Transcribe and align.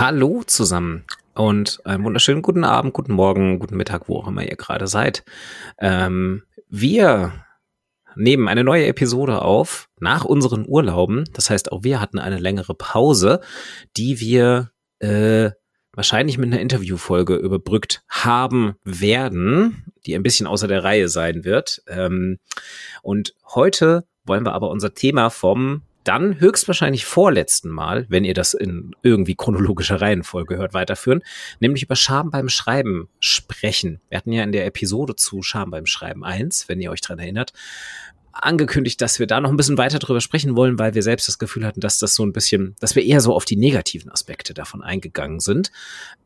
Hallo 0.00 0.42
zusammen 0.46 1.04
und 1.34 1.82
einen 1.84 2.04
wunderschönen 2.04 2.40
guten 2.40 2.64
Abend, 2.64 2.94
guten 2.94 3.12
Morgen, 3.12 3.58
guten 3.58 3.76
Mittag, 3.76 4.08
wo 4.08 4.16
auch 4.16 4.28
immer 4.28 4.42
ihr 4.42 4.56
gerade 4.56 4.86
seid. 4.86 5.24
Ähm, 5.78 6.44
wir 6.70 7.34
nehmen 8.16 8.48
eine 8.48 8.64
neue 8.64 8.86
Episode 8.86 9.42
auf 9.42 9.90
nach 10.00 10.24
unseren 10.24 10.64
Urlauben. 10.66 11.24
Das 11.34 11.50
heißt, 11.50 11.70
auch 11.70 11.84
wir 11.84 12.00
hatten 12.00 12.18
eine 12.18 12.38
längere 12.38 12.74
Pause, 12.74 13.42
die 13.98 14.20
wir 14.20 14.70
äh, 15.00 15.50
wahrscheinlich 15.92 16.38
mit 16.38 16.50
einer 16.50 16.62
Interviewfolge 16.62 17.36
überbrückt 17.36 18.02
haben 18.08 18.76
werden, 18.84 19.92
die 20.06 20.14
ein 20.14 20.22
bisschen 20.22 20.46
außer 20.46 20.66
der 20.66 20.82
Reihe 20.82 21.08
sein 21.10 21.44
wird. 21.44 21.82
Ähm, 21.86 22.38
und 23.02 23.34
heute 23.54 24.06
wollen 24.24 24.46
wir 24.46 24.54
aber 24.54 24.70
unser 24.70 24.94
Thema 24.94 25.28
vom 25.28 25.82
dann 26.10 26.40
höchstwahrscheinlich 26.40 27.04
vorletzten 27.04 27.68
Mal, 27.68 28.04
wenn 28.08 28.24
ihr 28.24 28.34
das 28.34 28.52
in 28.52 28.96
irgendwie 29.04 29.36
chronologischer 29.36 30.00
Reihenfolge 30.00 30.56
hört, 30.56 30.74
weiterführen, 30.74 31.22
nämlich 31.60 31.84
über 31.84 31.94
Scham 31.94 32.32
beim 32.32 32.48
Schreiben 32.48 33.08
sprechen. 33.20 34.00
Wir 34.08 34.18
hatten 34.18 34.32
ja 34.32 34.42
in 34.42 34.50
der 34.50 34.66
Episode 34.66 35.14
zu 35.14 35.42
Scham 35.42 35.70
beim 35.70 35.86
Schreiben 35.86 36.24
1, 36.24 36.68
wenn 36.68 36.80
ihr 36.80 36.90
euch 36.90 37.00
dran 37.00 37.20
erinnert, 37.20 37.52
angekündigt, 38.32 39.00
dass 39.00 39.20
wir 39.20 39.28
da 39.28 39.40
noch 39.40 39.50
ein 39.50 39.56
bisschen 39.56 39.78
weiter 39.78 40.00
drüber 40.00 40.20
sprechen 40.20 40.56
wollen, 40.56 40.80
weil 40.80 40.94
wir 40.94 41.04
selbst 41.04 41.28
das 41.28 41.38
Gefühl 41.38 41.64
hatten, 41.64 41.78
dass 41.78 41.98
das 41.98 42.16
so 42.16 42.26
ein 42.26 42.32
bisschen, 42.32 42.74
dass 42.80 42.96
wir 42.96 43.04
eher 43.04 43.20
so 43.20 43.32
auf 43.32 43.44
die 43.44 43.56
negativen 43.56 44.10
Aspekte 44.10 44.52
davon 44.52 44.82
eingegangen 44.82 45.38
sind 45.38 45.70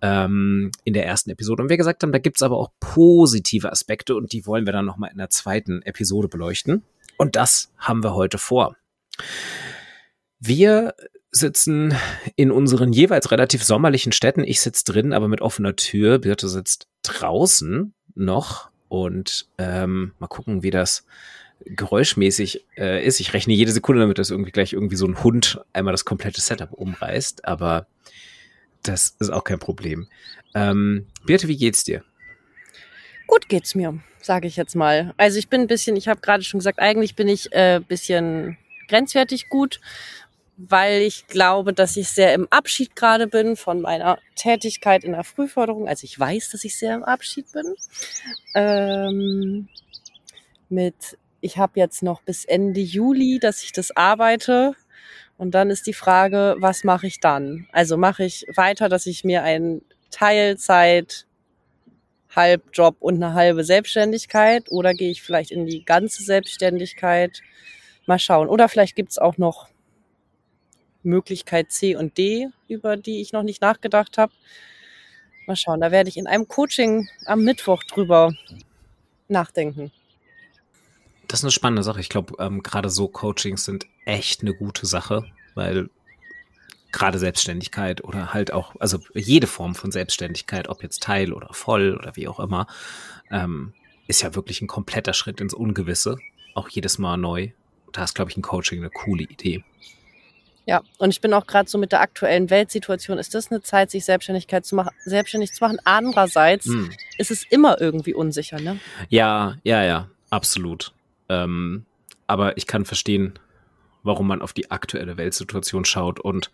ähm, 0.01 0.71
in 0.85 0.95
der 0.95 1.05
ersten 1.05 1.29
Episode. 1.29 1.63
Und 1.63 1.69
wir 1.69 1.77
gesagt 1.77 2.03
haben, 2.03 2.13
da 2.13 2.19
gibt's 2.19 2.41
aber 2.43 2.57
auch 2.57 2.71
positive 2.81 3.71
Aspekte 3.71 4.17
und 4.17 4.33
die 4.33 4.47
wollen 4.47 4.65
wir 4.65 4.73
dann 4.73 4.87
nochmal 4.87 5.11
in 5.11 5.19
der 5.19 5.29
zweiten 5.29 5.83
Episode 5.83 6.29
beleuchten. 6.29 6.85
Und 7.19 7.37
das 7.37 7.71
haben 7.77 8.03
wir 8.03 8.15
heute 8.15 8.39
vor. 8.39 8.77
Wir 10.47 10.95
sitzen 11.31 11.95
in 12.37 12.51
unseren 12.51 12.93
jeweils 12.93 13.31
relativ 13.31 13.65
sommerlichen 13.65 14.13
Städten. 14.13 14.45
Ich 14.45 14.61
sitze 14.61 14.85
drin, 14.85 15.15
aber 15.15 15.27
mit 15.27 15.41
offener 15.41 15.75
Tür. 15.75 16.19
Birte 16.19 16.49
sitzt 16.49 16.87
draußen 17.03 17.95
noch 18.15 18.69
und 18.89 19.49
ähm, 19.57 20.13
mal 20.19 20.27
gucken, 20.27 20.63
wie 20.63 20.71
das 20.71 21.07
geräuschmäßig 21.65 22.67
äh, 22.77 23.03
ist. 23.07 23.21
Ich 23.21 23.33
rechne 23.33 23.55
jede 23.55 23.73
Sekunde 23.73 24.03
damit, 24.03 24.19
dass 24.19 24.29
irgendwie 24.29 24.51
gleich 24.51 24.75
irgendwie 24.75 24.97
so 24.97 25.07
ein 25.07 25.25
Hund 25.25 25.65
einmal 25.73 25.93
das 25.93 26.05
komplette 26.05 26.43
Setup 26.43 26.75
umreißt, 26.75 27.47
aber 27.47 27.87
das 28.83 29.17
ist 29.21 29.31
auch 29.31 29.45
kein 29.45 29.59
Problem. 29.59 30.09
Ähm, 30.55 31.07
Birte, 31.25 31.49
wie 31.49 31.57
geht's 31.57 31.85
dir? 31.85 32.05
Gut 33.27 33.49
geht's 33.49 33.75
mir, 33.75 33.99
sage 34.21 34.47
ich 34.47 34.57
jetzt 34.57 34.77
mal. 34.77 35.15
Also 35.17 35.39
ich 35.39 35.49
bin 35.49 35.63
ein 35.63 35.69
bisschen, 35.69 35.97
ich 35.97 36.07
habe 36.07 36.21
gerade 36.21 36.45
schon 36.45 36.61
gesagt, 36.61 36.81
eigentlich 36.81 37.17
bin 37.17 37.29
ich 37.29 37.51
äh, 37.53 37.81
bisschen 37.81 38.59
grenzwertig 38.89 39.49
gut, 39.49 39.81
weil 40.57 41.03
ich 41.03 41.27
glaube, 41.27 41.73
dass 41.73 41.97
ich 41.97 42.09
sehr 42.09 42.35
im 42.35 42.47
Abschied 42.51 42.95
gerade 42.95 43.27
bin 43.27 43.57
von 43.57 43.81
meiner 43.81 44.19
Tätigkeit 44.37 45.05
in 45.05 45.13
der 45.13 45.25
Frühförderung. 45.25 45.89
Also 45.89 46.05
ich 46.05 46.19
weiß, 46.19 46.51
dass 46.51 46.65
ich 46.65 46.79
sehr 46.79 46.95
im 46.95 47.05
Abschied 47.05 47.47
bin. 47.53 47.75
Ähm, 48.55 49.69
mit 50.69 51.19
ich 51.41 51.59
habe 51.59 51.79
jetzt 51.79 52.03
noch 52.03 52.23
bis 52.23 52.45
Ende 52.45 52.81
Juli, 52.81 53.39
dass 53.39 53.63
ich 53.63 53.73
das 53.73 53.95
arbeite. 53.97 54.73
Und 55.37 55.51
dann 55.55 55.71
ist 55.71 55.87
die 55.87 55.93
Frage, 55.93 56.57
was 56.59 56.85
mache 56.85 57.07
ich 57.07 57.21
dann? 57.21 57.67
Also 57.73 57.97
mache 57.97 58.25
ich 58.25 58.47
weiter, 58.55 58.89
dass 58.89 59.07
ich 59.07 59.25
mir 59.25 59.43
einen 59.43 59.83
Teilzeit 60.11 61.27
Halbjob 62.35 62.97
und 63.01 63.23
eine 63.23 63.35
halbe 63.35 63.65
Selbstständigkeit 63.65 64.71
oder 64.71 64.95
gehe 64.95 65.11
ich 65.11 65.23
vielleicht 65.23 65.51
in 65.51 65.67
die 65.67 65.85
ganze 65.85 66.23
Selbstständigkeit? 66.23 67.43
Mal 68.07 68.19
schauen. 68.19 68.49
Oder 68.49 68.69
vielleicht 68.69 68.97
gibt's 68.97 69.19
auch 69.19 69.39
noch 69.39 69.69
Möglichkeit 71.05 71.73
C 71.73 71.97
und 71.97 72.19
D, 72.19 72.49
über 72.69 72.97
die 72.97 73.21
ich 73.21 73.33
noch 73.33 73.43
nicht 73.43 73.63
nachgedacht 73.63 74.19
habe. 74.19 74.33
Mal 75.47 75.57
schauen, 75.57 75.81
da 75.81 75.91
werde 75.91 76.09
ich 76.09 76.17
in 76.17 76.27
einem 76.27 76.49
Coaching 76.49 77.09
am 77.27 77.43
Mittwoch 77.43 77.85
drüber 77.85 78.33
nachdenken 79.29 79.93
das 81.29 81.41
ist 81.41 81.45
eine 81.45 81.51
spannende 81.51 81.83
Sache. 81.83 82.01
Ich 82.01 82.09
glaube, 82.09 82.35
ähm, 82.39 82.63
gerade 82.63 82.91
so 82.91 83.09
Coachings 83.09 83.65
sind 83.65 83.87
echt 84.05 84.43
eine 84.43 84.55
gute 84.55 84.87
Sache, 84.87 85.25
weil 85.55 85.91
gerade 86.93 87.19
Selbstständigkeit 87.19 88.05
oder 88.05 88.33
halt 88.33 88.53
auch, 88.53 88.77
also 88.79 88.99
jede 89.15 89.47
Form 89.47 89.75
von 89.75 89.91
Selbstständigkeit, 89.91 90.69
ob 90.69 90.83
jetzt 90.83 91.03
Teil 91.03 91.33
oder 91.33 91.49
voll 91.53 91.97
oder 91.99 92.15
wie 92.15 92.29
auch 92.29 92.39
immer, 92.39 92.67
ähm, 93.31 93.73
ist 94.07 94.23
ja 94.23 94.35
wirklich 94.35 94.63
ein 94.63 94.69
kompletter 94.69 95.13
Schritt 95.13 95.41
ins 95.41 95.55
Ungewisse. 95.55 96.19
Auch 96.55 96.69
jedes 96.69 96.99
Mal 96.99 97.17
neu. 97.17 97.51
Da 97.93 98.05
ist, 98.05 98.15
glaube 98.15 98.31
ich, 98.31 98.37
ein 98.37 98.43
Coaching 98.43 98.79
eine 98.79 98.91
coole 98.91 99.25
Idee. 99.25 99.65
Ja, 100.67 100.83
und 100.99 101.11
ich 101.11 101.21
bin 101.21 101.35
auch 101.35 101.47
gerade 101.47 101.69
so 101.69 101.77
mit 101.77 101.93
der 101.93 102.01
aktuellen 102.01 102.49
Weltsituation, 102.49 103.19
ist 103.19 103.35
das 103.35 103.51
eine 103.51 103.61
Zeit, 103.61 103.91
sich 103.91 104.05
Selbstständigkeit 104.05 104.65
zu 104.65 104.75
machen, 104.75 104.91
selbstständig 105.05 105.53
zu 105.53 105.63
machen? 105.63 105.79
Andererseits 105.85 106.67
hm. 106.67 106.91
ist 107.19 107.31
es 107.31 107.45
immer 107.51 107.81
irgendwie 107.81 108.15
unsicher, 108.15 108.61
ne? 108.61 108.79
Ja, 109.11 109.59
ja, 109.63 109.85
ja, 109.85 110.09
absolut. 110.31 110.93
Ähm, 111.29 111.85
aber 112.27 112.57
ich 112.57 112.67
kann 112.67 112.87
verstehen, 112.87 113.39
warum 114.03 114.27
man 114.27 114.41
auf 114.41 114.53
die 114.53 114.71
aktuelle 114.71 115.17
Weltsituation 115.17 115.85
schaut 115.85 116.21
und 116.21 116.51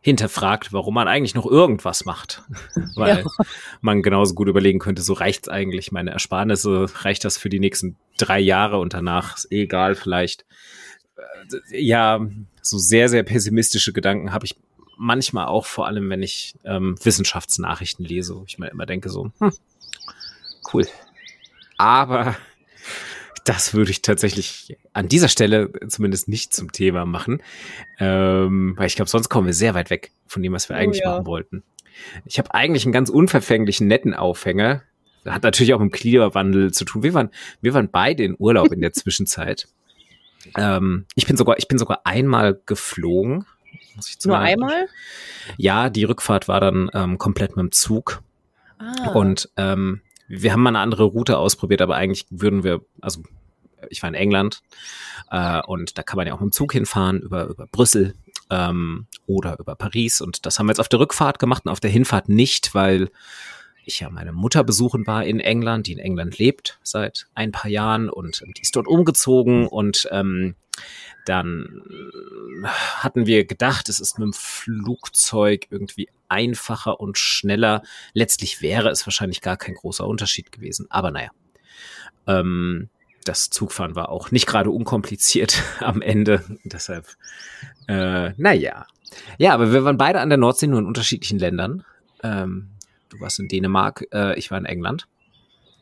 hinterfragt, 0.00 0.72
warum 0.72 0.94
man 0.94 1.08
eigentlich 1.08 1.34
noch 1.34 1.46
irgendwas 1.46 2.04
macht. 2.04 2.42
Weil 2.94 3.18
ja. 3.18 3.44
man 3.80 4.02
genauso 4.02 4.34
gut 4.34 4.48
überlegen 4.48 4.78
könnte, 4.78 5.02
so 5.02 5.14
reicht's 5.14 5.48
eigentlich 5.48 5.92
meine 5.92 6.10
Ersparnisse, 6.10 6.86
reicht 7.02 7.24
das 7.24 7.38
für 7.38 7.48
die 7.48 7.58
nächsten 7.58 7.96
drei 8.18 8.38
Jahre 8.38 8.78
und 8.78 8.94
danach 8.94 9.36
ist 9.36 9.50
egal 9.50 9.94
vielleicht. 9.94 10.44
Ja, 11.70 12.26
so 12.62 12.78
sehr, 12.78 13.08
sehr 13.08 13.22
pessimistische 13.22 13.92
Gedanken 13.92 14.32
habe 14.32 14.46
ich 14.46 14.56
manchmal 14.96 15.46
auch, 15.46 15.66
vor 15.66 15.86
allem 15.86 16.08
wenn 16.10 16.22
ich 16.22 16.54
ähm, 16.64 16.96
Wissenschaftsnachrichten 17.02 18.04
lese, 18.04 18.36
wo 18.36 18.44
ich 18.46 18.58
mir 18.58 18.68
immer 18.70 18.86
denke 18.86 19.08
so, 19.08 19.30
hm, 19.38 19.52
cool. 20.72 20.86
Aber 21.78 22.36
das 23.44 23.74
würde 23.74 23.90
ich 23.90 24.02
tatsächlich 24.02 24.76
an 24.92 25.08
dieser 25.08 25.28
Stelle 25.28 25.70
zumindest 25.88 26.28
nicht 26.28 26.52
zum 26.52 26.72
Thema 26.72 27.04
machen, 27.04 27.42
ähm, 28.00 28.74
weil 28.76 28.86
ich 28.86 28.96
glaube, 28.96 29.10
sonst 29.10 29.28
kommen 29.28 29.46
wir 29.46 29.54
sehr 29.54 29.74
weit 29.74 29.90
weg 29.90 30.10
von 30.26 30.42
dem, 30.42 30.52
was 30.52 30.68
wir 30.68 30.76
oh, 30.76 30.78
eigentlich 30.80 31.02
ja. 31.04 31.10
machen 31.10 31.26
wollten. 31.26 31.62
Ich 32.24 32.38
habe 32.38 32.52
eigentlich 32.54 32.84
einen 32.84 32.92
ganz 32.92 33.08
unverfänglichen, 33.08 33.86
netten 33.86 34.14
Aufhänger. 34.14 34.82
Hat 35.24 35.42
natürlich 35.42 35.74
auch 35.74 35.80
mit 35.80 35.92
dem 35.92 35.96
Klimawandel 35.96 36.72
zu 36.72 36.84
tun. 36.84 37.02
Wir 37.02 37.14
waren, 37.14 37.30
wir 37.60 37.72
waren 37.72 37.88
beide 37.90 38.24
in 38.24 38.36
Urlaub 38.38 38.72
in 38.72 38.80
der 38.80 38.92
Zwischenzeit. 38.92 39.68
Ähm, 40.56 41.06
ich 41.14 41.26
bin 41.26 41.36
sogar, 41.36 41.58
ich 41.58 41.68
bin 41.68 41.78
sogar 41.78 42.00
einmal 42.04 42.60
geflogen. 42.66 43.46
Muss 43.94 44.08
ich 44.10 44.24
Nur 44.24 44.38
einmal? 44.38 44.88
Ja, 45.56 45.90
die 45.90 46.04
Rückfahrt 46.04 46.48
war 46.48 46.60
dann 46.60 46.90
ähm, 46.94 47.18
komplett 47.18 47.56
mit 47.56 47.62
dem 47.62 47.72
Zug. 47.72 48.22
Ah. 48.78 49.10
Und 49.12 49.48
ähm, 49.56 50.02
wir 50.28 50.52
haben 50.52 50.62
mal 50.62 50.70
eine 50.70 50.80
andere 50.80 51.04
Route 51.04 51.38
ausprobiert, 51.38 51.80
aber 51.80 51.96
eigentlich 51.96 52.26
würden 52.30 52.62
wir, 52.62 52.82
also 53.00 53.22
ich 53.88 54.02
war 54.02 54.08
in 54.08 54.14
England 54.14 54.62
äh, 55.30 55.60
und 55.62 55.96
da 55.98 56.02
kann 56.02 56.16
man 56.16 56.26
ja 56.26 56.34
auch 56.34 56.40
mit 56.40 56.50
dem 56.50 56.52
Zug 56.52 56.72
hinfahren 56.72 57.20
über, 57.20 57.46
über 57.46 57.66
Brüssel 57.66 58.14
ähm, 58.50 59.06
oder 59.26 59.58
über 59.58 59.74
Paris 59.76 60.20
und 60.20 60.46
das 60.46 60.58
haben 60.58 60.66
wir 60.66 60.72
jetzt 60.72 60.80
auf 60.80 60.88
der 60.88 61.00
Rückfahrt 61.00 61.38
gemacht 61.38 61.64
und 61.64 61.72
auf 61.72 61.80
der 61.80 61.90
Hinfahrt 61.90 62.28
nicht, 62.28 62.74
weil 62.74 63.10
ich 63.86 64.00
ja 64.00 64.10
meine 64.10 64.32
Mutter 64.32 64.64
besuchen 64.64 65.06
war 65.06 65.24
in 65.24 65.40
England, 65.40 65.86
die 65.86 65.92
in 65.92 65.98
England 65.98 66.38
lebt 66.38 66.78
seit 66.82 67.28
ein 67.34 67.52
paar 67.52 67.70
Jahren 67.70 68.10
und 68.10 68.42
die 68.56 68.62
ist 68.62 68.76
dort 68.76 68.88
umgezogen 68.88 69.66
und 69.66 70.08
ähm, 70.10 70.56
dann 71.24 71.82
hatten 72.64 73.26
wir 73.26 73.44
gedacht, 73.46 73.88
es 73.88 74.00
ist 74.00 74.18
mit 74.18 74.26
dem 74.26 74.32
Flugzeug 74.32 75.66
irgendwie 75.70 76.08
einfacher 76.28 77.00
und 77.00 77.18
schneller. 77.18 77.82
Letztlich 78.12 78.62
wäre 78.62 78.90
es 78.90 79.06
wahrscheinlich 79.06 79.40
gar 79.40 79.56
kein 79.56 79.74
großer 79.74 80.06
Unterschied 80.06 80.52
gewesen. 80.52 80.86
Aber 80.90 81.10
naja. 81.10 81.30
Ähm, 82.26 82.90
das 83.24 83.50
Zugfahren 83.50 83.96
war 83.96 84.08
auch 84.08 84.30
nicht 84.30 84.46
gerade 84.46 84.70
unkompliziert 84.70 85.62
am 85.80 86.00
Ende. 86.00 86.44
Deshalb, 86.64 87.16
äh, 87.88 88.30
naja. 88.36 88.86
Ja, 89.38 89.54
aber 89.54 89.72
wir 89.72 89.84
waren 89.84 89.98
beide 89.98 90.20
an 90.20 90.28
der 90.28 90.38
Nordsee, 90.38 90.66
nur 90.66 90.78
in 90.78 90.86
unterschiedlichen 90.86 91.38
Ländern. 91.38 91.84
Ähm, 92.22 92.70
du 93.16 93.20
warst 93.22 93.38
in 93.38 93.48
Dänemark, 93.48 94.06
äh, 94.12 94.38
ich 94.38 94.50
war 94.50 94.58
in 94.58 94.66
England. 94.66 95.06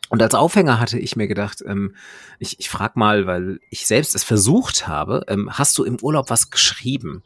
Und 0.09 0.23
als 0.23 0.35
Aufhänger 0.35 0.81
hatte 0.81 0.99
ich 0.99 1.17
mir 1.17 1.27
gedacht, 1.27 1.63
ähm, 1.67 1.97
ich, 2.39 2.61
ich 2.61 2.69
frage 2.69 2.99
mal, 2.99 3.27
weil 3.27 3.59
ich 3.71 3.87
selbst 3.87 4.15
es 4.15 4.23
versucht 4.23 4.87
habe, 4.87 5.25
ähm, 5.29 5.51
hast 5.53 5.77
du 5.79 5.85
im 5.85 5.99
Urlaub 6.01 6.31
was 6.31 6.51
geschrieben? 6.51 7.23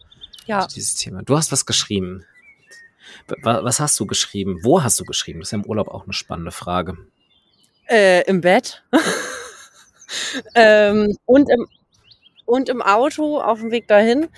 Ja. 0.47 0.67
Dieses 0.67 0.95
Thema. 0.95 1.23
Du 1.23 1.37
hast 1.37 1.53
was 1.53 1.67
geschrieben. 1.67 2.25
Was 3.43 3.81
hast 3.81 3.99
du 4.01 4.07
geschrieben? 4.07 4.61
Wo 4.63 4.83
hast 4.83 4.99
du 5.01 5.05
geschrieben? 5.05 5.41
Das 5.41 5.49
ist 5.49 5.53
ja 5.53 5.59
im 5.59 5.67
Urlaub 5.67 5.89
auch 5.89 6.05
eine 6.05 6.13
spannende 6.13 6.51
Frage. 6.51 6.97
Äh, 7.89 8.23
Im 8.27 8.41
Bett. 8.41 8.83
ähm, 10.55 11.17
und, 11.27 11.51
im, 11.51 11.67
und 12.47 12.69
im 12.69 12.81
Auto 12.81 13.41
auf 13.41 13.61
dem 13.61 13.71
Weg 13.71 13.89
dahin. 13.89 14.29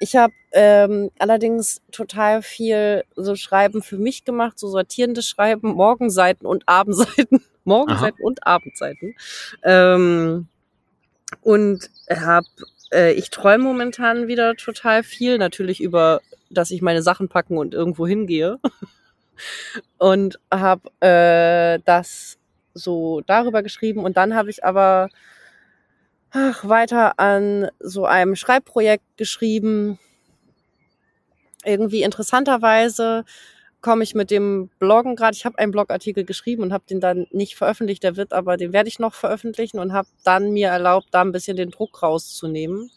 Ich 0.00 0.16
habe 0.16 0.32
ähm, 0.52 1.10
allerdings 1.18 1.82
total 1.92 2.42
viel 2.42 3.04
so 3.14 3.36
Schreiben 3.36 3.82
für 3.82 3.98
mich 3.98 4.24
gemacht, 4.24 4.58
so 4.58 4.68
sortierendes 4.68 5.28
Schreiben, 5.28 5.68
Morgenseiten 5.74 6.46
und 6.46 6.68
Abendseiten. 6.68 7.44
Morgenseiten 7.64 8.18
Aha. 8.20 8.26
und 8.26 8.46
Abendseiten. 8.46 9.14
Ähm, 9.62 10.48
und 11.42 11.90
hab, 12.08 12.44
äh, 12.92 13.12
ich 13.12 13.30
träume 13.30 13.62
momentan 13.62 14.26
wieder 14.26 14.56
total 14.56 15.04
viel, 15.04 15.38
natürlich 15.38 15.80
über 15.80 16.20
dass 16.50 16.70
ich 16.70 16.82
meine 16.82 17.02
Sachen 17.02 17.28
packen 17.28 17.56
und 17.56 17.74
irgendwo 17.74 18.06
hingehe. 18.06 18.58
und 19.98 20.38
habe 20.52 20.90
äh, 21.00 21.80
das 21.84 22.38
so 22.74 23.22
darüber 23.22 23.62
geschrieben. 23.62 24.04
Und 24.04 24.16
dann 24.16 24.34
habe 24.34 24.50
ich 24.50 24.64
aber 24.64 25.08
ach, 26.30 26.66
weiter 26.68 27.18
an 27.18 27.68
so 27.80 28.04
einem 28.06 28.36
Schreibprojekt 28.36 29.04
geschrieben. 29.16 29.98
Irgendwie 31.64 32.02
interessanterweise 32.02 33.24
komme 33.80 34.04
ich 34.04 34.14
mit 34.14 34.30
dem 34.30 34.70
Bloggen 34.78 35.16
gerade. 35.16 35.36
Ich 35.36 35.44
habe 35.44 35.58
einen 35.58 35.72
Blogartikel 35.72 36.24
geschrieben 36.24 36.62
und 36.62 36.72
habe 36.72 36.84
den 36.88 37.00
dann 37.00 37.26
nicht 37.30 37.56
veröffentlicht. 37.56 38.02
Der 38.02 38.16
wird 38.16 38.32
aber, 38.32 38.56
den 38.56 38.72
werde 38.72 38.88
ich 38.88 38.98
noch 38.98 39.14
veröffentlichen 39.14 39.78
und 39.78 39.92
habe 39.92 40.08
dann 40.24 40.52
mir 40.52 40.68
erlaubt, 40.68 41.08
da 41.10 41.22
ein 41.22 41.32
bisschen 41.32 41.56
den 41.56 41.70
Druck 41.70 42.02
rauszunehmen. 42.02 42.90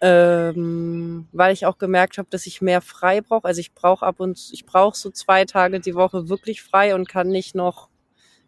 Ähm, 0.00 1.26
weil 1.32 1.52
ich 1.52 1.66
auch 1.66 1.76
gemerkt 1.78 2.18
habe, 2.18 2.28
dass 2.30 2.46
ich 2.46 2.62
mehr 2.62 2.80
frei 2.80 3.20
brauche. 3.20 3.46
Also 3.46 3.60
ich 3.60 3.74
brauche 3.74 4.06
ab 4.06 4.20
und 4.20 4.50
ich 4.52 4.64
brauche 4.64 4.96
so 4.96 5.10
zwei 5.10 5.44
Tage 5.44 5.80
die 5.80 5.96
Woche 5.96 6.28
wirklich 6.28 6.62
frei 6.62 6.94
und 6.94 7.08
kann 7.08 7.28
nicht 7.28 7.56
noch 7.56 7.88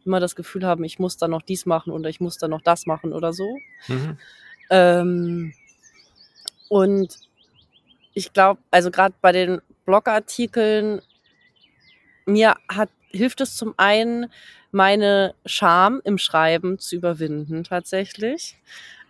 immer 0.05 0.21
das 0.21 0.37
Gefühl 0.37 0.67
haben, 0.67 0.85
ich 0.85 0.99
muss 0.99 1.17
da 1.17 1.29
noch 1.29 1.43
dies 1.43 1.67
machen 1.67 1.93
oder 1.93 2.09
ich 2.09 2.21
muss 2.21 2.39
da 2.39 2.49
noch 2.49 2.63
das 2.63 2.87
machen 2.87 3.13
oder 3.13 3.33
so. 3.33 3.59
Mhm. 3.89 4.19
Ähm, 4.71 5.55
und 6.69 7.17
ich 8.15 8.33
glaube, 8.33 8.61
also 8.71 8.91
gerade 8.91 9.15
bei 9.21 9.33
den 9.33 9.61
Blogartikeln, 9.85 11.01
mir 12.27 12.55
hat, 12.69 12.91
hilft 13.11 13.41
es 13.41 13.57
zum 13.57 13.75
einen, 13.77 14.31
meine 14.73 15.35
Scham 15.47 16.01
im 16.05 16.17
Schreiben 16.19 16.79
zu 16.79 16.95
überwinden 16.97 17.65
tatsächlich. 17.65 18.57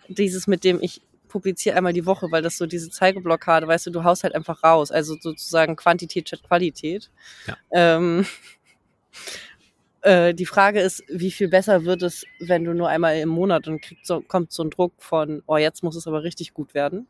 Dieses 0.08 0.46
mit 0.46 0.64
dem, 0.64 0.82
ich 0.82 1.02
publiziere 1.28 1.76
einmal 1.76 1.92
die 1.92 2.06
Woche, 2.06 2.30
weil 2.30 2.42
das 2.42 2.56
so 2.56 2.66
diese 2.66 2.90
Zeigeblockade, 2.90 3.66
weißt 3.66 3.86
du, 3.86 3.90
du 3.90 4.04
haust 4.04 4.24
halt 4.24 4.34
einfach 4.34 4.62
raus. 4.62 4.90
Also 4.90 5.16
sozusagen 5.20 5.76
Quantität 5.76 6.28
statt 6.28 6.42
Qualität. 6.42 7.10
Ja. 7.46 7.56
Ähm, 7.70 8.26
äh, 10.02 10.34
die 10.34 10.46
Frage 10.46 10.80
ist, 10.80 11.02
wie 11.08 11.30
viel 11.30 11.48
besser 11.48 11.84
wird 11.84 12.02
es, 12.02 12.24
wenn 12.40 12.64
du 12.64 12.74
nur 12.74 12.88
einmal 12.88 13.16
im 13.18 13.28
Monat 13.28 13.68
und 13.68 13.82
kriegt 13.82 14.06
so, 14.06 14.20
kommt 14.20 14.52
so 14.52 14.62
ein 14.64 14.70
Druck 14.70 14.94
von, 14.98 15.42
oh, 15.46 15.56
jetzt 15.56 15.82
muss 15.82 15.96
es 15.96 16.06
aber 16.06 16.22
richtig 16.22 16.54
gut 16.54 16.74
werden. 16.74 17.06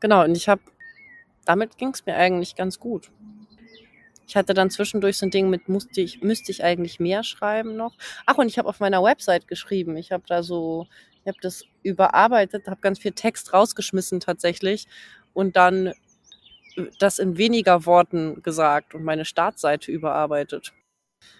Genau, 0.00 0.24
und 0.24 0.36
ich 0.36 0.48
habe, 0.48 0.62
damit 1.44 1.78
ging 1.78 1.90
es 1.90 2.04
mir 2.06 2.16
eigentlich 2.16 2.54
ganz 2.56 2.78
gut. 2.78 3.10
Ich 4.28 4.34
hatte 4.34 4.54
dann 4.54 4.70
zwischendurch 4.70 5.18
so 5.18 5.26
ein 5.26 5.30
Ding 5.30 5.48
mit, 5.48 5.68
musste 5.68 6.00
ich, 6.00 6.20
müsste 6.20 6.50
ich 6.50 6.64
eigentlich 6.64 6.98
mehr 6.98 7.22
schreiben 7.22 7.76
noch. 7.76 7.94
Ach, 8.26 8.38
und 8.38 8.48
ich 8.48 8.58
habe 8.58 8.68
auf 8.68 8.80
meiner 8.80 9.02
Website 9.02 9.46
geschrieben. 9.46 9.96
Ich 9.96 10.10
habe 10.10 10.24
da 10.26 10.42
so, 10.42 10.88
ich 11.22 11.28
habe 11.28 11.38
das 11.40 11.64
überarbeitet, 11.84 12.66
habe 12.66 12.80
ganz 12.80 12.98
viel 12.98 13.12
Text 13.12 13.52
rausgeschmissen 13.52 14.18
tatsächlich 14.18 14.86
und 15.32 15.56
dann 15.56 15.92
das 16.98 17.18
in 17.18 17.38
weniger 17.38 17.86
Worten 17.86 18.42
gesagt 18.42 18.94
und 18.94 19.04
meine 19.04 19.24
Startseite 19.24 19.90
überarbeitet. 19.92 20.72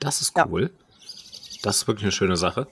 Das 0.00 0.20
ist 0.20 0.32
cool. 0.46 0.72
Ja. 0.72 1.58
Das 1.62 1.78
ist 1.78 1.88
wirklich 1.88 2.04
eine 2.04 2.12
schöne 2.12 2.36
Sache. 2.36 2.68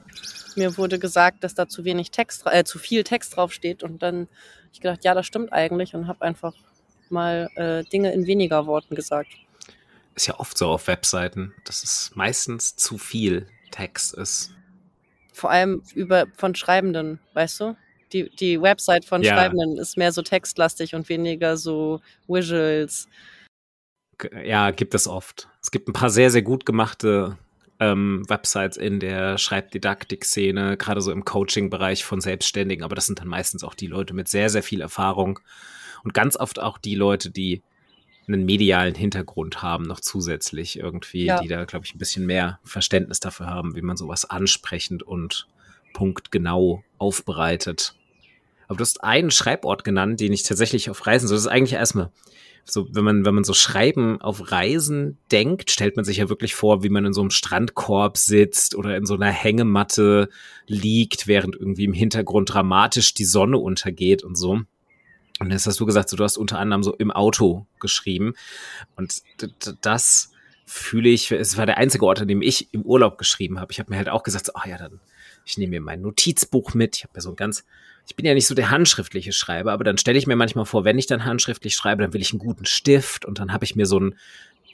Mir 0.56 0.76
wurde 0.76 0.99
gesagt, 0.99 1.43
dass 1.43 1.55
da 1.55 1.69
zu 1.69 1.84
wenig 1.84 2.11
Text, 2.11 2.44
äh, 2.46 2.64
zu 2.64 2.78
viel 2.78 3.02
Text 3.02 3.37
draufsteht 3.37 3.82
und 3.82 4.02
dann 4.02 4.28
ich 4.72 4.81
gedacht, 4.81 5.05
ja, 5.05 5.14
das 5.14 5.26
stimmt 5.26 5.52
eigentlich 5.52 5.94
und 5.94 6.08
habe 6.08 6.22
einfach 6.22 6.55
mal 7.08 7.49
äh, 7.55 7.84
Dinge 7.84 8.12
in 8.12 8.26
weniger 8.26 8.66
Worten 8.66 8.94
gesagt. 8.94 9.31
Ist 10.14 10.26
ja 10.26 10.38
oft 10.38 10.56
so 10.56 10.69
auf 10.69 10.87
Webseiten, 10.87 11.55
dass 11.64 11.82
es 11.82 12.12
meistens 12.14 12.76
zu 12.76 12.99
viel 12.99 13.46
Text 13.70 14.14
ist. 14.14 14.52
Vor 15.32 15.50
allem 15.50 15.82
über 15.94 16.26
von 16.37 16.55
Schreibenden, 16.55 17.19
weißt 17.34 17.60
du? 17.60 17.76
Die, 18.12 18.31
die 18.37 18.60
Website 18.60 19.05
von 19.05 19.22
ja. 19.22 19.34
Schreibenden 19.34 19.78
ist 19.78 19.96
mehr 19.96 20.12
so 20.12 20.22
textlastig 20.22 20.94
und 20.94 21.08
weniger 21.08 21.56
so 21.56 22.00
Visuals 22.28 23.08
ja, 24.44 24.70
gibt 24.70 24.94
es 24.94 25.06
oft. 25.06 25.49
Es 25.62 25.70
gibt 25.70 25.88
ein 25.88 25.93
paar 25.93 26.11
sehr, 26.11 26.31
sehr 26.31 26.43
gut 26.43 26.66
gemachte 26.66 27.37
ähm, 27.81 28.25
Websites 28.28 28.76
in 28.76 29.00
der 29.00 29.38
Schreibdidaktik-Szene, 29.38 30.76
gerade 30.76 31.00
so 31.00 31.11
im 31.12 31.25
Coaching-Bereich 31.25 32.05
von 32.05 32.20
Selbstständigen, 32.20 32.84
aber 32.84 32.94
das 32.94 33.06
sind 33.06 33.20
dann 33.20 33.28
meistens 33.28 33.64
auch 33.64 33.75
die 33.75 33.87
Leute 33.87 34.14
mit 34.14 34.28
sehr, 34.28 34.49
sehr 34.49 34.62
viel 34.62 34.81
Erfahrung 34.81 35.40
und 36.05 36.14
ganz 36.14 36.37
oft 36.37 36.61
auch 36.61 36.78
die 36.78 36.94
Leute, 36.94 37.31
die 37.31 37.62
einen 38.26 38.46
medialen 38.46 38.94
Hintergrund 38.94 39.62
haben, 39.62 39.84
noch 39.84 40.00
zusätzlich 40.00 40.78
irgendwie, 40.78 41.26
ja. 41.26 41.40
die 41.40 41.49
da, 41.49 41.64
glaube 41.64 41.84
ich, 41.84 41.94
ein 41.94 41.99
bisschen 41.99 42.25
mehr 42.25 42.58
Verständnis 42.64 43.20
dafür 43.20 43.46
haben, 43.46 43.75
wie 43.76 43.82
man 43.82 43.96
sowas 43.96 44.25
ansprechend 44.25 45.02
und 45.02 45.46
punktgenau 45.93 46.82
aufbereitet. 46.99 47.94
Aber 48.67 48.78
du 48.78 48.82
hast 48.82 49.05
einen 49.05 49.31
Schreibort 49.31 49.84
genannt, 49.84 50.20
den 50.20 50.32
ich 50.32 50.43
tatsächlich 50.43 50.88
auf 50.88 51.06
Reisen, 51.06 51.28
so 51.28 51.34
das 51.34 51.43
ist 51.43 51.50
eigentlich 51.50 51.75
erstmal 51.75 52.10
so, 52.64 52.88
wenn 52.93 53.05
man, 53.05 53.25
wenn 53.25 53.34
man 53.34 53.44
so 53.44 53.52
Schreiben 53.52 54.20
auf 54.20 54.50
Reisen 54.50 55.19
denkt, 55.31 55.70
stellt 55.70 55.96
man 55.96 56.05
sich 56.05 56.19
ja 56.19 56.28
wirklich 56.28 56.55
vor, 56.55 56.82
wie 56.82 56.88
man 56.88 57.05
in 57.05 57.12
so 57.12 57.20
einem 57.20 57.31
Strandkorb 57.31 58.16
sitzt 58.16 58.75
oder 58.75 58.96
in 58.96 59.06
so 59.06 59.14
einer 59.14 59.31
Hängematte 59.31 60.28
liegt, 60.66 61.26
während 61.26 61.56
irgendwie 61.56 61.84
im 61.84 61.93
Hintergrund 61.93 62.52
dramatisch 62.52 63.12
die 63.14 63.26
Sonne 63.26 63.58
untergeht 63.58 64.25
und 64.25 64.37
so. 64.37 64.61
Und 65.40 65.50
jetzt 65.50 65.66
hast 65.66 65.81
du 65.81 65.87
gesagt, 65.87 66.08
so, 66.08 66.16
du 66.16 66.25
hast 66.25 66.38
unter 66.38 66.58
anderem 66.58 66.82
so 66.82 66.94
im 66.94 67.11
Auto 67.11 67.66
geschrieben. 67.81 68.34
Und 68.96 69.22
das 69.82 70.32
fühle 70.64 71.10
ich, 71.10 71.31
es 71.32 71.58
war 71.58 71.67
der 71.67 71.76
einzige 71.76 72.06
Ort, 72.06 72.22
an 72.22 72.28
dem 72.28 72.40
ich 72.40 72.72
im 72.72 72.82
Urlaub 72.82 73.19
geschrieben 73.19 73.60
habe. 73.60 73.72
Ich 73.72 73.78
habe 73.78 73.90
mir 73.90 73.99
halt 73.99 74.08
auch 74.08 74.22
gesagt, 74.22 74.46
so, 74.46 74.52
ah 74.55 74.67
ja, 74.67 74.78
dann, 74.78 75.00
ich 75.44 75.58
nehme 75.58 75.70
mir 75.70 75.81
mein 75.81 76.00
Notizbuch 76.00 76.72
mit. 76.75 76.96
Ich 76.96 77.05
habe 77.05 77.12
ja 77.17 77.20
so 77.20 77.31
ein 77.31 77.37
ganz 77.37 77.64
ich 78.06 78.16
bin 78.16 78.26
ja 78.26 78.34
nicht 78.34 78.46
so 78.46 78.54
der 78.54 78.70
handschriftliche 78.70 79.32
Schreiber, 79.32 79.72
aber 79.72 79.84
dann 79.84 79.98
stelle 79.98 80.18
ich 80.18 80.26
mir 80.26 80.36
manchmal 80.36 80.66
vor, 80.66 80.84
wenn 80.84 80.98
ich 80.98 81.06
dann 81.06 81.24
handschriftlich 81.24 81.74
schreibe, 81.74 82.02
dann 82.02 82.12
will 82.12 82.20
ich 82.20 82.32
einen 82.32 82.38
guten 82.38 82.66
Stift 82.66 83.24
und 83.24 83.38
dann 83.38 83.52
habe 83.52 83.64
ich 83.64 83.76
mir 83.76 83.86
so 83.86 83.98
ein 83.98 84.14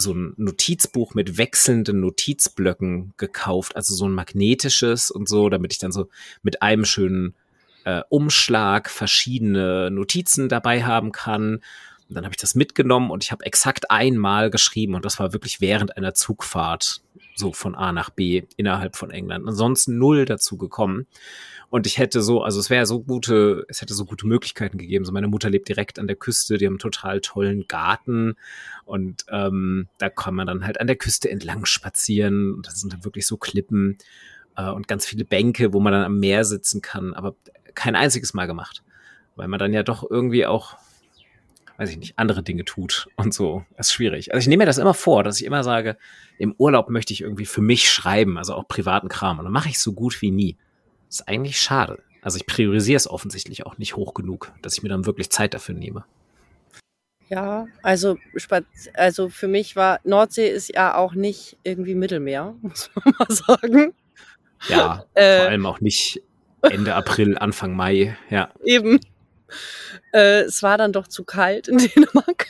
so 0.00 0.14
ein 0.14 0.32
Notizbuch 0.36 1.14
mit 1.14 1.36
wechselnden 1.36 2.00
Notizblöcken 2.00 3.12
gekauft, 3.18 3.76
also 3.76 3.94
so 3.94 4.08
ein 4.08 4.12
magnetisches 4.12 5.10
und 5.10 5.28
so, 5.28 5.50
damit 5.50 5.72
ich 5.72 5.78
dann 5.78 5.92
so 5.92 6.08
mit 6.42 6.62
einem 6.62 6.86
schönen 6.86 7.34
äh, 7.84 8.00
Umschlag 8.08 8.88
verschiedene 8.88 9.90
Notizen 9.90 10.48
dabei 10.48 10.84
haben 10.84 11.12
kann. 11.12 11.56
Und 12.08 12.14
dann 12.14 12.24
habe 12.24 12.32
ich 12.32 12.40
das 12.40 12.54
mitgenommen 12.54 13.10
und 13.10 13.22
ich 13.22 13.30
habe 13.30 13.44
exakt 13.44 13.90
einmal 13.90 14.50
geschrieben 14.50 14.94
und 14.94 15.04
das 15.04 15.18
war 15.18 15.32
wirklich 15.32 15.60
während 15.60 15.96
einer 15.96 16.14
Zugfahrt 16.14 17.02
so 17.40 17.52
von 17.52 17.74
A 17.74 17.90
nach 17.90 18.10
B 18.10 18.44
innerhalb 18.56 18.94
von 18.94 19.10
England. 19.10 19.48
Ansonsten 19.48 19.98
null 19.98 20.24
dazu 20.24 20.56
gekommen. 20.56 21.08
Und 21.70 21.86
ich 21.86 21.98
hätte 21.98 22.22
so, 22.22 22.42
also 22.42 22.58
es 22.60 22.70
wäre 22.70 22.86
so 22.86 23.00
gute, 23.00 23.64
es 23.68 23.80
hätte 23.80 23.94
so 23.94 24.04
gute 24.04 24.26
Möglichkeiten 24.26 24.78
gegeben. 24.78 25.04
So 25.04 25.12
meine 25.12 25.28
Mutter 25.28 25.50
lebt 25.50 25.68
direkt 25.68 25.98
an 25.98 26.06
der 26.06 26.16
Küste, 26.16 26.58
die 26.58 26.66
haben 26.66 26.74
einen 26.74 26.78
total 26.80 27.20
tollen 27.20 27.66
Garten 27.68 28.34
und 28.84 29.24
ähm, 29.30 29.88
da 29.98 30.08
kann 30.08 30.34
man 30.34 30.46
dann 30.46 30.64
halt 30.64 30.80
an 30.80 30.86
der 30.86 30.96
Küste 30.96 31.30
entlang 31.30 31.64
spazieren. 31.64 32.54
Und 32.54 32.66
das 32.66 32.80
sind 32.80 32.92
dann 32.92 33.04
wirklich 33.04 33.26
so 33.26 33.36
Klippen 33.36 33.98
äh, 34.56 34.68
und 34.70 34.88
ganz 34.88 35.06
viele 35.06 35.24
Bänke, 35.24 35.72
wo 35.72 35.80
man 35.80 35.92
dann 35.92 36.04
am 36.04 36.18
Meer 36.18 36.44
sitzen 36.44 36.82
kann, 36.82 37.14
aber 37.14 37.34
kein 37.74 37.96
einziges 37.96 38.34
Mal 38.34 38.46
gemacht. 38.46 38.82
Weil 39.36 39.48
man 39.48 39.58
dann 39.58 39.72
ja 39.72 39.82
doch 39.82 40.08
irgendwie 40.08 40.46
auch 40.46 40.76
weiß 41.80 41.88
ich 41.88 41.96
nicht, 41.96 42.18
andere 42.18 42.42
Dinge 42.42 42.66
tut 42.66 43.08
und 43.16 43.32
so. 43.32 43.64
Das 43.74 43.86
ist 43.86 43.94
schwierig. 43.94 44.34
Also 44.34 44.42
ich 44.42 44.48
nehme 44.48 44.62
mir 44.62 44.66
das 44.66 44.76
immer 44.76 44.92
vor, 44.92 45.24
dass 45.24 45.40
ich 45.40 45.46
immer 45.46 45.64
sage, 45.64 45.96
im 46.36 46.54
Urlaub 46.58 46.90
möchte 46.90 47.14
ich 47.14 47.22
irgendwie 47.22 47.46
für 47.46 47.62
mich 47.62 47.90
schreiben, 47.90 48.36
also 48.36 48.52
auch 48.52 48.68
privaten 48.68 49.08
Kram. 49.08 49.38
Und 49.38 49.46
dann 49.46 49.52
mache 49.52 49.70
ich 49.70 49.76
es 49.76 49.82
so 49.82 49.94
gut 49.94 50.20
wie 50.20 50.30
nie. 50.30 50.58
Das 51.06 51.20
ist 51.20 51.28
eigentlich 51.28 51.58
schade. 51.58 52.02
Also 52.20 52.36
ich 52.36 52.44
priorisiere 52.44 52.98
es 52.98 53.08
offensichtlich 53.08 53.64
auch 53.64 53.78
nicht 53.78 53.96
hoch 53.96 54.12
genug, 54.12 54.52
dass 54.60 54.76
ich 54.76 54.82
mir 54.82 54.90
dann 54.90 55.06
wirklich 55.06 55.30
Zeit 55.30 55.54
dafür 55.54 55.74
nehme. 55.74 56.04
Ja, 57.30 57.66
also, 57.82 58.18
also 58.92 59.30
für 59.30 59.48
mich 59.48 59.74
war 59.74 60.00
Nordsee 60.04 60.48
ist 60.48 60.74
ja 60.74 60.96
auch 60.96 61.14
nicht 61.14 61.56
irgendwie 61.62 61.94
Mittelmeer, 61.94 62.56
muss 62.60 62.90
man 62.94 63.14
mal 63.18 63.34
sagen. 63.34 63.94
Ja, 64.68 65.06
äh, 65.14 65.38
vor 65.38 65.48
allem 65.48 65.64
auch 65.64 65.80
nicht 65.80 66.20
Ende 66.60 66.94
April, 66.94 67.38
Anfang 67.38 67.74
Mai, 67.74 68.18
ja. 68.28 68.50
Eben. 68.66 69.00
Äh, 70.12 70.42
es 70.42 70.62
war 70.62 70.78
dann 70.78 70.92
doch 70.92 71.08
zu 71.08 71.24
kalt 71.24 71.68
in 71.68 71.78
Dänemark, 71.94 72.46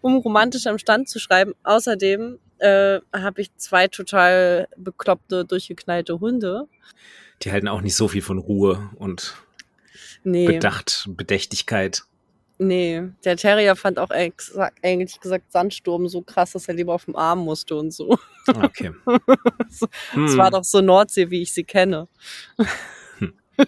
um 0.00 0.16
romantisch 0.18 0.66
am 0.66 0.78
Stand 0.78 1.08
zu 1.08 1.18
schreiben. 1.18 1.54
Außerdem 1.64 2.38
äh, 2.58 3.00
habe 3.12 3.40
ich 3.40 3.54
zwei 3.56 3.88
total 3.88 4.68
bekloppte, 4.76 5.44
durchgeknallte 5.44 6.20
Hunde. 6.20 6.68
Die 7.42 7.52
halten 7.52 7.68
auch 7.68 7.80
nicht 7.80 7.94
so 7.94 8.08
viel 8.08 8.22
von 8.22 8.38
Ruhe 8.38 8.90
und 8.96 9.34
nee. 10.24 10.46
Bedacht, 10.46 11.06
Bedächtigkeit. 11.08 12.02
Nee, 12.60 13.04
der 13.24 13.36
Terrier 13.36 13.76
fand 13.76 14.00
auch 14.00 14.10
eigentlich 14.10 15.20
gesagt 15.20 15.52
Sandsturm 15.52 16.08
so 16.08 16.22
krass, 16.22 16.52
dass 16.52 16.66
er 16.66 16.74
lieber 16.74 16.92
auf 16.92 17.04
dem 17.04 17.14
Arm 17.14 17.38
musste 17.38 17.76
und 17.76 17.92
so. 17.92 18.18
Okay. 18.48 18.92
Es 19.68 19.82
hm. 20.12 20.36
war 20.38 20.50
doch 20.50 20.64
so 20.64 20.80
Nordsee, 20.80 21.30
wie 21.30 21.42
ich 21.42 21.52
sie 21.52 21.62
kenne. 21.62 22.08
Hm. 23.18 23.34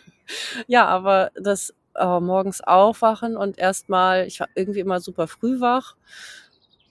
ja, 0.66 0.86
aber 0.86 1.30
das 1.34 1.74
äh, 2.00 2.20
morgens 2.20 2.60
aufwachen 2.60 3.36
und 3.36 3.58
erstmal, 3.58 4.26
ich 4.26 4.40
war 4.40 4.48
irgendwie 4.54 4.80
immer 4.80 5.00
super 5.00 5.28
früh 5.28 5.60
wach 5.60 5.96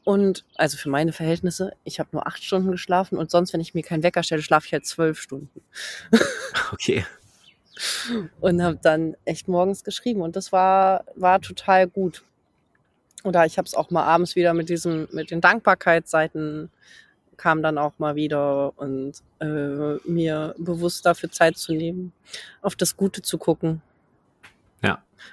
und 0.04 0.46
also 0.56 0.78
für 0.78 0.90
meine 0.90 1.12
Verhältnisse, 1.14 1.74
ich 1.84 2.00
habe 2.00 2.10
nur 2.14 2.28
acht 2.28 2.44
Stunden 2.44 2.72
geschlafen 2.72 3.18
und 3.18 3.30
sonst, 3.32 3.54
wenn 3.54 3.62
ich 3.62 3.74
mir 3.74 3.84
keinen 3.84 4.04
Wecker 4.04 4.24
stelle, 4.24 4.42
schlafe 4.42 4.68
ich 4.68 4.74
halt 4.74 4.86
zwölf 4.86 5.20
Stunden. 5.20 5.62
Okay. 6.72 7.04
und 8.42 8.62
habe 8.62 8.78
dann 8.82 9.16
echt 9.26 9.48
morgens 9.48 9.84
geschrieben 9.84 10.22
und 10.22 10.36
das 10.36 10.52
war, 10.52 11.06
war 11.16 11.42
total 11.42 11.88
gut. 11.88 12.24
Oder 13.24 13.46
ich 13.46 13.58
habe 13.58 13.66
es 13.66 13.74
auch 13.74 13.90
mal 13.90 14.04
abends 14.04 14.36
wieder 14.36 14.54
mit 14.54 14.70
diesem, 14.70 15.08
mit 15.12 15.32
den 15.32 15.42
Dankbarkeitsseiten 15.42 16.70
kam 17.40 17.64
dann 17.64 17.78
auch 17.78 17.94
mal 17.98 18.16
wieder 18.16 18.78
und 18.78 19.14
äh, 19.40 19.96
mir 20.08 20.54
bewusst 20.58 21.06
dafür 21.06 21.32
Zeit 21.32 21.58
zu 21.58 21.74
nehmen, 21.74 22.14
auf 22.62 22.76
das 22.76 22.96
Gute 22.96 23.22
zu 23.24 23.38
gucken. 23.40 23.82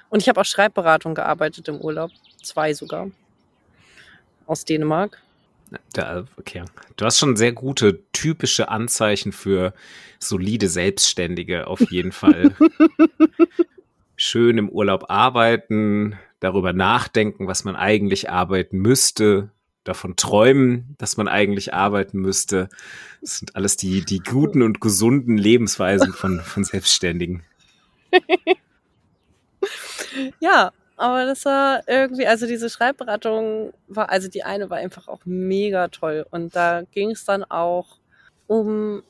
Und 0.09 0.21
ich 0.21 0.29
habe 0.29 0.39
auch 0.41 0.45
Schreibberatung 0.45 1.15
gearbeitet 1.15 1.67
im 1.67 1.79
Urlaub, 1.79 2.11
zwei 2.41 2.73
sogar, 2.73 3.09
aus 4.45 4.65
Dänemark. 4.65 5.21
Da, 5.93 6.25
okay. 6.37 6.63
Du 6.95 7.05
hast 7.05 7.19
schon 7.19 7.35
sehr 7.35 7.51
gute 7.51 8.03
typische 8.13 8.69
Anzeichen 8.69 9.31
für 9.31 9.73
solide 10.19 10.69
Selbstständige 10.69 11.67
auf 11.67 11.91
jeden 11.91 12.11
Fall. 12.11 12.55
Schön 14.15 14.57
im 14.57 14.69
Urlaub 14.69 15.09
arbeiten, 15.09 16.17
darüber 16.39 16.73
nachdenken, 16.73 17.47
was 17.47 17.65
man 17.65 17.75
eigentlich 17.75 18.29
arbeiten 18.29 18.77
müsste, 18.77 19.51
davon 19.83 20.15
träumen, 20.15 20.95
dass 20.97 21.17
man 21.17 21.27
eigentlich 21.27 21.73
arbeiten 21.73 22.19
müsste. 22.19 22.69
Das 23.21 23.37
sind 23.37 23.55
alles 23.55 23.77
die, 23.77 24.03
die 24.03 24.19
guten 24.19 24.61
und 24.61 24.81
gesunden 24.81 25.37
Lebensweisen 25.37 26.13
von, 26.13 26.39
von 26.39 26.63
Selbstständigen. 26.63 27.43
ja, 30.39 30.71
aber 30.95 31.25
das 31.25 31.45
war 31.45 31.87
irgendwie, 31.87 32.27
also 32.27 32.47
diese 32.47 32.69
Schreibberatung 32.69 33.73
war, 33.87 34.09
also 34.09 34.29
die 34.29 34.43
eine 34.43 34.69
war 34.69 34.77
einfach 34.77 35.07
auch 35.07 35.21
mega 35.25 35.87
toll. 35.89 36.25
Und 36.31 36.55
da 36.55 36.83
ging 36.91 37.11
es 37.11 37.25
dann 37.25 37.43
auch 37.43 37.99
um 38.47 39.03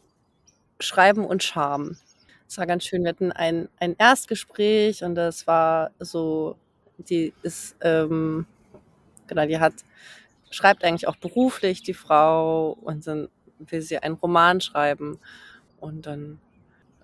Schreiben 0.79 1.25
und 1.25 1.43
Charme. 1.43 1.97
Es 2.47 2.57
war 2.57 2.65
ganz 2.65 2.85
schön. 2.85 3.03
Wir 3.03 3.09
hatten 3.09 3.31
ein, 3.31 3.69
ein 3.79 3.95
Erstgespräch 3.97 5.03
und 5.03 5.15
das 5.15 5.47
war 5.47 5.91
so, 5.99 6.57
die 6.97 7.33
ist, 7.41 7.75
ähm, 7.81 8.45
genau, 9.27 9.45
die 9.45 9.59
hat 9.59 9.73
schreibt 10.49 10.83
eigentlich 10.83 11.07
auch 11.07 11.17
beruflich, 11.17 11.83
die 11.83 11.93
Frau, 11.93 12.77
und 12.81 13.07
dann 13.07 13.29
will 13.59 13.81
sie 13.81 13.99
einen 13.99 14.15
Roman 14.15 14.61
schreiben. 14.61 15.19
Und 15.79 16.05
dann 16.05 16.39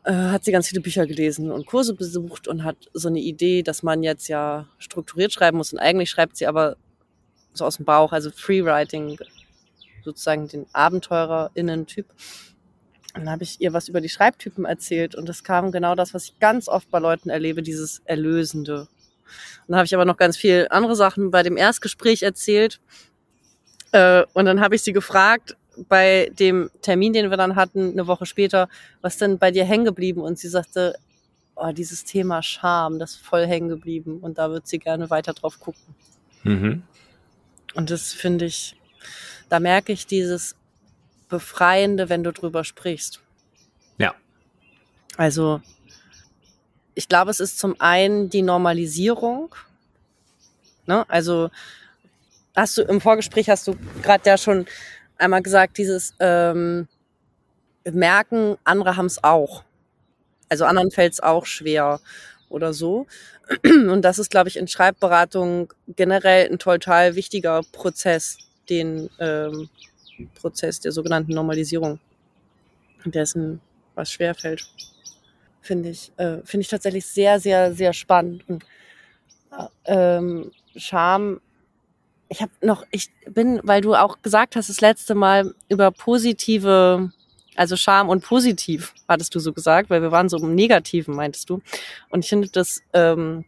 äh, 0.03 0.13
hat 0.13 0.43
sie 0.43 0.51
ganz 0.51 0.67
viele 0.67 0.81
Bücher 0.81 1.07
gelesen 1.07 1.51
und 1.51 1.65
Kurse 1.65 1.93
besucht 1.93 2.47
und 2.47 2.63
hat 2.63 2.77
so 2.93 3.07
eine 3.07 3.19
Idee, 3.19 3.63
dass 3.63 3.83
man 3.83 4.03
jetzt 4.03 4.27
ja 4.27 4.67
strukturiert 4.77 5.33
schreiben 5.33 5.57
muss. 5.57 5.73
Und 5.73 5.79
eigentlich 5.79 6.09
schreibt 6.09 6.37
sie 6.37 6.47
aber 6.47 6.77
so 7.53 7.65
aus 7.65 7.77
dem 7.77 7.85
Bauch, 7.85 8.11
also 8.11 8.31
Freewriting, 8.31 9.17
sozusagen 10.03 10.47
den 10.47 10.65
AbenteurerInnen-Typ. 10.73 12.07
Dann 13.13 13.29
habe 13.29 13.43
ich 13.43 13.61
ihr 13.61 13.73
was 13.73 13.87
über 13.87 14.01
die 14.01 14.09
Schreibtypen 14.09 14.65
erzählt 14.65 15.15
und 15.15 15.29
es 15.29 15.43
kam 15.43 15.71
genau 15.71 15.95
das, 15.95 16.13
was 16.13 16.25
ich 16.25 16.39
ganz 16.39 16.67
oft 16.67 16.89
bei 16.89 16.99
Leuten 16.99 17.29
erlebe, 17.29 17.61
dieses 17.61 18.01
Erlösende. 18.05 18.87
Dann 19.67 19.77
habe 19.77 19.85
ich 19.85 19.93
aber 19.93 20.05
noch 20.05 20.17
ganz 20.17 20.35
viel 20.35 20.67
andere 20.69 20.95
Sachen 20.95 21.31
bei 21.31 21.43
dem 21.43 21.55
Erstgespräch 21.55 22.23
erzählt 22.23 22.81
äh, 23.91 24.25
und 24.33 24.45
dann 24.45 24.59
habe 24.59 24.75
ich 24.75 24.81
sie 24.81 24.93
gefragt, 24.93 25.55
bei 25.89 26.31
dem 26.37 26.69
Termin, 26.81 27.13
den 27.13 27.29
wir 27.29 27.37
dann 27.37 27.55
hatten, 27.55 27.91
eine 27.91 28.07
Woche 28.07 28.25
später, 28.25 28.69
was 29.01 29.17
denn 29.17 29.37
bei 29.37 29.51
dir 29.51 29.65
hängen 29.65 29.85
geblieben? 29.85 30.21
Und 30.21 30.39
sie 30.39 30.47
sagte, 30.47 30.95
oh, 31.55 31.71
dieses 31.71 32.03
Thema 32.03 32.41
Scham, 32.41 32.99
das 32.99 33.11
ist 33.11 33.25
voll 33.25 33.45
hängen 33.47 33.69
geblieben. 33.69 34.19
Und 34.19 34.37
da 34.37 34.49
wird 34.51 34.67
sie 34.67 34.79
gerne 34.79 35.09
weiter 35.09 35.33
drauf 35.33 35.59
gucken. 35.59 35.95
Mhm. 36.43 36.83
Und 37.75 37.89
das 37.89 38.13
finde 38.13 38.45
ich, 38.45 38.75
da 39.49 39.59
merke 39.59 39.91
ich 39.91 40.05
dieses 40.05 40.55
Befreiende, 41.29 42.09
wenn 42.09 42.23
du 42.23 42.31
drüber 42.31 42.63
sprichst. 42.63 43.21
Ja. 43.97 44.13
Also, 45.17 45.61
ich 46.95 47.07
glaube, 47.07 47.31
es 47.31 47.39
ist 47.39 47.57
zum 47.57 47.79
einen 47.79 48.29
die 48.29 48.43
Normalisierung. 48.43 49.55
Ne? 50.85 51.09
Also, 51.09 51.49
hast 52.55 52.77
du 52.77 52.83
im 52.83 53.01
Vorgespräch 53.01 53.49
hast 53.49 53.67
du 53.67 53.75
gerade 54.01 54.29
ja 54.29 54.37
schon 54.37 54.65
einmal 55.23 55.41
gesagt, 55.41 55.77
dieses 55.77 56.13
ähm, 56.19 56.87
Merken, 57.85 58.57
andere 58.63 58.95
haben 58.95 59.07
es 59.07 59.23
auch. 59.23 59.63
Also 60.49 60.65
anderen 60.65 60.91
fällt 60.91 61.13
es 61.13 61.19
auch 61.19 61.45
schwer 61.45 61.99
oder 62.49 62.73
so. 62.73 63.07
Und 63.65 64.01
das 64.03 64.19
ist, 64.19 64.29
glaube 64.29 64.49
ich, 64.49 64.57
in 64.57 64.67
Schreibberatung 64.67 65.73
generell 65.87 66.49
ein 66.49 66.59
total 66.59 67.15
wichtiger 67.15 67.61
Prozess, 67.71 68.37
den 68.69 69.09
ähm, 69.19 69.69
Prozess 70.35 70.79
der 70.79 70.91
sogenannten 70.91 71.33
Normalisierung, 71.33 71.99
dessen 73.05 73.59
was 73.95 74.11
schwer 74.11 74.35
fällt. 74.35 74.65
Finde 75.61 75.89
ich, 75.89 76.11
äh, 76.17 76.37
finde 76.43 76.61
ich 76.61 76.67
tatsächlich 76.67 77.05
sehr, 77.05 77.39
sehr, 77.39 77.73
sehr 77.73 77.93
spannend. 77.93 78.47
Und 78.47 78.63
äh, 79.85 80.17
ähm, 80.17 80.51
Scham 80.75 81.41
ich 82.33 82.41
habe 82.41 82.51
noch, 82.61 82.83
ich 82.89 83.11
bin, 83.29 83.59
weil 83.63 83.81
du 83.81 83.93
auch 83.93 84.23
gesagt 84.23 84.55
hast, 84.55 84.67
das 84.67 84.81
letzte 84.81 85.13
Mal 85.13 85.53
über 85.69 85.91
positive, 85.91 87.11
also 87.55 87.75
Scham 87.75 88.09
und 88.09 88.23
positiv, 88.23 88.95
hattest 89.07 89.35
du 89.35 89.39
so 89.39 89.53
gesagt, 89.53 89.91
weil 89.91 90.01
wir 90.01 90.11
waren 90.11 90.29
so 90.29 90.37
im 90.37 90.55
Negativen, 90.55 91.15
meintest 91.15 91.51
du. 91.51 91.61
Und 92.09 92.25
ich 92.25 92.29
finde 92.29 92.49
das, 92.49 92.81
ähm, 92.93 93.45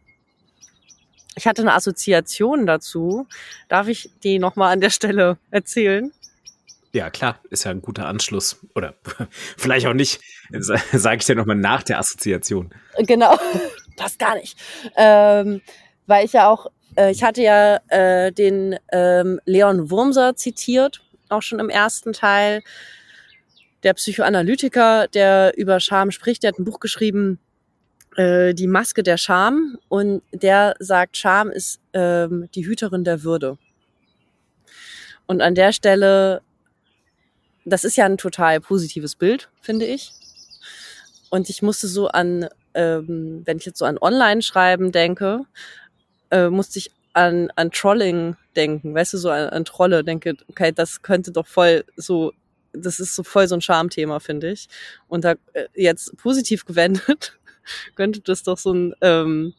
ich 1.34 1.48
hatte 1.48 1.62
eine 1.62 1.74
Assoziation 1.74 2.64
dazu. 2.64 3.26
Darf 3.68 3.88
ich 3.88 4.12
die 4.22 4.38
nochmal 4.38 4.72
an 4.72 4.80
der 4.80 4.90
Stelle 4.90 5.36
erzählen? 5.50 6.12
Ja, 6.92 7.10
klar, 7.10 7.40
ist 7.50 7.64
ja 7.64 7.72
ein 7.72 7.82
guter 7.82 8.06
Anschluss. 8.06 8.64
Oder 8.76 8.94
vielleicht 9.56 9.86
auch 9.86 9.94
nicht, 9.94 10.20
sage 10.50 11.16
ich 11.16 11.26
dir 11.26 11.34
nochmal 11.34 11.56
nach 11.56 11.82
der 11.82 11.98
Assoziation. 11.98 12.72
Genau, 12.98 13.36
das 13.96 14.16
gar 14.16 14.36
nicht. 14.36 14.56
Ähm, 14.96 15.60
weil 16.06 16.24
ich 16.24 16.34
ja 16.34 16.48
auch 16.48 16.68
äh, 16.96 17.10
ich 17.10 17.22
hatte 17.22 17.42
ja 17.42 17.80
äh, 17.88 18.32
den 18.32 18.76
ähm, 18.92 19.40
Leon 19.44 19.90
Wurmser 19.90 20.36
zitiert, 20.36 21.02
auch 21.28 21.42
schon 21.42 21.58
im 21.58 21.70
ersten 21.70 22.12
Teil. 22.12 22.62
Der 23.82 23.94
Psychoanalytiker, 23.94 25.06
der 25.08 25.52
über 25.56 25.80
Scham 25.80 26.10
spricht, 26.10 26.42
der 26.42 26.48
hat 26.48 26.58
ein 26.58 26.64
Buch 26.64 26.80
geschrieben, 26.80 27.38
äh, 28.16 28.54
Die 28.54 28.66
Maske 28.66 29.02
der 29.02 29.16
Scham. 29.16 29.78
Und 29.88 30.22
der 30.32 30.74
sagt, 30.78 31.16
Scham 31.16 31.50
ist 31.50 31.80
ähm, 31.92 32.48
die 32.54 32.66
Hüterin 32.66 33.04
der 33.04 33.22
Würde. 33.22 33.58
Und 35.26 35.40
an 35.40 35.54
der 35.54 35.72
Stelle, 35.72 36.42
das 37.64 37.84
ist 37.84 37.96
ja 37.96 38.06
ein 38.06 38.16
total 38.16 38.60
positives 38.60 39.16
Bild, 39.16 39.50
finde 39.60 39.86
ich. 39.86 40.12
Und 41.30 41.50
ich 41.50 41.62
musste 41.62 41.88
so 41.88 42.08
an, 42.08 42.48
ähm, 42.74 43.42
wenn 43.44 43.58
ich 43.58 43.66
jetzt 43.66 43.78
so 43.78 43.84
an 43.84 43.98
Online-Schreiben 43.98 44.92
denke, 44.92 45.42
äh, 46.30 46.48
musste 46.48 46.78
ich 46.78 46.90
an, 47.12 47.50
an 47.56 47.70
Trolling 47.70 48.36
denken, 48.56 48.94
weißt 48.94 49.14
du, 49.14 49.18
so 49.18 49.30
an, 49.30 49.48
an 49.48 49.64
Trolle, 49.64 50.04
denke, 50.04 50.34
okay, 50.48 50.70
das 50.72 51.02
könnte 51.02 51.32
doch 51.32 51.46
voll 51.46 51.84
so, 51.96 52.32
das 52.72 53.00
ist 53.00 53.14
so 53.14 53.22
voll 53.22 53.48
so 53.48 53.54
ein 53.54 53.62
Charmthema, 53.62 54.20
finde 54.20 54.50
ich. 54.50 54.68
Und 55.08 55.24
da 55.24 55.34
äh, 55.54 55.66
jetzt 55.74 56.16
positiv 56.18 56.64
gewendet, 56.66 57.38
könnte 57.94 58.20
das 58.20 58.42
doch 58.42 58.58
so 58.58 58.72
ein, 58.72 58.94
ähm, 59.00 59.54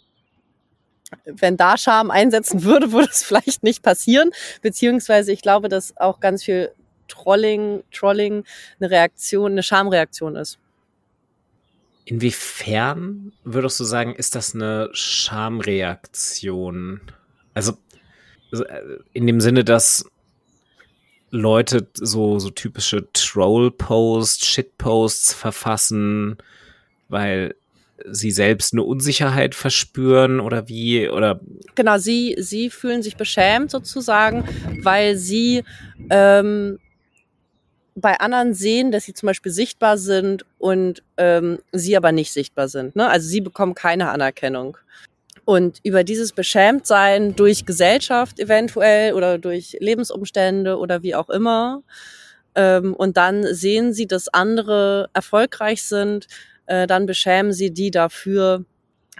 wenn 1.26 1.58
da 1.58 1.78
Charme 1.78 2.12
einsetzen 2.12 2.64
würde, 2.64 2.92
würde 2.92 3.10
es 3.12 3.24
vielleicht 3.26 3.64
nicht 3.64 3.82
passieren. 3.82 4.32
Beziehungsweise 4.62 5.32
ich 5.32 5.42
glaube, 5.42 5.68
dass 5.68 5.98
auch 5.98 6.20
ganz 6.20 6.44
viel 6.44 6.72
Trolling, 7.08 7.84
Trolling 7.92 8.44
eine 8.80 8.92
Reaktion, 8.92 9.54
eine 9.54 9.64
Schamreaktion 9.64 10.36
ist. 10.36 10.60
Inwiefern 12.10 13.34
würdest 13.44 13.82
du 13.82 13.84
sagen, 13.84 14.16
ist 14.16 14.34
das 14.34 14.56
eine 14.56 14.88
Schamreaktion? 14.94 17.02
Also 17.54 17.74
äh, 18.54 18.80
in 19.12 19.28
dem 19.28 19.42
Sinne, 19.42 19.66
dass 19.66 20.06
Leute 21.32 21.90
so, 21.96 22.40
so 22.40 22.50
typische 22.50 23.12
Troll-Posts, 23.12 24.48
Shit-Posts 24.48 25.34
verfassen, 25.34 26.38
weil 27.10 27.56
sie 28.10 28.32
selbst 28.32 28.72
eine 28.72 28.84
Unsicherheit 28.84 29.54
verspüren 29.54 30.40
oder 30.40 30.70
wie 30.70 31.10
oder 31.10 31.42
genau 31.76 31.98
sie 31.98 32.36
sie 32.38 32.70
fühlen 32.70 33.02
sich 33.02 33.18
beschämt 33.18 33.72
sozusagen 33.72 34.44
weil 34.84 35.18
sie 35.18 35.64
ähm, 36.12 36.78
bei 38.00 38.20
anderen 38.20 38.54
sehen, 38.54 38.92
dass 38.92 39.06
sie 39.06 39.14
zum 39.16 39.26
Beispiel 39.26 39.52
sichtbar 39.52 39.98
sind 39.98 40.46
und 40.60 41.02
ähm, 41.18 41.58
sie 41.72 41.98
aber 41.98 42.12
nicht 42.12 42.32
sichtbar 42.32 42.68
sind. 42.68 42.96
Ne? 42.96 43.10
Also 43.10 43.28
sie 43.28 43.42
bekommen 43.42 43.74
keine 43.74 44.10
Anerkennung. 44.10 44.78
Und 45.46 45.80
über 45.84 46.04
dieses 46.04 46.32
Beschämtsein 46.32 47.36
durch 47.36 47.66
Gesellschaft 47.66 48.40
eventuell 48.40 49.14
oder 49.14 49.40
durch 49.40 49.78
Lebensumstände 49.80 50.78
oder 50.78 51.02
wie 51.02 51.16
auch 51.16 51.30
immer. 51.30 51.82
Ähm, 52.54 52.94
und 52.94 53.18
dann 53.18 53.52
sehen 53.56 53.94
sie, 53.94 54.06
dass 54.06 54.28
andere 54.28 55.10
erfolgreich 55.14 55.82
sind, 55.82 56.28
äh, 56.68 56.86
dann 56.86 57.08
beschämen 57.08 57.52
sie 57.52 57.72
die 57.72 57.90
dafür, 57.90 58.64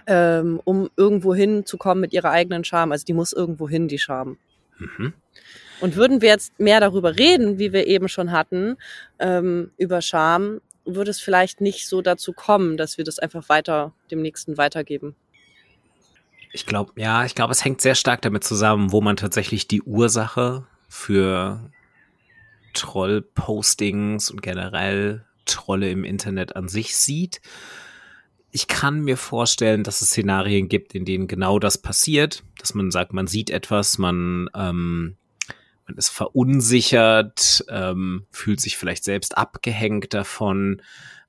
ähm, 0.06 0.60
um 0.64 0.88
irgendwo 0.96 1.34
hinzukommen 1.34 2.00
mit 2.00 2.12
ihrer 2.12 2.30
eigenen 2.30 2.62
Scham. 2.62 2.92
Also 2.92 3.04
die 3.04 3.14
muss 3.14 3.32
irgendwo 3.32 3.68
hin, 3.68 3.88
die 3.88 3.98
Scham. 3.98 4.38
Mhm. 4.78 5.14
Und 5.80 5.96
würden 5.96 6.20
wir 6.20 6.28
jetzt 6.28 6.58
mehr 6.58 6.80
darüber 6.80 7.16
reden, 7.18 7.58
wie 7.58 7.72
wir 7.72 7.86
eben 7.86 8.08
schon 8.08 8.32
hatten, 8.32 8.76
ähm, 9.18 9.70
über 9.76 10.02
Scham, 10.02 10.60
würde 10.84 11.10
es 11.10 11.20
vielleicht 11.20 11.60
nicht 11.60 11.86
so 11.86 12.02
dazu 12.02 12.32
kommen, 12.32 12.76
dass 12.76 12.98
wir 12.98 13.04
das 13.04 13.18
einfach 13.18 13.48
weiter 13.48 13.92
dem 14.10 14.22
Nächsten 14.22 14.56
weitergeben. 14.56 15.14
Ich 16.52 16.66
glaube, 16.66 16.92
ja, 16.96 17.24
ich 17.24 17.34
glaube, 17.34 17.52
es 17.52 17.64
hängt 17.64 17.80
sehr 17.80 17.94
stark 17.94 18.22
damit 18.22 18.42
zusammen, 18.42 18.90
wo 18.90 19.00
man 19.00 19.16
tatsächlich 19.16 19.68
die 19.68 19.82
Ursache 19.82 20.66
für 20.88 21.70
Troll-Postings 22.72 24.30
und 24.30 24.42
generell 24.42 25.24
Trolle 25.44 25.90
im 25.90 26.04
Internet 26.04 26.56
an 26.56 26.68
sich 26.68 26.96
sieht. 26.96 27.40
Ich 28.50 28.66
kann 28.66 29.00
mir 29.00 29.18
vorstellen, 29.18 29.84
dass 29.84 30.00
es 30.00 30.08
Szenarien 30.08 30.68
gibt, 30.68 30.94
in 30.94 31.04
denen 31.04 31.28
genau 31.28 31.58
das 31.58 31.76
passiert, 31.78 32.42
dass 32.58 32.72
man 32.72 32.90
sagt, 32.90 33.12
man 33.12 33.26
sieht 33.26 33.50
etwas, 33.50 33.98
man, 33.98 34.48
ähm, 34.54 35.17
man 35.88 35.96
ist 35.96 36.10
verunsichert, 36.10 37.64
ähm, 37.68 38.26
fühlt 38.30 38.60
sich 38.60 38.76
vielleicht 38.76 39.04
selbst 39.04 39.36
abgehängt 39.36 40.14
davon, 40.14 40.82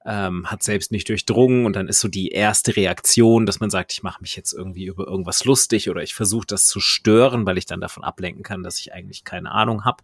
ähm, 0.05 0.49
hat 0.49 0.63
selbst 0.63 0.91
nicht 0.91 1.09
durchdrungen 1.09 1.65
und 1.65 1.75
dann 1.75 1.87
ist 1.87 1.99
so 1.99 2.07
die 2.07 2.29
erste 2.29 2.75
Reaktion, 2.75 3.45
dass 3.45 3.59
man 3.59 3.69
sagt, 3.69 3.91
ich 3.93 4.03
mache 4.03 4.21
mich 4.21 4.35
jetzt 4.35 4.53
irgendwie 4.53 4.85
über 4.85 5.07
irgendwas 5.07 5.45
lustig 5.45 5.89
oder 5.89 6.03
ich 6.03 6.13
versuche 6.13 6.47
das 6.47 6.67
zu 6.67 6.79
stören, 6.79 7.45
weil 7.45 7.57
ich 7.57 7.65
dann 7.65 7.81
davon 7.81 8.03
ablenken 8.03 8.43
kann, 8.43 8.63
dass 8.63 8.79
ich 8.79 8.93
eigentlich 8.93 9.23
keine 9.23 9.51
Ahnung 9.51 9.85
habe. 9.85 10.03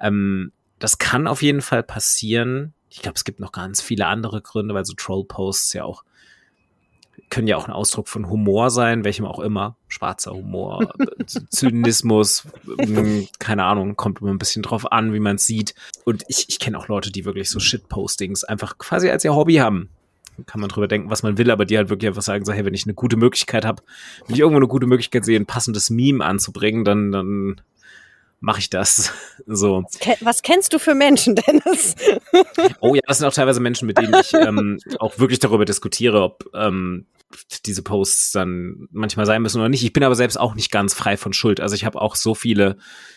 Ähm, 0.00 0.52
das 0.78 0.98
kann 0.98 1.26
auf 1.26 1.42
jeden 1.42 1.62
Fall 1.62 1.82
passieren. 1.82 2.74
Ich 2.88 3.02
glaube, 3.02 3.16
es 3.16 3.24
gibt 3.24 3.40
noch 3.40 3.52
ganz 3.52 3.80
viele 3.80 4.06
andere 4.06 4.42
Gründe, 4.42 4.74
weil 4.74 4.84
so 4.84 4.94
Troll-Posts 4.94 5.72
ja 5.72 5.84
auch 5.84 6.04
können 7.30 7.48
ja 7.48 7.56
auch 7.56 7.66
ein 7.66 7.72
Ausdruck 7.72 8.08
von 8.08 8.28
Humor 8.28 8.70
sein, 8.70 9.04
welchem 9.04 9.24
auch 9.26 9.40
immer. 9.40 9.76
Schwarzer 9.88 10.32
Humor, 10.32 10.92
Zynismus, 11.50 12.46
hm, 12.78 13.28
keine 13.38 13.64
Ahnung, 13.64 13.96
kommt 13.96 14.20
immer 14.20 14.30
ein 14.30 14.38
bisschen 14.38 14.62
drauf 14.62 14.90
an, 14.92 15.12
wie 15.12 15.20
man 15.20 15.36
es 15.36 15.46
sieht. 15.46 15.74
Und 16.04 16.24
ich, 16.28 16.46
ich 16.48 16.58
kenne 16.58 16.78
auch 16.78 16.88
Leute, 16.88 17.10
die 17.10 17.24
wirklich 17.24 17.50
so 17.50 17.58
Shitpostings 17.58 18.44
einfach 18.44 18.78
quasi 18.78 19.10
als 19.10 19.24
ihr 19.24 19.34
Hobby 19.34 19.56
haben. 19.56 19.90
Kann 20.44 20.60
man 20.60 20.68
drüber 20.68 20.86
denken, 20.86 21.10
was 21.10 21.22
man 21.22 21.38
will, 21.38 21.50
aber 21.50 21.64
die 21.64 21.78
halt 21.78 21.88
wirklich 21.88 22.08
einfach 22.08 22.22
sagen, 22.22 22.44
so, 22.44 22.52
hey, 22.52 22.64
wenn 22.64 22.74
ich 22.74 22.84
eine 22.84 22.94
gute 22.94 23.16
Möglichkeit 23.16 23.64
habe, 23.64 23.82
wenn 24.26 24.34
ich 24.34 24.40
irgendwo 24.40 24.58
eine 24.58 24.68
gute 24.68 24.86
Möglichkeit 24.86 25.24
sehe, 25.24 25.38
ein 25.38 25.46
passendes 25.46 25.88
Meme 25.88 26.24
anzubringen, 26.24 26.84
dann, 26.84 27.10
dann 27.10 27.60
mache 28.40 28.60
ich 28.60 28.70
das. 28.70 29.12
So. 29.48 29.84
Was 30.22 30.42
kennst 30.42 30.72
du 30.72 30.80
für 30.80 30.94
Menschen, 30.94 31.36
Dennis? 31.46 31.94
oh 32.80 32.96
ja, 32.96 33.02
das 33.06 33.18
sind 33.18 33.28
auch 33.28 33.32
teilweise 33.32 33.60
Menschen, 33.60 33.86
mit 33.86 33.96
denen 33.96 34.14
ich 34.14 34.34
ähm, 34.34 34.80
auch 34.98 35.20
wirklich 35.20 35.38
darüber 35.38 35.64
diskutiere, 35.64 36.20
ob 36.20 36.46
ähm, 36.52 37.06
diese 37.64 37.82
Posts 37.82 38.32
dann 38.32 38.88
manchmal 38.90 39.26
sein 39.26 39.42
müssen 39.42 39.60
oder 39.60 39.68
nicht. 39.68 39.84
Ich 39.84 39.92
bin 39.92 40.04
aber 40.04 40.14
selbst 40.14 40.38
auch 40.38 40.54
nicht 40.54 40.70
ganz 40.70 40.94
frei 40.94 41.16
von 41.16 41.32
Schuld. 41.32 41.60
Also 41.60 41.74
ich 41.74 41.84
habe 41.84 42.00
auch 42.00 42.14
so 42.14 42.34
viele 42.34 42.76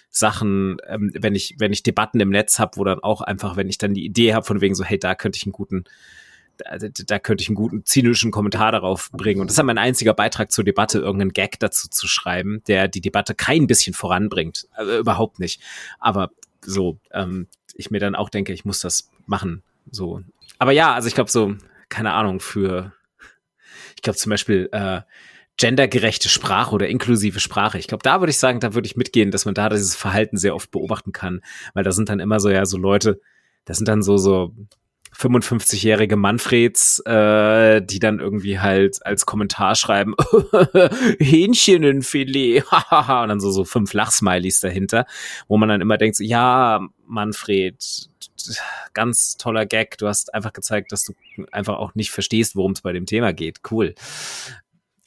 Sachen, 0.09 0.77
ähm, 0.87 1.11
wenn 1.13 1.35
ich 1.35 1.55
wenn 1.59 1.73
ich 1.73 1.83
Debatten 1.83 2.19
im 2.19 2.29
Netz 2.29 2.59
habe, 2.59 2.77
wo 2.77 2.83
dann 2.83 2.99
auch 2.99 3.21
einfach, 3.21 3.55
wenn 3.55 3.69
ich 3.69 3.77
dann 3.77 3.93
die 3.93 4.05
Idee 4.05 4.33
habe 4.33 4.45
von 4.45 4.61
wegen 4.61 4.75
so, 4.75 4.83
hey, 4.83 4.99
da 4.99 5.15
könnte 5.15 5.37
ich 5.37 5.45
einen 5.45 5.53
guten 5.53 5.85
da, 7.07 7.19
könnte 7.19 7.41
ich 7.41 7.49
einen 7.49 7.55
guten 7.55 7.85
zynischen 7.85 8.31
Kommentar 8.31 8.71
darauf 8.71 9.11
bringen. 9.11 9.41
Und 9.41 9.49
das 9.49 9.57
ist 9.57 9.63
mein 9.63 9.77
einziger 9.77 10.13
Beitrag 10.13 10.51
zur 10.51 10.63
Debatte, 10.63 10.99
irgendeinen 10.99 11.31
Gag 11.31 11.59
dazu 11.59 11.87
zu 11.89 12.07
schreiben, 12.07 12.61
der 12.67 12.87
die 12.87 13.01
Debatte 13.01 13.33
kein 13.33 13.67
bisschen 13.67 13.93
voranbringt. 13.93 14.67
Also 14.73 14.97
überhaupt 14.97 15.39
nicht. 15.39 15.61
Aber 15.99 16.31
so, 16.61 16.99
ähm, 17.11 17.47
ich 17.75 17.91
mir 17.91 17.99
dann 17.99 18.15
auch 18.15 18.29
denke, 18.29 18.53
ich 18.53 18.65
muss 18.65 18.79
das 18.79 19.09
machen. 19.25 19.63
So. 19.89 20.21
Aber 20.57 20.71
ja, 20.71 20.93
also 20.93 21.07
ich 21.07 21.15
glaube 21.15 21.31
so, 21.31 21.55
keine 21.87 22.13
Ahnung, 22.13 22.39
für 22.39 22.93
ich 23.95 24.01
glaube 24.01 24.17
zum 24.17 24.29
Beispiel 24.29 24.69
äh, 24.71 25.01
gendergerechte 25.57 26.29
Sprache 26.29 26.73
oder 26.73 26.87
inklusive 26.87 27.39
Sprache. 27.39 27.77
Ich 27.77 27.87
glaube, 27.87 28.03
da 28.03 28.21
würde 28.21 28.31
ich 28.31 28.37
sagen, 28.37 28.61
da 28.61 28.73
würde 28.73 28.85
ich 28.87 28.95
mitgehen, 28.95 29.29
dass 29.29 29.45
man 29.45 29.53
da 29.53 29.69
dieses 29.69 29.95
Verhalten 29.95 30.37
sehr 30.37 30.55
oft 30.55 30.71
beobachten 30.71 31.11
kann, 31.11 31.41
weil 31.73 31.83
da 31.83 31.91
sind 31.91 32.09
dann 32.09 32.19
immer 32.19 32.39
so 32.39 32.49
ja 32.49 32.65
so 32.65 32.77
Leute, 32.77 33.19
das 33.65 33.77
sind 33.77 33.87
dann 33.87 34.01
so 34.01 34.17
so 34.17 34.53
55-jährige 35.15 36.15
Manfreds, 36.15 36.99
äh, 37.05 37.81
die 37.81 37.99
dann 37.99 38.19
irgendwie 38.19 38.59
halt 38.59 39.05
als 39.05 39.25
Kommentar 39.25 39.75
schreiben, 39.75 40.15
Hähnchenfilet, 41.19 42.63
hahaha, 42.71 43.23
und 43.23 43.29
dann 43.29 43.39
so, 43.39 43.51
so 43.51 43.65
fünf 43.65 43.93
Lachsmilies 43.93 44.59
dahinter, 44.61 45.05
wo 45.47 45.57
man 45.57 45.69
dann 45.69 45.81
immer 45.81 45.97
denkt, 45.97 46.15
so, 46.15 46.23
ja, 46.23 46.79
Manfred, 47.05 48.08
ganz 48.93 49.37
toller 49.37 49.65
Gag, 49.65 49.97
du 49.97 50.07
hast 50.07 50.33
einfach 50.33 50.53
gezeigt, 50.53 50.91
dass 50.91 51.03
du 51.03 51.13
einfach 51.51 51.77
auch 51.77 51.95
nicht 51.95 52.11
verstehst, 52.11 52.55
worum 52.55 52.73
es 52.73 52.81
bei 52.81 52.93
dem 52.93 53.05
Thema 53.05 53.33
geht. 53.33 53.59
Cool. 53.69 53.95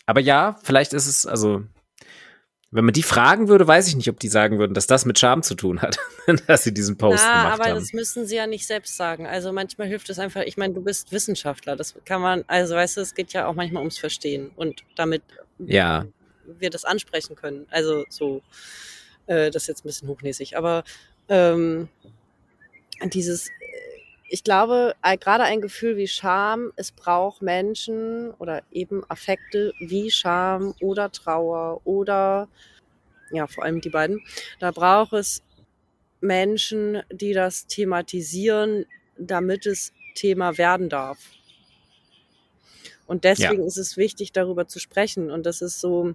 Aber 0.07 0.21
ja, 0.21 0.59
vielleicht 0.63 0.93
ist 0.93 1.07
es, 1.07 1.27
also 1.27 1.65
wenn 2.73 2.87
man 2.87 2.95
die 2.95 3.03
fragen 3.03 3.49
würde, 3.49 3.69
weiß 3.69 3.87
ich 3.89 3.97
nicht, 3.97 4.09
ob 4.09 4.19
die 4.19 4.29
sagen 4.29 4.59
würden, 4.59 4.73
dass 4.73 4.87
das 4.87 5.05
mit 5.05 5.19
Scham 5.19 5.43
zu 5.43 5.55
tun 5.55 5.83
hat, 5.83 5.99
dass 6.47 6.65
sie 6.65 6.73
diesen 6.73 6.97
Post 6.97 7.23
ja, 7.23 7.43
gemacht 7.43 7.61
aber 7.61 7.71
haben. 7.71 7.79
das 7.79 7.93
müssen 7.93 8.27
sie 8.27 8.37
ja 8.37 8.47
nicht 8.47 8.67
selbst 8.67 8.97
sagen. 8.97 9.27
Also 9.27 9.53
manchmal 9.53 9.89
hilft 9.89 10.09
es 10.09 10.19
einfach, 10.19 10.41
ich 10.41 10.57
meine, 10.57 10.73
du 10.73 10.81
bist 10.81 11.13
Wissenschaftler, 11.13 11.77
das 11.77 11.95
kann 12.07 12.23
man, 12.23 12.45
also 12.47 12.75
weißt 12.75 12.97
du, 12.97 13.03
es 13.03 13.15
geht 13.15 13.35
ja 13.35 13.47
auch 13.47 13.55
manchmal 13.55 13.83
ums 13.83 13.99
Verstehen 13.99 14.51
und 14.57 14.85
damit 14.97 15.23
ja. 15.59 16.07
wir 16.47 16.71
das 16.71 16.87
ansprechen 16.87 17.37
können. 17.37 17.67
Also 17.71 18.05
so, 18.09 18.41
äh, 19.27 19.51
das 19.51 19.65
ist 19.65 19.69
jetzt 19.69 19.85
ein 19.85 19.89
bisschen 19.89 20.09
hochnäsig, 20.09 20.57
aber 20.57 20.83
ähm, 21.29 21.89
dieses 23.11 23.51
ich 24.33 24.45
glaube, 24.45 24.95
gerade 25.21 25.45
ein 25.45 25.61
Gefühl 25.61 25.99
wie 25.99 26.09
Scham, 26.09 26.73
es 26.77 26.91
braucht 26.91 27.43
Menschen 27.43 28.31
oder 28.39 28.63
eben 28.71 29.05
Affekte 29.11 29.75
wie 29.79 30.11
Scham 30.11 30.75
oder 30.81 31.13
Trauer 31.13 31.83
oder 31.85 32.49
ja, 33.31 33.47
vor 33.47 33.65
allem 33.65 33.83
die 33.83 33.91
beiden. 33.91 34.23
Da 34.59 34.71
braucht 34.71 35.13
es 35.13 35.43
Menschen, 36.23 37.03
die 37.13 37.35
das 37.35 37.67
thematisieren, 37.67 38.87
damit 39.19 39.67
es 39.67 39.93
Thema 40.15 40.57
werden 40.57 40.89
darf. 40.89 41.19
Und 43.07 43.25
deswegen 43.25 43.61
ja. 43.61 43.67
ist 43.67 43.77
es 43.77 43.99
wichtig, 43.99 44.33
darüber 44.33 44.67
zu 44.67 44.79
sprechen. 44.79 45.31
Und 45.31 45.45
das 45.45 45.61
ist 45.61 45.79
so, 45.79 46.15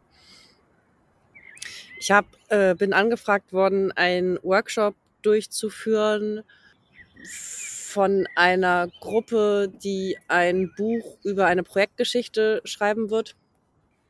ich 2.00 2.10
hab, 2.10 2.26
äh, 2.50 2.74
bin 2.74 2.94
angefragt 2.94 3.54
worden, 3.54 3.92
einen 3.92 4.40
Workshop 4.42 4.96
durchzuführen 5.22 6.44
von 7.24 8.28
einer 8.36 8.90
Gruppe, 9.00 9.72
die 9.84 10.18
ein 10.28 10.72
Buch 10.78 11.18
über 11.24 11.46
eine 11.46 11.64
Projektgeschichte 11.64 12.62
schreiben 12.64 13.10
wird. 13.10 13.36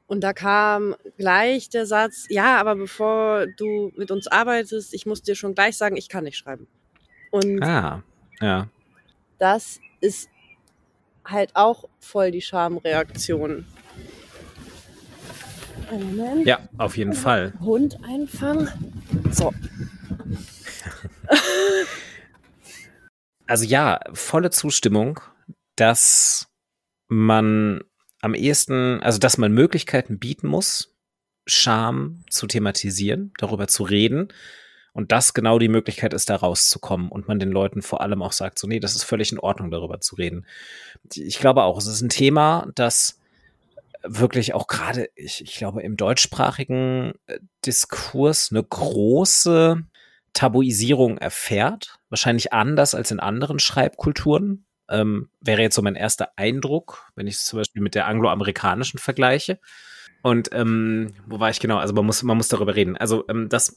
Und 0.07 0.21
da 0.21 0.33
kam 0.33 0.95
gleich 1.17 1.69
der 1.69 1.85
Satz, 1.85 2.25
ja, 2.29 2.57
aber 2.57 2.75
bevor 2.75 3.45
du 3.57 3.91
mit 3.95 4.09
uns 4.09 4.27
arbeitest, 4.27 4.93
ich 4.93 5.05
muss 5.05 5.21
dir 5.21 5.35
schon 5.35 5.53
gleich 5.53 5.77
sagen, 5.77 5.95
ich 5.95 6.09
kann 6.09 6.23
nicht 6.23 6.37
schreiben. 6.37 6.67
Und 7.31 7.61
ah, 7.61 8.03
ja. 8.41 8.67
das 9.37 9.79
ist 10.01 10.29
halt 11.25 11.55
auch 11.55 11.85
voll 11.99 12.31
die 12.31 12.41
Schamreaktion. 12.41 13.65
Moment. 15.91 16.45
Ja, 16.45 16.59
auf 16.77 16.97
jeden 16.97 17.13
Fall. 17.13 17.53
Hund 17.59 17.97
einfangen. 18.03 18.69
So. 19.31 19.53
also 23.47 23.65
ja, 23.65 23.99
volle 24.13 24.51
Zustimmung, 24.51 25.19
dass 25.75 26.47
man 27.07 27.81
am 28.21 28.33
ehesten, 28.33 29.01
also 29.01 29.19
dass 29.19 29.37
man 29.37 29.51
Möglichkeiten 29.51 30.19
bieten 30.19 30.47
muss, 30.47 30.93
Scham 31.45 32.23
zu 32.29 32.45
thematisieren, 32.45 33.31
darüber 33.37 33.67
zu 33.67 33.83
reden 33.83 34.33
und 34.91 35.11
das 35.11 35.33
genau 35.33 35.59
die 35.59 35.69
Möglichkeit 35.69 36.13
ist, 36.13 36.29
da 36.29 36.35
rauszukommen 36.35 37.09
und 37.09 37.27
man 37.27 37.39
den 37.39 37.51
Leuten 37.51 37.81
vor 37.81 38.01
allem 38.01 38.21
auch 38.21 38.33
sagt, 38.33 38.59
so 38.59 38.67
nee, 38.67 38.79
das 38.79 38.95
ist 38.95 39.03
völlig 39.03 39.31
in 39.31 39.39
Ordnung, 39.39 39.71
darüber 39.71 40.01
zu 40.01 40.15
reden. 40.15 40.45
Ich 41.13 41.39
glaube 41.39 41.63
auch, 41.63 41.77
es 41.77 41.87
ist 41.87 42.01
ein 42.01 42.09
Thema, 42.09 42.67
das 42.75 43.19
wirklich 44.03 44.53
auch 44.53 44.67
gerade, 44.67 45.09
ich, 45.15 45.41
ich 45.43 45.55
glaube, 45.55 45.83
im 45.83 45.97
deutschsprachigen 45.97 47.13
äh, 47.27 47.39
Diskurs 47.65 48.49
eine 48.51 48.63
große 48.63 49.83
Tabuisierung 50.33 51.17
erfährt. 51.17 51.96
Wahrscheinlich 52.09 52.53
anders 52.53 52.95
als 52.95 53.11
in 53.11 53.19
anderen 53.19 53.59
Schreibkulturen. 53.59 54.65
Ähm, 54.89 55.29
wäre 55.41 55.61
jetzt 55.61 55.75
so 55.75 55.81
mein 55.81 55.95
erster 55.95 56.31
Eindruck, 56.37 57.11
wenn 57.15 57.27
ich 57.27 57.35
es 57.35 57.45
zum 57.45 57.59
Beispiel 57.59 57.81
mit 57.81 57.95
der 57.95 58.07
angloamerikanischen 58.07 58.99
vergleiche. 58.99 59.59
Und 60.21 60.49
ähm, 60.53 61.13
wo 61.25 61.39
war 61.39 61.49
ich 61.49 61.59
genau? 61.59 61.77
Also 61.77 61.93
man 61.93 62.05
muss, 62.05 62.23
man 62.23 62.37
muss 62.37 62.47
darüber 62.47 62.75
reden. 62.75 62.97
Also 62.97 63.25
ähm, 63.27 63.49
das 63.49 63.75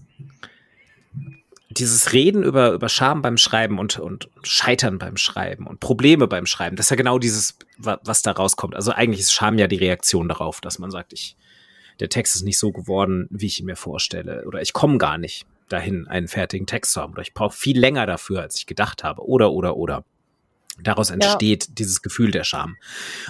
dieses 1.70 2.12
Reden 2.12 2.42
über, 2.42 2.72
über 2.72 2.88
Scham 2.88 3.22
beim 3.22 3.36
Schreiben 3.36 3.78
und, 3.78 3.98
und 3.98 4.28
Scheitern 4.42 4.98
beim 4.98 5.16
Schreiben 5.16 5.66
und 5.68 5.78
Probleme 5.78 6.26
beim 6.26 6.46
Schreiben, 6.46 6.74
das 6.74 6.86
ist 6.86 6.90
ja 6.90 6.96
genau 6.96 7.18
dieses, 7.18 7.58
was 7.78 8.22
da 8.22 8.32
rauskommt. 8.32 8.74
Also 8.74 8.90
eigentlich 8.90 9.20
ist 9.20 9.32
Scham 9.32 9.56
ja 9.56 9.68
die 9.68 9.76
Reaktion 9.76 10.28
darauf, 10.28 10.60
dass 10.60 10.80
man 10.80 10.90
sagt, 10.90 11.12
ich, 11.12 11.36
der 12.00 12.08
Text 12.08 12.34
ist 12.34 12.42
nicht 12.42 12.58
so 12.58 12.72
geworden, 12.72 13.28
wie 13.30 13.46
ich 13.46 13.60
ihn 13.60 13.66
mir 13.66 13.76
vorstelle. 13.76 14.44
Oder 14.46 14.60
ich 14.62 14.72
komme 14.72 14.98
gar 14.98 15.16
nicht 15.16 15.46
dahin, 15.72 16.06
einen 16.09 16.28
fertigen 16.28 16.66
Text 16.66 16.92
zu 16.92 17.00
haben. 17.00 17.12
Oder 17.12 17.22
ich 17.22 17.35
brauche 17.35 17.56
viel 17.56 17.78
länger 17.78 18.06
dafür, 18.06 18.42
als 18.42 18.56
ich 18.56 18.66
gedacht 18.66 19.04
habe. 19.04 19.26
Oder, 19.26 19.52
oder, 19.52 19.76
oder. 19.76 20.04
Daraus 20.83 21.11
entsteht 21.11 21.68
ja. 21.68 21.74
dieses 21.74 22.02
Gefühl 22.02 22.30
der 22.30 22.44
Scham. 22.44 22.76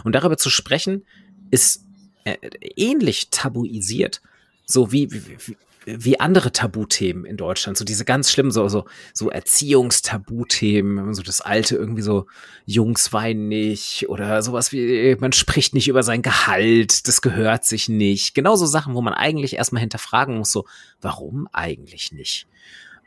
Und 0.04 0.14
darüber 0.14 0.36
zu 0.36 0.50
sprechen, 0.50 1.04
ist 1.50 1.84
äh, 2.24 2.36
ähnlich 2.76 3.30
tabuisiert. 3.30 4.20
So 4.66 4.92
wie, 4.92 5.10
wie, 5.12 5.56
wie 5.86 6.20
andere 6.20 6.52
Tabuthemen 6.52 7.24
in 7.24 7.36
Deutschland, 7.36 7.78
so 7.78 7.84
diese 7.84 8.04
ganz 8.04 8.30
schlimmen, 8.30 8.50
so, 8.50 8.68
so, 8.68 8.84
so 9.14 9.30
Erziehungstabuthemen, 9.30 11.14
so 11.14 11.22
das 11.22 11.40
alte 11.40 11.76
irgendwie 11.76 12.02
so, 12.02 12.26
Jungs 12.66 13.12
weinen 13.12 13.48
nicht 13.48 14.08
oder 14.08 14.42
sowas 14.42 14.72
wie, 14.72 15.16
man 15.18 15.32
spricht 15.32 15.74
nicht 15.74 15.88
über 15.88 16.02
sein 16.02 16.22
Gehalt, 16.22 17.08
das 17.08 17.22
gehört 17.22 17.64
sich 17.64 17.88
nicht. 17.88 18.34
Genauso 18.34 18.66
Sachen, 18.66 18.94
wo 18.94 19.00
man 19.00 19.14
eigentlich 19.14 19.54
erstmal 19.56 19.80
hinterfragen 19.80 20.38
muss, 20.38 20.52
so, 20.52 20.66
warum 21.00 21.48
eigentlich 21.52 22.12
nicht? 22.12 22.46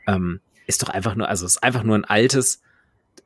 Ähm, 0.06 0.40
ist 0.66 0.82
doch 0.82 0.88
einfach 0.88 1.14
nur, 1.14 1.28
also 1.28 1.46
ist 1.46 1.62
einfach 1.62 1.84
nur 1.84 1.96
ein 1.96 2.04
altes, 2.04 2.60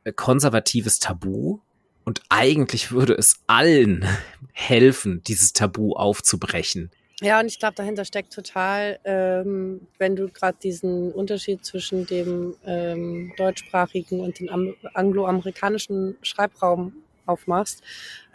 äh, 0.04 0.12
konservatives 0.12 0.98
Tabu, 0.98 1.60
und 2.08 2.22
eigentlich 2.30 2.90
würde 2.90 3.12
es 3.12 3.42
allen 3.48 4.02
helfen, 4.52 5.22
dieses 5.24 5.52
Tabu 5.52 5.92
aufzubrechen. 5.92 6.90
Ja, 7.20 7.40
und 7.40 7.46
ich 7.46 7.58
glaube, 7.58 7.74
dahinter 7.74 8.04
steckt 8.04 8.32
total, 8.32 9.00
ähm, 9.04 9.88
wenn 9.98 10.14
du 10.14 10.28
gerade 10.28 10.56
diesen 10.62 11.10
Unterschied 11.10 11.64
zwischen 11.64 12.06
dem 12.06 12.54
ähm, 12.64 13.32
deutschsprachigen 13.36 14.20
und 14.20 14.38
dem 14.38 14.76
angloamerikanischen 14.94 16.16
Schreibraum 16.22 16.92
aufmachst, 17.26 17.82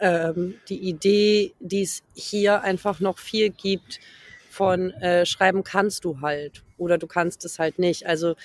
ähm, 0.00 0.56
die 0.68 0.86
Idee, 0.86 1.54
die 1.60 1.82
es 1.82 2.02
hier 2.14 2.60
einfach 2.60 3.00
noch 3.00 3.18
viel 3.18 3.48
gibt, 3.48 4.00
von 4.50 4.90
äh, 4.92 5.24
schreiben 5.24 5.64
kannst 5.64 6.04
du 6.04 6.20
halt 6.20 6.62
oder 6.76 6.98
du 6.98 7.06
kannst 7.06 7.44
es 7.44 7.58
halt 7.58 7.78
nicht. 7.78 8.06
Also 8.06 8.36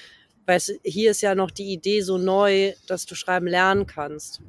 weißt, 0.46 0.80
hier 0.84 1.12
ist 1.12 1.22
ja 1.22 1.36
noch 1.36 1.52
die 1.52 1.72
Idee 1.72 2.02
so 2.02 2.18
neu, 2.18 2.74
dass 2.88 3.06
du 3.06 3.14
schreiben 3.14 3.46
lernen 3.46 3.86
kannst. 3.86 4.42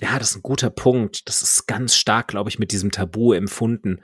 Ja, 0.00 0.18
das 0.18 0.30
ist 0.30 0.36
ein 0.36 0.42
guter 0.42 0.70
Punkt. 0.70 1.28
Das 1.28 1.42
ist 1.42 1.66
ganz 1.66 1.96
stark, 1.96 2.28
glaube 2.28 2.48
ich, 2.48 2.58
mit 2.58 2.72
diesem 2.72 2.92
Tabu 2.92 3.32
empfunden 3.32 4.00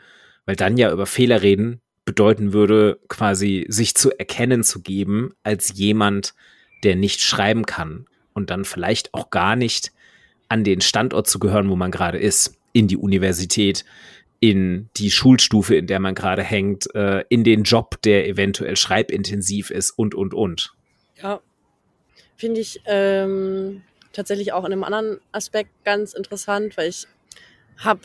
weil 0.46 0.56
dann 0.56 0.76
ja 0.76 0.90
über 0.90 1.06
Fehler 1.06 1.42
reden 1.42 1.80
bedeuten 2.06 2.52
würde, 2.52 3.00
quasi 3.08 3.66
sich 3.68 3.94
zu 3.96 4.16
erkennen 4.16 4.62
zu 4.62 4.80
geben 4.80 5.34
als 5.42 5.76
jemand, 5.76 6.34
der 6.84 6.94
nicht 6.94 7.20
schreiben 7.20 7.66
kann 7.66 8.06
und 8.32 8.48
dann 8.48 8.64
vielleicht 8.64 9.12
auch 9.12 9.30
gar 9.30 9.56
nicht 9.56 9.92
an 10.48 10.62
den 10.62 10.80
Standort 10.80 11.26
zu 11.26 11.40
gehören, 11.40 11.68
wo 11.68 11.76
man 11.76 11.90
gerade 11.90 12.18
ist, 12.18 12.54
in 12.72 12.86
die 12.86 12.96
Universität, 12.96 13.84
in 14.38 14.88
die 14.96 15.10
Schulstufe, 15.10 15.74
in 15.74 15.88
der 15.88 15.98
man 15.98 16.14
gerade 16.14 16.44
hängt, 16.44 16.94
äh, 16.94 17.24
in 17.28 17.42
den 17.42 17.64
Job, 17.64 18.00
der 18.02 18.28
eventuell 18.28 18.76
schreibintensiv 18.76 19.70
ist 19.70 19.90
und, 19.90 20.14
und, 20.14 20.34
und. 20.34 20.74
Ja, 21.20 21.40
finde 22.36 22.60
ich 22.60 22.80
ähm, 22.84 23.82
tatsächlich 24.12 24.52
auch 24.52 24.64
in 24.64 24.72
einem 24.72 24.84
anderen 24.84 25.18
Aspekt 25.32 25.70
ganz 25.84 26.12
interessant, 26.12 26.76
weil 26.76 26.90
ich 26.90 27.08
habe 27.78 28.00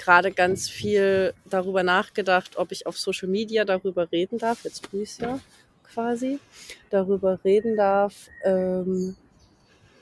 gerade 0.00 0.32
ganz 0.32 0.68
viel 0.68 1.34
darüber 1.44 1.82
nachgedacht, 1.82 2.56
ob 2.56 2.72
ich 2.72 2.86
auf 2.86 2.98
Social 2.98 3.28
Media 3.28 3.64
darüber 3.64 4.10
reden 4.10 4.38
darf. 4.38 4.64
Jetzt 4.64 4.90
tue 4.90 5.02
ich 5.02 5.18
ja 5.18 5.38
quasi. 5.92 6.38
Darüber 6.88 7.38
reden 7.44 7.76
darf, 7.76 8.28
ähm, 8.44 9.16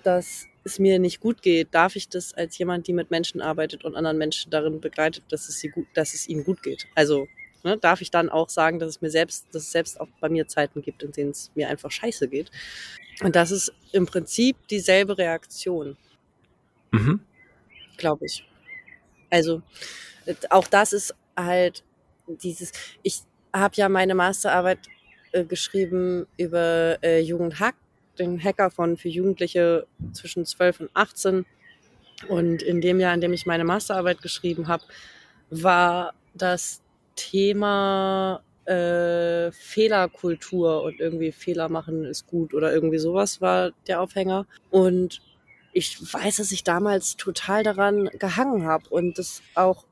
dass 0.02 0.46
es 0.64 0.78
mir 0.78 0.98
nicht 0.98 1.20
gut 1.20 1.42
geht. 1.42 1.68
Darf 1.72 1.96
ich 1.96 2.08
das 2.08 2.34
als 2.34 2.56
jemand, 2.58 2.86
die 2.86 2.92
mit 2.92 3.10
Menschen 3.10 3.40
arbeitet 3.40 3.84
und 3.84 3.96
anderen 3.96 4.18
Menschen 4.18 4.50
darin 4.50 4.80
begleitet, 4.80 5.24
dass 5.30 5.48
es, 5.48 5.58
sie 5.58 5.68
gut, 5.68 5.86
dass 5.94 6.14
es 6.14 6.28
ihnen 6.28 6.44
gut 6.44 6.62
geht? 6.62 6.86
Also 6.94 7.26
ne, 7.64 7.76
darf 7.76 8.00
ich 8.00 8.10
dann 8.10 8.28
auch 8.28 8.48
sagen, 8.48 8.78
dass 8.78 8.88
es 8.88 9.00
mir 9.00 9.10
selbst, 9.10 9.46
dass 9.52 9.62
es 9.62 9.72
selbst 9.72 10.00
auch 10.00 10.08
bei 10.20 10.28
mir 10.28 10.46
Zeiten 10.46 10.82
gibt, 10.82 11.02
in 11.02 11.12
denen 11.12 11.30
es 11.30 11.50
mir 11.54 11.68
einfach 11.68 11.90
scheiße 11.90 12.28
geht. 12.28 12.50
Und 13.22 13.34
das 13.34 13.50
ist 13.50 13.72
im 13.92 14.06
Prinzip 14.06 14.56
dieselbe 14.68 15.18
Reaktion. 15.18 15.96
Mhm. 16.92 17.20
Glaube 17.96 18.26
ich. 18.26 18.44
Also 19.30 19.62
auch 20.50 20.66
das 20.66 20.92
ist 20.92 21.14
halt 21.36 21.84
dieses, 22.26 22.72
ich 23.02 23.20
habe 23.52 23.74
ja 23.76 23.88
meine 23.88 24.14
Masterarbeit 24.14 24.78
äh, 25.32 25.44
geschrieben 25.44 26.26
über 26.36 26.98
äh, 27.02 27.20
Jugendhack, 27.20 27.74
den 28.18 28.42
Hacker 28.42 28.70
von 28.70 28.96
für 28.96 29.08
Jugendliche 29.08 29.86
zwischen 30.12 30.44
12 30.44 30.80
und 30.80 30.90
18. 30.94 31.46
Und 32.28 32.62
in 32.62 32.80
dem 32.80 32.98
Jahr, 32.98 33.14
in 33.14 33.20
dem 33.20 33.32
ich 33.32 33.46
meine 33.46 33.64
Masterarbeit 33.64 34.22
geschrieben 34.22 34.68
habe, 34.68 34.82
war 35.50 36.14
das 36.34 36.82
Thema 37.14 38.42
äh, 38.64 39.50
Fehlerkultur 39.52 40.82
und 40.82 41.00
irgendwie 41.00 41.32
Fehler 41.32 41.68
machen 41.68 42.04
ist 42.04 42.26
gut 42.26 42.54
oder 42.54 42.72
irgendwie 42.72 42.98
sowas 42.98 43.40
war 43.40 43.70
der 43.86 44.00
Aufhänger. 44.00 44.46
Und 44.70 45.20
ich 45.78 46.12
weiß, 46.12 46.36
dass 46.36 46.50
ich 46.50 46.64
damals 46.64 47.16
total 47.16 47.62
daran 47.62 48.10
gehangen 48.18 48.64
habe 48.64 48.88
und 48.90 49.16
das 49.16 49.42
auch 49.54 49.86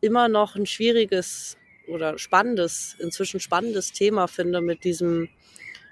immer 0.00 0.28
noch 0.28 0.54
ein 0.54 0.66
schwieriges 0.66 1.56
oder 1.88 2.18
spannendes, 2.18 2.96
inzwischen 2.98 3.40
spannendes 3.40 3.92
Thema 3.92 4.28
finde 4.28 4.60
mit 4.60 4.84
diesem, 4.84 5.28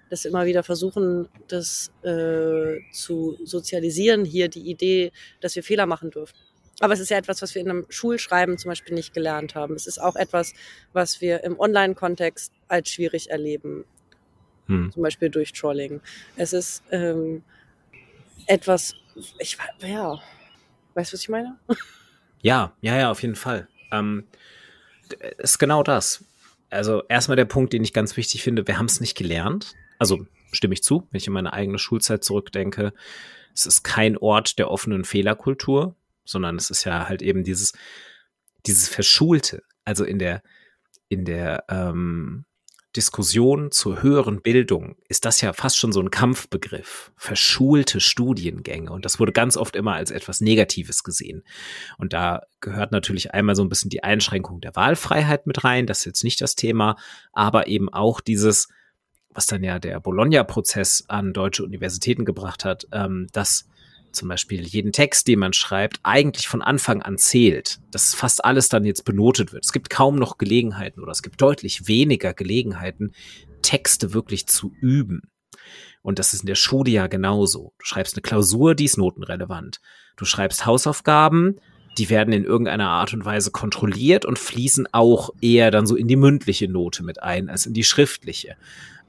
das 0.09 0.25
immer 0.25 0.47
wieder 0.47 0.63
versuchen, 0.63 1.29
das 1.49 1.93
äh, 2.03 2.79
zu 2.93 3.37
sozialisieren, 3.45 4.25
hier 4.25 4.49
die 4.49 4.71
Idee, 4.71 5.13
dass 5.41 5.57
wir 5.57 5.65
Fehler 5.65 5.87
machen 5.87 6.11
dürfen. 6.11 6.37
Aber 6.81 6.95
es 6.95 7.01
ist 7.01 7.11
ja 7.11 7.19
etwas, 7.19 7.43
was 7.43 7.55
wir 7.55 7.63
in 7.63 7.71
einem 7.71 7.87
Schulschreiben 7.89 8.59
zum 8.59 8.69
Beispiel 8.69 8.95
nicht 8.95 9.15
gelernt 9.15 9.55
haben. 9.55 9.75
Es 9.75 9.87
ist 9.87 10.01
auch 10.01 10.17
etwas, 10.17 10.55
was 10.93 11.21
wir 11.21 11.43
im 11.45 11.59
Online-Kontext 11.59 12.53
als 12.69 12.91
schwierig 12.91 13.31
erleben. 13.31 13.85
Hm. 14.67 14.91
Zum 14.93 15.03
Beispiel 15.03 15.29
durch 15.29 15.53
Trolling. 15.53 16.01
Es 16.37 16.53
ist 16.53 16.83
ähm, 16.91 17.45
etwas, 18.47 18.95
ich 19.39 19.59
ja, 19.81 20.21
weißt 20.95 21.13
du, 21.13 21.15
was 21.15 21.23
ich 21.23 21.29
meine? 21.29 21.59
Ja, 22.43 22.77
ja, 22.83 22.99
ja, 22.99 23.11
auf 23.11 23.23
jeden 23.23 23.37
Fall. 23.37 23.69
Ähm, 23.91 24.25
ist 25.39 25.59
genau 25.59 25.83
das. 25.83 26.23
Also 26.69 27.03
erstmal 27.09 27.37
der 27.37 27.47
Punkt, 27.47 27.73
den 27.73 27.83
ich 27.83 27.95
ganz 27.95 28.19
wichtig 28.19 28.43
finde, 28.43 28.67
wir 28.67 28.77
haben 28.77 28.85
es 28.85 29.01
nicht 29.01 29.17
gelernt. 29.17 29.73
Also 29.99 30.27
stimme 30.53 30.75
ich 30.75 30.83
zu, 30.83 31.09
wenn 31.11 31.17
ich 31.17 31.27
in 31.27 31.33
meine 31.33 31.55
eigene 31.55 31.79
Schulzeit 31.79 32.23
zurückdenke. 32.23 32.93
Es 33.55 33.65
ist 33.65 33.83
kein 33.83 34.19
Ort 34.19 34.59
der 34.59 34.71
offenen 34.71 35.05
Fehlerkultur, 35.05 35.97
sondern 36.27 36.57
es 36.57 36.69
ist 36.69 36.85
ja 36.85 37.09
halt 37.09 37.23
eben 37.23 37.45
dieses, 37.45 37.73
dieses 38.67 38.91
Verschulte. 38.91 39.63
Also 39.87 40.05
in 40.05 40.19
der, 40.19 40.43
in 41.09 41.25
der 41.25 41.65
ähm, 41.71 42.45
Diskussion 42.97 43.71
zur 43.71 44.03
höheren 44.03 44.41
Bildung 44.41 44.97
ist 45.09 45.25
das 45.25 45.41
ja 45.41 45.53
fast 45.53 45.77
schon 45.77 45.93
so 45.93 46.01
ein 46.01 46.11
Kampfbegriff. 46.11 47.13
Verschulte 47.17 48.01
Studiengänge. 48.01 48.93
Und 48.93 49.05
das 49.05 49.19
wurde 49.19 49.33
ganz 49.33 49.57
oft 49.57 49.75
immer 49.75 49.95
als 49.95 50.11
etwas 50.11 50.41
Negatives 50.41 51.03
gesehen. 51.03 51.43
Und 51.99 52.13
da 52.13 52.43
gehört 52.61 52.93
natürlich 52.93 53.35
einmal 53.35 53.57
so 53.57 53.63
ein 53.63 53.69
bisschen 53.69 53.91
die 53.91 54.05
Einschränkung 54.05 54.61
der 54.61 54.77
Wahlfreiheit 54.77 55.47
mit 55.47 55.65
rein. 55.65 55.87
Das 55.87 55.99
ist 56.01 56.05
jetzt 56.07 56.25
nicht 56.25 56.41
das 56.41 56.55
Thema. 56.55 56.97
Aber 57.33 57.67
eben 57.67 57.89
auch 57.89 58.21
dieses, 58.21 58.69
was 59.31 59.47
dann 59.47 59.65
ja 59.65 59.79
der 59.79 59.99
Bologna-Prozess 60.01 61.05
an 61.09 61.33
deutsche 61.33 61.65
Universitäten 61.65 62.25
gebracht 62.25 62.65
hat, 62.65 62.87
ähm, 62.93 63.27
dass 63.33 63.69
zum 64.15 64.29
Beispiel 64.29 64.63
jeden 64.63 64.93
Text, 64.93 65.29
den 65.29 65.39
man 65.39 65.53
schreibt, 65.53 66.01
eigentlich 66.03 66.49
von 66.49 66.63
Anfang 66.63 67.03
an 67.03 67.19
zählt, 67.19 67.81
dass 67.91 68.15
fast 68.15 68.45
alles 68.45 68.69
dann 68.69 68.85
jetzt 68.85 69.05
benotet 69.05 69.53
wird. 69.53 69.65
Es 69.65 69.73
gibt 69.73 69.91
kaum 69.91 70.17
noch 70.17 70.39
Gelegenheiten 70.39 71.01
oder 71.01 71.13
es 71.13 71.23
gibt 71.23 71.41
deutlich 71.41 71.89
weniger 71.89 72.35
Gelegenheiten, 72.35 73.13
Texte 73.63 74.13
wirklich 74.13 74.47
zu 74.47 74.73
üben. 74.81 75.23
Und 76.03 76.19
das 76.19 76.35
ist 76.35 76.41
in 76.41 76.47
der 76.47 76.55
Schule 76.55 76.91
ja 76.91 77.07
genauso. 77.07 77.73
Du 77.79 77.87
schreibst 77.87 78.15
eine 78.15 78.23
Klausur, 78.23 78.75
die 78.75 78.85
ist 78.85 78.99
notenrelevant. 78.99 79.81
Du 80.17 80.25
schreibst 80.25 80.67
Hausaufgaben, 80.67 81.59
die 81.97 82.11
werden 82.11 82.35
in 82.35 82.45
irgendeiner 82.45 82.89
Art 82.89 83.15
und 83.15 83.25
Weise 83.25 83.51
kontrolliert 83.51 84.25
und 84.25 84.39
fließen 84.39 84.89
auch 84.93 85.31
eher 85.41 85.71
dann 85.71 85.87
so 85.87 85.97
in 85.97 86.09
die 86.09 86.17
mündliche 86.17 86.69
Note 86.69 87.03
mit 87.03 87.23
ein 87.23 87.49
als 87.49 87.67
in 87.67 87.73
die 87.73 87.85
schriftliche. 87.85 88.57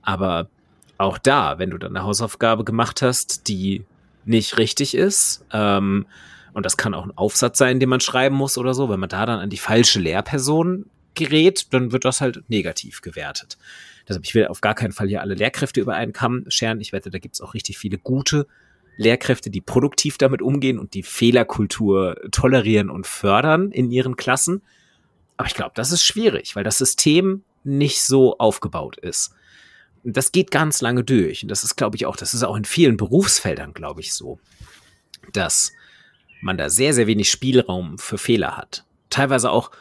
Aber 0.01 0.49
auch 0.97 1.17
da, 1.17 1.59
wenn 1.59 1.71
du 1.71 1.77
dann 1.77 1.95
eine 1.95 2.05
Hausaufgabe 2.05 2.63
gemacht 2.63 3.01
hast, 3.01 3.47
die 3.47 3.85
nicht 4.25 4.57
richtig 4.57 4.95
ist. 4.95 5.45
Ähm, 5.51 6.05
und 6.53 6.65
das 6.65 6.77
kann 6.77 6.93
auch 6.93 7.05
ein 7.05 7.17
Aufsatz 7.17 7.57
sein, 7.57 7.79
den 7.79 7.89
man 7.89 7.99
schreiben 7.99 8.35
muss 8.35 8.57
oder 8.57 8.73
so. 8.73 8.89
Wenn 8.89 8.99
man 8.99 9.09
da 9.09 9.25
dann 9.25 9.39
an 9.39 9.49
die 9.49 9.57
falsche 9.57 9.99
Lehrperson 9.99 10.85
gerät, 11.13 11.73
dann 11.73 11.91
wird 11.91 12.05
das 12.05 12.21
halt 12.21 12.43
negativ 12.49 13.01
gewertet. 13.01 13.57
Deshalb, 14.07 14.25
ich 14.25 14.35
will 14.35 14.47
auf 14.47 14.61
gar 14.61 14.75
keinen 14.75 14.91
Fall 14.91 15.07
hier 15.07 15.21
alle 15.21 15.33
Lehrkräfte 15.33 15.81
über 15.81 15.95
einen 15.95 16.13
Kamm 16.13 16.45
scheren. 16.47 16.79
Ich 16.79 16.93
wette, 16.93 17.09
da 17.09 17.19
gibt's 17.19 17.41
auch 17.41 17.53
richtig 17.53 17.77
viele 17.77 17.97
gute 17.97 18.47
Lehrkräfte, 18.97 19.49
die 19.49 19.61
produktiv 19.61 20.17
damit 20.17 20.41
umgehen 20.41 20.79
und 20.79 20.93
die 20.93 21.03
Fehlerkultur 21.03 22.15
tolerieren 22.31 22.89
und 22.89 23.07
fördern 23.07 23.71
in 23.71 23.91
ihren 23.91 24.15
Klassen. 24.15 24.61
Aber 25.37 25.47
ich 25.47 25.55
glaube, 25.55 25.71
das 25.75 25.91
ist 25.91 26.03
schwierig, 26.03 26.55
weil 26.55 26.63
das 26.63 26.77
System 26.77 27.43
nicht 27.63 28.03
so 28.03 28.37
aufgebaut 28.37 28.97
ist 28.97 29.33
das 30.05 30.31
geht 30.31 30.51
ganz 30.51 30.81
lange 30.81 31.03
durch. 31.03 31.43
Und 31.43 31.49
das 31.49 31.63
ist, 31.63 31.75
glaube 31.75 31.95
ich, 31.95 32.05
auch, 32.05 32.15
das 32.15 32.33
ist 32.33 32.43
auch 32.43 32.55
in 32.55 32.65
vielen 32.65 32.97
Berufsfeldern, 32.97 33.73
glaube 33.73 34.01
ich, 34.01 34.13
so, 34.13 34.39
dass 35.33 35.73
man 36.41 36.57
da 36.57 36.69
sehr, 36.69 36.93
sehr 36.93 37.07
wenig 37.07 37.29
Spielraum 37.31 37.97
für 37.97 38.17
Fehler 38.17 38.55
hat. 38.55 38.85
Teilweise 39.09 39.49
auch 39.49 39.71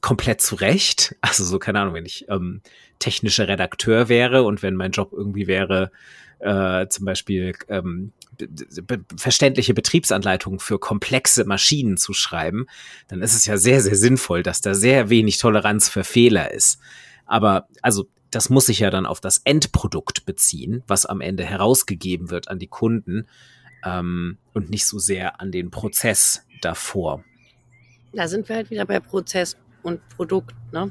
komplett 0.00 0.40
zu 0.40 0.54
Recht. 0.54 1.16
Also 1.20 1.44
so, 1.44 1.58
keine 1.58 1.80
Ahnung, 1.80 1.94
wenn 1.94 2.06
ich 2.06 2.26
ähm, 2.28 2.60
technischer 3.00 3.48
Redakteur 3.48 4.08
wäre 4.08 4.44
und 4.44 4.62
wenn 4.62 4.76
mein 4.76 4.92
Job 4.92 5.12
irgendwie 5.12 5.48
wäre, 5.48 5.90
äh, 6.38 6.86
zum 6.88 7.04
Beispiel 7.04 7.54
ähm, 7.68 8.12
verständliche 9.16 9.74
Betriebsanleitungen 9.74 10.60
für 10.60 10.78
komplexe 10.78 11.44
Maschinen 11.44 11.96
zu 11.96 12.12
schreiben, 12.12 12.66
dann 13.08 13.22
ist 13.22 13.34
es 13.34 13.46
ja 13.46 13.56
sehr, 13.56 13.80
sehr 13.80 13.96
sinnvoll, 13.96 14.42
dass 14.42 14.60
da 14.60 14.74
sehr 14.74 15.10
wenig 15.10 15.38
Toleranz 15.38 15.88
für 15.88 16.04
Fehler 16.04 16.52
ist. 16.52 16.78
Aber 17.26 17.68
also 17.82 18.06
das 18.34 18.50
muss 18.50 18.66
sich 18.66 18.80
ja 18.80 18.90
dann 18.90 19.06
auf 19.06 19.20
das 19.20 19.38
Endprodukt 19.44 20.26
beziehen, 20.26 20.82
was 20.86 21.06
am 21.06 21.20
Ende 21.20 21.44
herausgegeben 21.44 22.30
wird 22.30 22.48
an 22.48 22.58
die 22.58 22.66
Kunden 22.66 23.26
ähm, 23.84 24.38
und 24.52 24.70
nicht 24.70 24.86
so 24.86 24.98
sehr 24.98 25.40
an 25.40 25.52
den 25.52 25.70
Prozess 25.70 26.46
davor. 26.60 27.24
Da 28.12 28.28
sind 28.28 28.48
wir 28.48 28.56
halt 28.56 28.70
wieder 28.70 28.86
bei 28.86 29.00
Prozess 29.00 29.56
und 29.82 30.00
Produkt, 30.08 30.54
ne? 30.72 30.90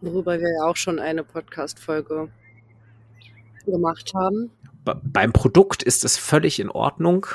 Worüber 0.00 0.38
wir 0.38 0.52
ja 0.52 0.64
auch 0.64 0.76
schon 0.76 0.98
eine 0.98 1.24
Podcast-Folge 1.24 2.28
gemacht 3.64 4.12
haben. 4.14 4.50
Beim 4.84 5.32
Produkt 5.32 5.82
ist 5.82 6.04
es 6.04 6.18
völlig 6.18 6.60
in 6.60 6.68
Ordnung, 6.68 7.26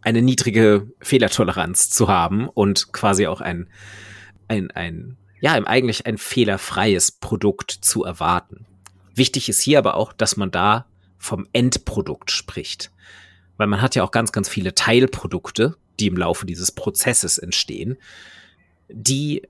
eine 0.00 0.22
niedrige 0.22 0.90
Fehlertoleranz 1.00 1.90
zu 1.90 2.08
haben 2.08 2.48
und 2.48 2.92
quasi 2.92 3.26
auch 3.26 3.42
ein, 3.42 3.68
ein, 4.48 4.70
ein, 4.70 5.18
ja, 5.44 5.52
eigentlich 5.52 6.06
ein 6.06 6.16
fehlerfreies 6.16 7.12
Produkt 7.12 7.70
zu 7.70 8.02
erwarten. 8.02 8.64
Wichtig 9.14 9.50
ist 9.50 9.60
hier 9.60 9.76
aber 9.76 9.94
auch, 9.94 10.14
dass 10.14 10.38
man 10.38 10.50
da 10.50 10.86
vom 11.18 11.46
Endprodukt 11.52 12.30
spricht. 12.30 12.90
Weil 13.58 13.66
man 13.66 13.82
hat 13.82 13.94
ja 13.94 14.04
auch 14.04 14.10
ganz, 14.10 14.32
ganz 14.32 14.48
viele 14.48 14.74
Teilprodukte, 14.74 15.76
die 16.00 16.06
im 16.06 16.16
Laufe 16.16 16.46
dieses 16.46 16.72
Prozesses 16.72 17.36
entstehen, 17.36 17.98
die 18.88 19.42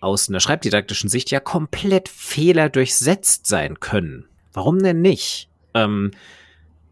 aus 0.00 0.30
einer 0.30 0.40
schreibdidaktischen 0.40 1.10
Sicht 1.10 1.30
ja 1.30 1.40
komplett 1.40 2.08
fehlerdurchsetzt 2.08 3.46
sein 3.46 3.80
können. 3.80 4.24
Warum 4.54 4.82
denn 4.82 5.02
nicht? 5.02 5.50
Ähm, 5.74 6.12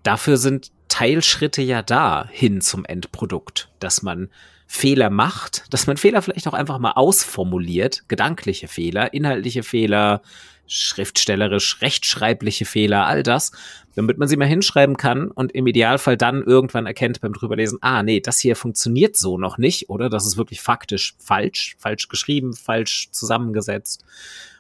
dafür 0.03 0.37
sind 0.37 0.73
Teilschritte 0.89 1.63
ja 1.63 1.81
da 1.81 2.29
hin 2.31 2.61
zum 2.61 2.85
Endprodukt, 2.85 3.71
dass 3.79 4.03
man 4.03 4.29
Fehler 4.75 5.11
macht, 5.11 5.67
dass 5.69 5.87
man 5.87 5.99
Fehler 5.99 6.23
vielleicht 6.23 6.49
auch 6.49 6.55
einfach 6.55 6.79
mal 6.79 6.93
ausformuliert, 6.93 8.09
gedankliche 8.09 8.69
Fehler, 8.69 9.13
inhaltliche 9.13 9.63
Fehler, 9.63 10.23
schriftstellerisch, 10.67 11.83
rechtschreibliche 11.83 12.65
Fehler, 12.65 13.07
all 13.07 13.23
das, 13.23 13.53
damit 13.97 14.17
man 14.17 14.29
sie 14.29 14.39
mal 14.39 14.49
hinschreiben 14.49 14.97
kann 14.97 15.31
und 15.31 15.53
im 15.53 15.67
Idealfall 15.67 16.17
dann 16.17 16.43
irgendwann 16.43 16.87
erkennt 16.87 17.21
beim 17.21 17.35
drüberlesen, 17.35 17.81
ah, 17.83 18.03
nee, 18.03 18.21
das 18.21 18.39
hier 18.39 18.57
funktioniert 18.57 19.15
so 19.15 19.37
noch 19.37 19.59
nicht, 19.59 19.91
oder 19.91 20.09
das 20.09 20.25
ist 20.25 20.39
wirklich 20.39 20.63
faktisch 20.63 21.17
falsch, 21.19 21.77
falsch 21.79 22.09
geschrieben, 22.09 22.55
falsch 22.55 23.11
zusammengesetzt 23.11 24.07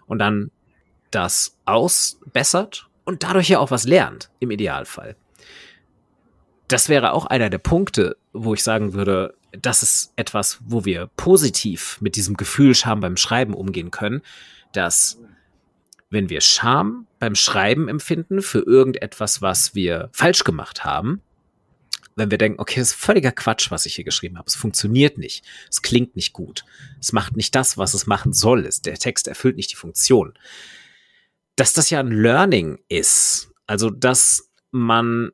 und 0.06 0.18
dann 0.18 0.50
das 1.10 1.56
ausbessert 1.64 2.86
und 3.04 3.22
dadurch 3.22 3.48
ja 3.48 3.60
auch 3.60 3.70
was 3.70 3.84
lernt, 3.84 4.28
im 4.40 4.50
Idealfall. 4.50 5.16
Das 6.68 6.90
wäre 6.90 7.14
auch 7.14 7.24
einer 7.24 7.48
der 7.48 7.58
Punkte, 7.58 8.18
wo 8.34 8.52
ich 8.52 8.62
sagen 8.62 8.92
würde, 8.92 9.34
das 9.52 9.82
ist 9.82 10.12
etwas, 10.16 10.58
wo 10.64 10.84
wir 10.84 11.08
positiv 11.16 11.98
mit 12.00 12.16
diesem 12.16 12.36
Gefühl 12.36 12.74
Scham 12.74 13.00
beim 13.00 13.16
Schreiben 13.16 13.54
umgehen 13.54 13.90
können, 13.90 14.22
dass 14.72 15.18
wenn 16.10 16.28
wir 16.28 16.40
Scham 16.40 17.06
beim 17.18 17.34
Schreiben 17.34 17.88
empfinden 17.88 18.42
für 18.42 18.60
irgendetwas, 18.60 19.42
was 19.42 19.74
wir 19.74 20.10
falsch 20.12 20.44
gemacht 20.44 20.84
haben, 20.84 21.22
wenn 22.16 22.30
wir 22.30 22.38
denken, 22.38 22.60
okay, 22.60 22.80
das 22.80 22.88
ist 22.88 23.00
völliger 23.00 23.32
Quatsch, 23.32 23.70
was 23.70 23.86
ich 23.86 23.94
hier 23.94 24.04
geschrieben 24.04 24.36
habe. 24.36 24.46
Es 24.46 24.54
funktioniert 24.54 25.16
nicht. 25.16 25.44
Es 25.70 25.80
klingt 25.80 26.14
nicht 26.14 26.32
gut. 26.32 26.64
Es 27.00 27.12
macht 27.12 27.36
nicht 27.36 27.54
das, 27.54 27.78
was 27.78 27.94
es 27.94 28.06
machen 28.06 28.34
soll. 28.34 28.68
Der 28.84 28.98
Text 28.98 29.28
erfüllt 29.28 29.56
nicht 29.56 29.72
die 29.72 29.76
Funktion. 29.76 30.34
Dass 31.56 31.72
das 31.72 31.88
ja 31.88 32.00
ein 32.00 32.10
Learning 32.10 32.78
ist. 32.88 33.50
Also, 33.66 33.88
dass 33.88 34.50
man 34.70 35.30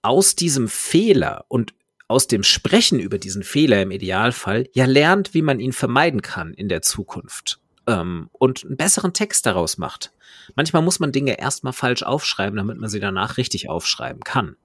aus 0.00 0.34
diesem 0.34 0.68
Fehler 0.68 1.44
und 1.48 1.74
aus 2.08 2.26
dem 2.26 2.42
Sprechen 2.42 3.00
über 3.00 3.18
diesen 3.18 3.42
Fehler 3.42 3.82
im 3.82 3.90
Idealfall 3.90 4.68
ja 4.72 4.84
lernt, 4.84 5.34
wie 5.34 5.42
man 5.42 5.60
ihn 5.60 5.72
vermeiden 5.72 6.22
kann 6.22 6.54
in 6.54 6.68
der 6.68 6.82
Zukunft 6.82 7.60
ähm, 7.86 8.28
und 8.32 8.64
einen 8.64 8.76
besseren 8.76 9.12
Text 9.12 9.46
daraus 9.46 9.78
macht. 9.78 10.12
Manchmal 10.54 10.82
muss 10.82 11.00
man 11.00 11.12
Dinge 11.12 11.38
erstmal 11.38 11.72
falsch 11.72 12.02
aufschreiben, 12.02 12.56
damit 12.56 12.78
man 12.78 12.90
sie 12.90 13.00
danach 13.00 13.36
richtig 13.36 13.68
aufschreiben 13.68 14.22
kann. 14.22 14.56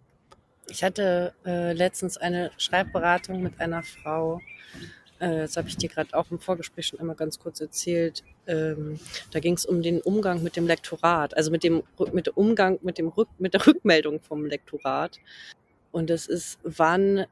Ich 0.69 0.83
hatte 0.83 1.33
äh, 1.45 1.73
letztens 1.73 2.17
eine 2.17 2.51
Schreibberatung 2.57 3.41
mit 3.41 3.59
einer 3.59 3.81
Frau, 3.81 4.39
äh, 5.19 5.39
das 5.39 5.57
habe 5.57 5.67
ich 5.67 5.77
dir 5.77 5.89
gerade 5.89 6.13
auch 6.13 6.29
im 6.31 6.39
Vorgespräch 6.39 6.87
schon 6.87 6.99
einmal 6.99 7.15
ganz 7.15 7.39
kurz 7.39 7.59
erzählt. 7.59 8.23
Ähm, 8.47 8.99
da 9.31 9.39
ging 9.39 9.53
es 9.53 9.65
um 9.65 9.81
den 9.81 10.01
Umgang 10.01 10.43
mit 10.43 10.55
dem 10.55 10.67
Lektorat, 10.67 11.35
also 11.35 11.51
mit 11.51 11.63
dem, 11.63 11.83
mit 12.13 12.29
Umgang 12.29 12.79
mit, 12.81 12.97
dem 12.97 13.07
Rück, 13.07 13.29
mit 13.39 13.53
der 13.53 13.65
Rückmeldung 13.65 14.21
vom 14.21 14.45
Lektorat. 14.45 15.19
Und 15.91 16.09
das 16.09 16.27
ist, 16.27 16.59
wann, 16.63 17.25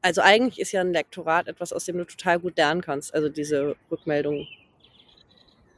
also 0.00 0.20
eigentlich 0.20 0.60
ist 0.60 0.72
ja 0.72 0.80
ein 0.80 0.92
Lektorat 0.92 1.48
etwas, 1.48 1.72
aus 1.72 1.84
dem 1.84 1.98
du 1.98 2.04
total 2.04 2.40
gut 2.40 2.56
lernen 2.56 2.80
kannst, 2.80 3.14
also 3.14 3.28
diese 3.28 3.76
Rückmeldung. 3.90 4.46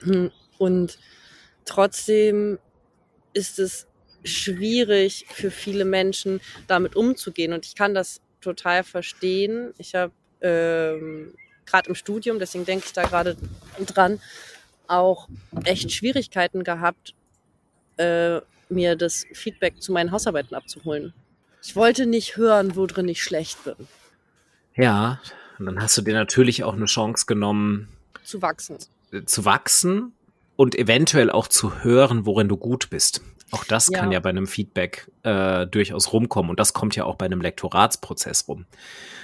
Hm, 0.01 0.31
und 0.59 0.99
trotzdem 1.65 2.59
ist 3.33 3.59
es 3.59 3.87
schwierig 4.25 5.27
für 5.29 5.51
viele 5.51 5.85
Menschen, 5.85 6.41
damit 6.67 6.97
umzugehen. 6.97 7.53
Und 7.53 7.67
ich 7.67 7.75
kann 7.75 7.95
das 7.95 8.21
total 8.41 8.85
verstehen. 8.85 9.75
Ich 9.79 9.95
habe 9.95 10.13
ähm, 10.41 11.35
gerade 11.67 11.89
im 11.89 11.95
Studium, 11.95 12.39
deswegen 12.39 12.65
denke 12.65 12.87
ich 12.87 12.93
da 12.93 13.05
gerade 13.05 13.37
dran, 13.87 14.21
auch 14.87 15.29
echt 15.65 15.93
Schwierigkeiten 15.93 16.65
gehabt, 16.65 17.15
äh, 17.97 18.41
mir 18.69 18.97
das 18.97 19.25
Feedback 19.33 19.81
zu 19.81 19.93
meinen 19.93 20.11
Hausarbeiten 20.11 20.55
abzuholen. 20.55 21.13
Ich 21.65 21.75
wollte 21.77 22.05
nicht 22.05 22.37
hören, 22.37 22.77
wo 22.77 22.87
drin 22.87 23.09
ich 23.09 23.23
schlecht 23.23 23.65
bin. 23.65 23.75
Ja, 24.77 25.21
und 25.59 25.67
dann 25.67 25.81
hast 25.81 25.97
du 25.97 26.03
dir 26.03 26.13
natürlich 26.13 26.63
auch 26.63 26.75
eine 26.75 26.85
Chance 26.85 27.25
genommen, 27.27 27.89
zu 28.23 28.43
wachsen. 28.43 28.77
Zu 29.25 29.45
wachsen 29.45 30.13
und 30.57 30.75
eventuell 30.75 31.31
auch 31.31 31.49
zu 31.49 31.83
hören, 31.83 32.27
worin 32.27 32.49
du 32.49 32.57
gut 32.57 32.91
bist. 32.91 33.23
Auch 33.51 33.65
das 33.65 33.89
ja. 33.91 33.99
kann 33.99 34.13
ja 34.13 34.21
bei 34.21 34.31
einem 34.31 34.47
Feedback 34.47 35.11
äh, 35.23 35.67
durchaus 35.67 36.13
rumkommen 36.13 36.51
und 36.51 36.61
das 36.61 36.73
kommt 36.73 36.97
ja 36.97 37.05
auch 37.05 37.15
bei 37.15 37.27
einem 37.27 37.41
Lektoratsprozess 37.41 38.47
rum. 38.49 38.67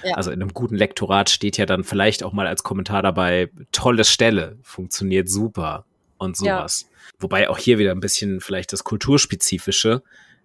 Ja. 0.03 0.15
Also 0.15 0.31
in 0.31 0.41
einem 0.41 0.53
guten 0.53 0.75
Lektorat 0.75 1.29
steht 1.29 1.57
ja 1.57 1.65
dann 1.65 1.83
vielleicht 1.83 2.23
auch 2.23 2.31
mal 2.31 2.47
als 2.47 2.63
Kommentar 2.63 3.03
dabei, 3.03 3.51
tolle 3.71 4.03
Stelle, 4.03 4.57
funktioniert 4.63 5.29
super 5.29 5.85
und 6.17 6.37
sowas. 6.37 6.87
Ja. 6.89 7.11
Wobei 7.19 7.49
auch 7.49 7.57
hier 7.57 7.77
wieder 7.77 7.91
ein 7.91 7.99
bisschen 7.99 8.41
vielleicht 8.41 8.73
das 8.73 8.83
Kulturspezifische 8.83 10.01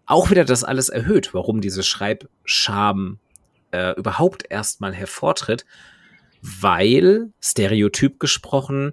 auch 0.06 0.30
wieder 0.30 0.44
das 0.44 0.64
alles 0.64 0.88
erhöht, 0.88 1.34
warum 1.34 1.60
diese 1.60 1.82
Schreibscham 1.82 3.18
äh, 3.72 3.92
überhaupt 3.96 4.44
erstmal 4.48 4.94
hervortritt, 4.94 5.66
weil 6.40 7.30
stereotyp 7.40 8.20
gesprochen 8.20 8.92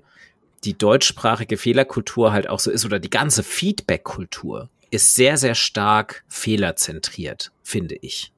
die 0.63 0.78
deutschsprachige 0.78 1.58
Fehlerkultur 1.58 2.32
halt 2.32 2.49
auch 2.49 2.60
so 2.60 2.71
ist 2.71 2.86
oder 2.86 2.99
die 2.99 3.10
ganze 3.10 3.43
Feedback-Kultur 3.43 4.69
ist 4.91 5.15
sehr, 5.15 5.38
sehr 5.38 5.56
stark 5.56 6.23
fehlerzentriert, 6.28 7.52
finde 7.63 7.95
ich. 8.02 8.32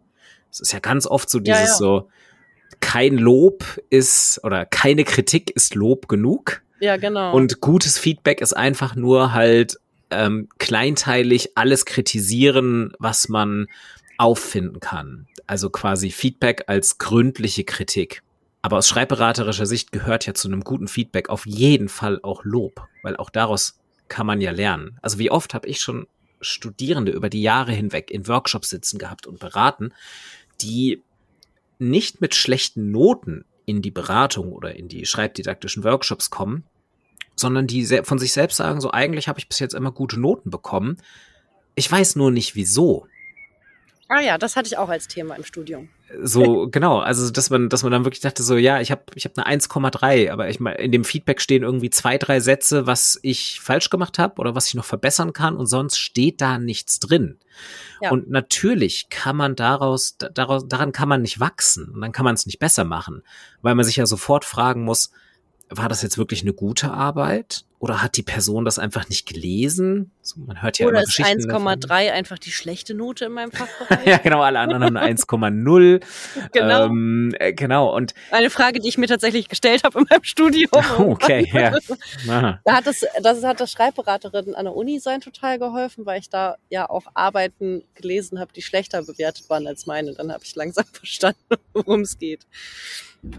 Es 0.51 0.59
ist 0.59 0.73
ja 0.73 0.79
ganz 0.79 1.05
oft 1.05 1.29
so 1.29 1.39
dieses 1.39 1.59
ja, 1.59 1.65
ja. 1.65 1.73
so, 1.73 2.09
kein 2.79 3.17
Lob 3.17 3.63
ist 3.89 4.43
oder 4.43 4.65
keine 4.65 5.03
Kritik 5.03 5.51
ist 5.51 5.75
Lob 5.75 6.07
genug. 6.07 6.61
Ja, 6.79 6.97
genau. 6.97 7.33
Und 7.33 7.61
gutes 7.61 7.97
Feedback 7.97 8.41
ist 8.41 8.53
einfach 8.53 8.95
nur 8.95 9.33
halt 9.33 9.79
ähm, 10.09 10.49
kleinteilig 10.57 11.57
alles 11.57 11.85
kritisieren, 11.85 12.93
was 12.99 13.29
man 13.29 13.67
auffinden 14.17 14.79
kann. 14.79 15.27
Also 15.47 15.69
quasi 15.69 16.11
Feedback 16.11 16.65
als 16.67 16.97
gründliche 16.97 17.63
Kritik. 17.63 18.23
Aber 18.61 18.77
aus 18.77 18.87
schreibberaterischer 18.87 19.65
Sicht 19.65 19.91
gehört 19.91 20.25
ja 20.25 20.33
zu 20.33 20.47
einem 20.47 20.61
guten 20.61 20.87
Feedback 20.87 21.29
auf 21.29 21.45
jeden 21.45 21.89
Fall 21.89 22.19
auch 22.23 22.43
Lob, 22.43 22.87
weil 23.03 23.15
auch 23.15 23.29
daraus 23.29 23.77
kann 24.07 24.25
man 24.25 24.41
ja 24.41 24.51
lernen. 24.51 24.97
Also 25.01 25.19
wie 25.19 25.29
oft 25.29 25.53
habe 25.53 25.67
ich 25.67 25.81
schon 25.81 26.07
Studierende 26.41 27.11
über 27.11 27.29
die 27.29 27.41
Jahre 27.41 27.71
hinweg 27.71 28.11
in 28.11 28.27
Workshops 28.27 28.69
sitzen 28.69 28.97
gehabt 28.97 29.27
und 29.27 29.39
beraten, 29.39 29.93
die 30.61 31.03
nicht 31.79 32.21
mit 32.21 32.35
schlechten 32.35 32.91
Noten 32.91 33.45
in 33.65 33.81
die 33.81 33.91
Beratung 33.91 34.53
oder 34.53 34.75
in 34.75 34.87
die 34.87 35.05
schreibdidaktischen 35.05 35.83
Workshops 35.83 36.29
kommen, 36.29 36.63
sondern 37.35 37.67
die 37.67 37.85
von 38.03 38.19
sich 38.19 38.33
selbst 38.33 38.57
sagen, 38.57 38.81
so 38.81 38.91
eigentlich 38.91 39.27
habe 39.27 39.39
ich 39.39 39.47
bis 39.47 39.59
jetzt 39.59 39.75
immer 39.75 39.91
gute 39.91 40.19
Noten 40.19 40.49
bekommen. 40.49 40.97
Ich 41.75 41.91
weiß 41.91 42.15
nur 42.15 42.31
nicht 42.31 42.55
wieso. 42.55 43.07
Ah 44.07 44.21
ja, 44.21 44.37
das 44.37 44.55
hatte 44.55 44.67
ich 44.67 44.77
auch 44.77 44.89
als 44.89 45.07
Thema 45.07 45.35
im 45.35 45.43
Studium. 45.43 45.89
So, 46.21 46.67
genau, 46.71 46.99
also 46.99 47.31
dass 47.31 47.49
man, 47.49 47.69
dass 47.69 47.81
man 47.81 47.91
dann 47.91 48.05
wirklich 48.05 48.21
dachte, 48.21 48.43
so, 48.43 48.55
ja, 48.55 48.79
ich 48.79 48.91
habe 48.91 49.01
ich 49.15 49.25
hab 49.25 49.35
eine 49.37 49.59
1,3, 49.59 50.31
aber 50.31 50.49
ich 50.49 50.59
meine, 50.59 50.77
in 50.77 50.91
dem 50.91 51.03
Feedback 51.03 51.41
stehen 51.41 51.63
irgendwie 51.63 51.89
zwei, 51.89 52.19
drei 52.19 52.39
Sätze, 52.39 52.85
was 52.85 53.19
ich 53.23 53.59
falsch 53.61 53.89
gemacht 53.89 54.19
habe 54.19 54.39
oder 54.39 54.53
was 54.53 54.67
ich 54.67 54.75
noch 54.75 54.85
verbessern 54.85 55.33
kann 55.33 55.55
und 55.55 55.65
sonst 55.65 55.97
steht 55.97 56.39
da 56.39 56.59
nichts 56.59 56.99
drin. 56.99 57.39
Ja. 57.99 58.11
Und 58.11 58.29
natürlich 58.29 59.09
kann 59.09 59.35
man 59.35 59.55
daraus, 59.55 60.17
daraus, 60.17 60.67
daran 60.67 60.91
kann 60.91 61.09
man 61.09 61.23
nicht 61.23 61.39
wachsen 61.39 61.89
und 61.89 62.01
dann 62.01 62.11
kann 62.11 62.25
man 62.25 62.35
es 62.35 62.45
nicht 62.45 62.59
besser 62.59 62.83
machen, 62.83 63.23
weil 63.63 63.73
man 63.73 63.85
sich 63.85 63.95
ja 63.95 64.05
sofort 64.05 64.45
fragen 64.45 64.83
muss, 64.83 65.11
war 65.69 65.89
das 65.89 66.01
jetzt 66.01 66.17
wirklich 66.17 66.41
eine 66.41 66.53
gute 66.53 66.91
Arbeit? 66.91 67.65
Oder 67.79 68.01
hat 68.01 68.15
die 68.15 68.23
Person 68.23 68.63
das 68.65 68.79
einfach 68.79 69.09
nicht 69.09 69.27
gelesen? 69.27 70.11
So, 70.21 70.39
man 70.39 70.61
hört 70.61 70.79
ja 70.79 70.87
oder 70.87 71.01
ist 71.01 71.19
1,3 71.19 72.11
einfach 72.11 72.39
die 72.39 72.51
schlechte 72.51 72.93
Note 72.93 73.25
in 73.25 73.33
meinem 73.33 73.51
Fachbereich? 73.53 74.05
ja, 74.05 74.17
genau, 74.17 74.41
alle 74.41 74.59
anderen 74.59 74.83
haben 74.83 74.97
eine 74.97 75.15
1,0. 75.15 76.01
genau. 76.51 76.85
Ähm, 76.85 77.35
äh, 77.37 77.53
genau. 77.53 77.95
Und 77.95 78.13
eine 78.31 78.49
Frage, 78.49 78.79
die 78.79 78.87
ich 78.87 78.97
mir 78.97 79.07
tatsächlich 79.07 79.49
gestellt 79.49 79.83
habe 79.83 79.99
in 79.99 80.05
meinem 80.09 80.23
Studium. 80.23 80.71
okay, 80.97 81.49
ja. 81.53 81.77
Aha. 82.29 82.59
Da 82.63 82.73
hat 82.73 82.87
das, 82.87 83.05
das 83.21 83.43
hat 83.43 83.59
der 83.59 83.67
Schreibberaterin 83.67 84.55
an 84.55 84.65
der 84.65 84.75
Uni 84.75 84.99
sein 84.99 85.19
total 85.19 85.59
geholfen, 85.59 86.05
weil 86.05 86.19
ich 86.19 86.29
da 86.29 86.55
ja 86.69 86.89
auch 86.89 87.03
Arbeiten 87.13 87.83
gelesen 87.93 88.39
habe, 88.39 88.53
die 88.53 88.61
schlechter 88.61 89.03
bewertet 89.03 89.49
waren 89.49 89.67
als 89.67 89.85
meine. 89.85 90.13
Dann 90.13 90.31
habe 90.31 90.43
ich 90.43 90.55
langsam 90.55 90.85
verstanden, 90.91 91.39
worum 91.73 92.01
es 92.01 92.17
geht. 92.17 92.47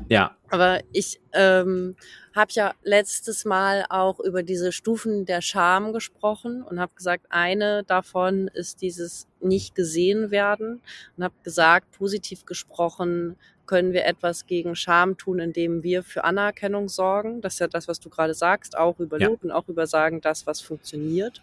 Ja. 0.08 0.36
Aber 0.50 0.80
ich 0.92 1.20
ähm, 1.32 1.96
habe 2.36 2.52
ja 2.52 2.74
letztes 2.82 3.46
Mal 3.46 3.86
auch 3.88 4.20
über 4.20 4.42
diese 4.42 4.70
Stufen 4.70 5.24
der 5.24 5.40
Scham 5.40 5.94
gesprochen 5.94 6.62
und 6.62 6.78
habe 6.78 6.92
gesagt, 6.94 7.24
eine 7.30 7.82
davon 7.84 8.48
ist 8.48 8.82
dieses 8.82 9.26
nicht 9.40 9.74
gesehen 9.74 10.30
werden 10.30 10.82
und 11.16 11.24
habe 11.24 11.34
gesagt, 11.42 11.90
positiv 11.92 12.44
gesprochen 12.44 13.36
können 13.64 13.92
wir 13.94 14.04
etwas 14.04 14.46
gegen 14.46 14.76
Scham 14.76 15.16
tun, 15.16 15.40
indem 15.40 15.82
wir 15.82 16.02
für 16.02 16.24
Anerkennung 16.24 16.88
sorgen. 16.88 17.40
Das 17.40 17.54
ist 17.54 17.58
ja 17.58 17.68
das, 17.68 17.88
was 17.88 18.00
du 18.00 18.10
gerade 18.10 18.34
sagst, 18.34 18.76
auch 18.76 19.00
über 19.00 19.18
Lob 19.18 19.42
ja. 19.42 19.48
und 19.48 19.50
auch 19.50 19.66
über 19.68 19.86
sagen, 19.86 20.20
das, 20.20 20.46
was 20.46 20.60
funktioniert. 20.60 21.42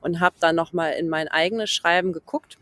Und 0.00 0.20
habe 0.20 0.36
dann 0.40 0.56
nochmal 0.56 0.94
in 0.94 1.08
mein 1.08 1.28
eigenes 1.28 1.70
Schreiben 1.70 2.12
geguckt 2.12 2.58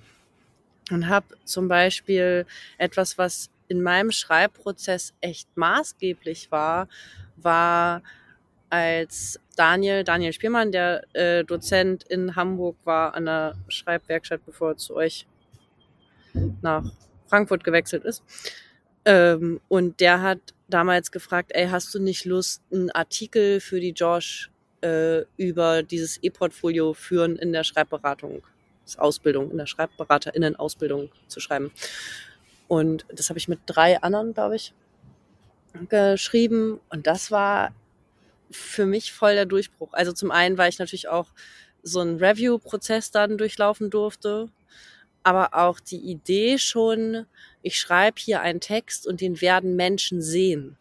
und 0.90 1.08
habe 1.08 1.26
zum 1.44 1.68
Beispiel 1.68 2.44
etwas, 2.76 3.16
was 3.18 3.50
in 3.68 3.82
meinem 3.82 4.10
Schreibprozess 4.10 5.14
echt 5.20 5.48
maßgeblich 5.56 6.50
war, 6.50 6.88
war 7.42 8.02
als 8.70 9.40
Daniel, 9.56 10.04
Daniel 10.04 10.32
Spielmann, 10.32 10.72
der 10.72 11.04
äh, 11.14 11.44
Dozent 11.44 12.04
in 12.04 12.36
Hamburg 12.36 12.76
war 12.84 13.14
an 13.14 13.26
der 13.26 13.54
Schreibwerkstatt, 13.68 14.44
bevor 14.44 14.70
er 14.70 14.76
zu 14.76 14.94
euch 14.96 15.26
nach 16.62 16.84
Frankfurt 17.26 17.64
gewechselt 17.64 18.04
ist. 18.04 18.22
Ähm, 19.04 19.60
und 19.68 20.00
der 20.00 20.22
hat 20.22 20.38
damals 20.68 21.10
gefragt, 21.10 21.52
ey, 21.54 21.68
hast 21.68 21.94
du 21.94 21.98
nicht 21.98 22.24
Lust, 22.24 22.62
einen 22.72 22.90
Artikel 22.90 23.60
für 23.60 23.80
die 23.80 23.92
Josh 23.92 24.50
äh, 24.82 25.22
über 25.36 25.82
dieses 25.82 26.22
E-Portfolio 26.22 26.92
führen 26.92 27.36
in 27.36 27.52
der 27.52 27.64
Schreibberatung, 27.64 28.42
Ausbildung, 28.96 29.50
in 29.50 29.58
der 29.58 29.66
SchreibberaterInnen-Ausbildung 29.66 31.10
zu 31.26 31.40
schreiben? 31.40 31.72
Und 32.68 33.06
das 33.10 33.30
habe 33.30 33.38
ich 33.38 33.48
mit 33.48 33.60
drei 33.66 34.00
anderen, 34.02 34.34
glaube 34.34 34.56
ich, 34.56 34.74
geschrieben. 35.88 36.80
Und 36.88 37.06
das 37.06 37.30
war 37.30 37.74
für 38.50 38.86
mich 38.86 39.12
voll 39.12 39.34
der 39.34 39.46
Durchbruch. 39.46 39.92
Also 39.92 40.12
zum 40.12 40.30
einen, 40.30 40.58
weil 40.58 40.70
ich 40.70 40.78
natürlich 40.78 41.08
auch 41.08 41.28
so 41.82 42.00
einen 42.00 42.18
Review-Prozess 42.18 43.10
dann 43.10 43.38
durchlaufen 43.38 43.90
durfte, 43.90 44.48
aber 45.22 45.54
auch 45.54 45.80
die 45.80 45.98
Idee 45.98 46.58
schon, 46.58 47.26
ich 47.62 47.78
schreibe 47.78 48.20
hier 48.20 48.40
einen 48.40 48.60
Text 48.60 49.06
und 49.06 49.20
den 49.20 49.40
werden 49.40 49.76
Menschen 49.76 50.22
sehen. 50.22 50.76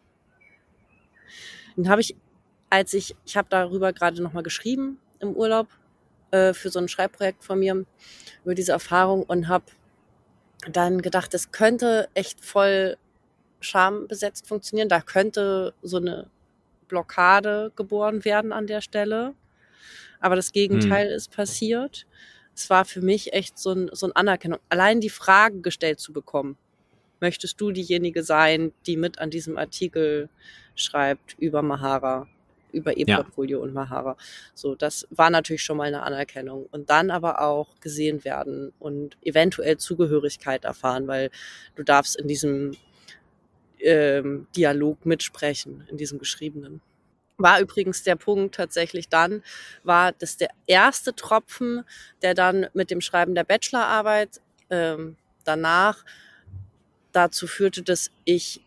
Den 1.76 1.88
habe 1.88 2.00
ich, 2.00 2.16
als 2.70 2.94
ich, 2.94 3.14
ich 3.24 3.36
habe 3.36 3.48
darüber 3.50 3.92
gerade 3.92 4.22
nochmal 4.22 4.42
geschrieben 4.42 4.98
im 5.20 5.32
Urlaub 5.32 5.68
äh, 6.30 6.52
für 6.52 6.70
so 6.70 6.78
ein 6.78 6.88
Schreibprojekt 6.88 7.44
von 7.44 7.58
mir 7.58 7.84
über 8.44 8.54
diese 8.54 8.72
Erfahrung 8.72 9.22
und 9.22 9.48
habe 9.48 9.66
dann 10.70 11.02
gedacht, 11.02 11.34
es 11.34 11.52
könnte 11.52 12.08
echt 12.14 12.44
voll 12.44 12.96
schambesetzt 13.60 14.46
funktionieren. 14.46 14.88
Da 14.88 15.00
könnte 15.00 15.74
so 15.82 15.98
eine 15.98 16.28
Blockade 16.88 17.72
geboren 17.76 18.24
werden 18.24 18.52
an 18.52 18.66
der 18.66 18.80
Stelle. 18.80 19.34
Aber 20.20 20.36
das 20.36 20.52
Gegenteil 20.52 21.08
hm. 21.08 21.14
ist 21.14 21.30
passiert. 21.30 22.06
Es 22.54 22.70
war 22.70 22.84
für 22.84 23.02
mich 23.02 23.32
echt 23.32 23.58
so 23.58 23.72
ein, 23.72 23.90
so 23.92 24.06
ein 24.06 24.12
Anerkennung. 24.12 24.58
Allein 24.68 25.00
die 25.00 25.10
Frage 25.10 25.60
gestellt 25.60 26.00
zu 26.00 26.12
bekommen. 26.12 26.56
Möchtest 27.20 27.60
du 27.60 27.70
diejenige 27.70 28.22
sein, 28.22 28.72
die 28.86 28.96
mit 28.96 29.18
an 29.18 29.30
diesem 29.30 29.58
Artikel 29.58 30.28
schreibt 30.74 31.36
über 31.38 31.62
Mahara? 31.62 32.26
über 32.72 32.96
E-Portfolio 32.96 33.58
ja. 33.58 33.64
und 33.64 33.72
Mahara. 33.72 34.16
So, 34.54 34.74
das 34.74 35.06
war 35.10 35.30
natürlich 35.30 35.62
schon 35.62 35.76
mal 35.76 35.88
eine 35.88 36.02
Anerkennung. 36.02 36.66
Und 36.70 36.90
dann 36.90 37.10
aber 37.10 37.40
auch 37.40 37.80
gesehen 37.80 38.24
werden 38.24 38.72
und 38.78 39.16
eventuell 39.22 39.78
Zugehörigkeit 39.78 40.64
erfahren, 40.64 41.06
weil 41.06 41.30
du 41.76 41.82
darfst 41.82 42.16
in 42.16 42.28
diesem 42.28 42.76
ähm, 43.80 44.46
Dialog 44.56 45.04
mitsprechen, 45.06 45.84
in 45.88 45.96
diesem 45.96 46.18
geschriebenen. 46.18 46.80
War 47.36 47.60
übrigens 47.60 48.02
der 48.02 48.16
Punkt 48.16 48.56
tatsächlich 48.56 49.08
dann, 49.08 49.42
war 49.84 50.12
das 50.12 50.36
der 50.36 50.48
erste 50.66 51.14
Tropfen, 51.14 51.84
der 52.22 52.34
dann 52.34 52.66
mit 52.74 52.90
dem 52.90 53.00
Schreiben 53.00 53.34
der 53.34 53.44
Bachelorarbeit 53.44 54.40
ähm, 54.70 55.16
danach 55.44 56.04
dazu 57.12 57.46
führte, 57.46 57.82
dass 57.82 58.10
ich 58.24 58.60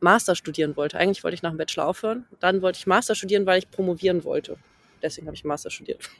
Master 0.00 0.34
studieren 0.34 0.76
wollte. 0.76 0.98
Eigentlich 0.98 1.24
wollte 1.24 1.36
ich 1.36 1.42
nach 1.42 1.50
dem 1.50 1.58
Bachelor 1.58 1.86
aufhören. 1.86 2.26
Dann 2.40 2.60
wollte 2.62 2.78
ich 2.78 2.86
Master 2.86 3.14
studieren, 3.14 3.46
weil 3.46 3.58
ich 3.58 3.70
promovieren 3.70 4.24
wollte. 4.24 4.56
Deswegen 5.02 5.26
habe 5.26 5.36
ich 5.36 5.44
Master 5.44 5.70
studiert. 5.70 6.10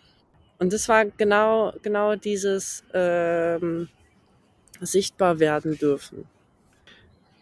Und 0.59 0.73
das 0.73 0.89
war 0.89 1.05
genau, 1.05 1.75
genau 1.83 2.17
dieses 2.17 2.85
ähm, 2.95 3.89
sichtbar 4.81 5.39
werden 5.39 5.77
dürfen. 5.79 6.27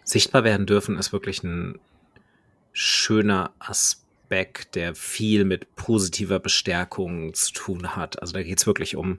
Sichtbar 0.04 0.44
werden 0.44 0.66
dürfen 0.66 0.98
ist 0.98 1.12
wirklich 1.12 1.42
ein 1.42 1.78
schöner 2.72 3.52
Aspekt, 3.58 4.74
der 4.74 4.94
viel 4.94 5.44
mit 5.44 5.74
positiver 5.76 6.38
Bestärkung 6.38 7.34
zu 7.34 7.52
tun 7.52 7.96
hat. 7.96 8.20
Also 8.20 8.34
da 8.34 8.42
geht 8.42 8.58
es 8.58 8.66
wirklich 8.66 8.96
um 8.96 9.18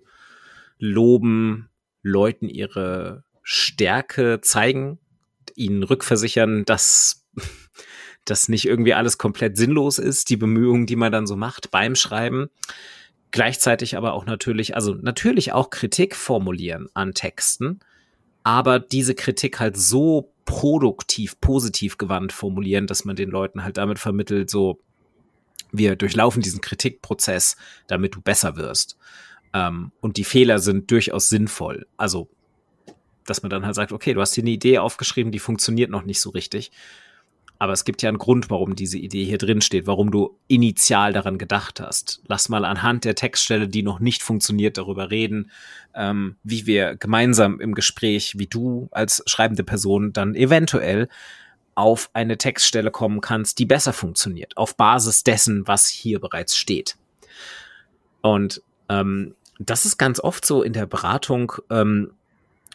Loben, 0.77 1.69
Leuten 2.03 2.49
ihre 2.49 3.23
Stärke 3.41 4.41
zeigen 4.41 4.99
ihnen 5.55 5.83
rückversichern, 5.83 6.65
dass 6.65 7.25
das 8.25 8.49
nicht 8.49 8.65
irgendwie 8.65 8.93
alles 8.93 9.17
komplett 9.17 9.57
sinnlos 9.57 9.97
ist, 9.99 10.29
die 10.29 10.37
Bemühungen, 10.37 10.85
die 10.85 10.95
man 10.95 11.11
dann 11.11 11.27
so 11.27 11.35
macht 11.35 11.71
beim 11.71 11.95
Schreiben. 11.95 12.49
Gleichzeitig 13.31 13.97
aber 13.97 14.13
auch 14.13 14.25
natürlich, 14.25 14.75
also 14.75 14.93
natürlich 14.93 15.51
auch 15.51 15.69
Kritik 15.69 16.15
formulieren 16.15 16.89
an 16.93 17.13
Texten, 17.13 17.79
aber 18.43 18.79
diese 18.79 19.15
Kritik 19.15 19.59
halt 19.59 19.77
so 19.77 20.31
produktiv, 20.45 21.39
positiv 21.41 21.97
gewandt 21.97 22.31
formulieren, 22.31 22.87
dass 22.87 23.05
man 23.05 23.15
den 23.15 23.29
Leuten 23.29 23.63
halt 23.63 23.77
damit 23.77 23.99
vermittelt, 23.99 24.49
so, 24.49 24.79
wir 25.71 25.95
durchlaufen 25.95 26.41
diesen 26.41 26.61
Kritikprozess, 26.61 27.57
damit 27.87 28.15
du 28.15 28.21
besser 28.21 28.55
wirst. 28.55 28.97
Ähm, 29.53 29.91
und 29.99 30.17
die 30.17 30.23
Fehler 30.23 30.59
sind 30.59 30.91
durchaus 30.91 31.29
sinnvoll. 31.29 31.87
Also 31.97 32.29
dass 33.25 33.41
man 33.41 33.49
dann 33.49 33.65
halt 33.65 33.75
sagt, 33.75 33.91
okay, 33.91 34.13
du 34.13 34.21
hast 34.21 34.35
hier 34.35 34.43
eine 34.43 34.51
Idee 34.51 34.77
aufgeschrieben, 34.77 35.31
die 35.31 35.39
funktioniert 35.39 35.89
noch 35.89 36.05
nicht 36.05 36.21
so 36.21 36.29
richtig. 36.29 36.71
Aber 37.57 37.73
es 37.73 37.85
gibt 37.85 38.01
ja 38.01 38.09
einen 38.09 38.17
Grund, 38.17 38.49
warum 38.49 38.75
diese 38.75 38.97
Idee 38.97 39.23
hier 39.23 39.37
drin 39.37 39.61
steht, 39.61 39.87
warum 39.87 40.11
du 40.11 40.37
initial 40.47 41.13
daran 41.13 41.37
gedacht 41.37 41.79
hast. 41.79 42.21
Lass 42.27 42.49
mal 42.49 42.65
anhand 42.65 43.05
der 43.05 43.15
Textstelle, 43.15 43.67
die 43.67 43.83
noch 43.83 43.99
nicht 43.99 44.23
funktioniert, 44.23 44.77
darüber 44.77 45.09
reden, 45.09 45.51
ähm, 45.93 46.35
wie 46.43 46.65
wir 46.65 46.95
gemeinsam 46.95 47.59
im 47.61 47.73
Gespräch, 47.73 48.37
wie 48.37 48.47
du 48.47 48.89
als 48.91 49.23
schreibende 49.25 49.63
Person 49.63 50.11
dann 50.11 50.35
eventuell 50.35 51.07
auf 51.75 52.09
eine 52.13 52.37
Textstelle 52.37 52.91
kommen 52.91 53.21
kannst, 53.21 53.59
die 53.59 53.65
besser 53.65 53.93
funktioniert, 53.93 54.55
auf 54.57 54.75
Basis 54.75 55.23
dessen, 55.23 55.67
was 55.67 55.87
hier 55.87 56.19
bereits 56.19 56.57
steht. 56.57 56.97
Und 58.21 58.61
ähm, 58.89 59.35
das 59.59 59.85
ist 59.85 59.97
ganz 59.97 60.19
oft 60.19 60.45
so 60.45 60.63
in 60.63 60.73
der 60.73 60.85
Beratung, 60.85 61.53
ähm, 61.69 62.11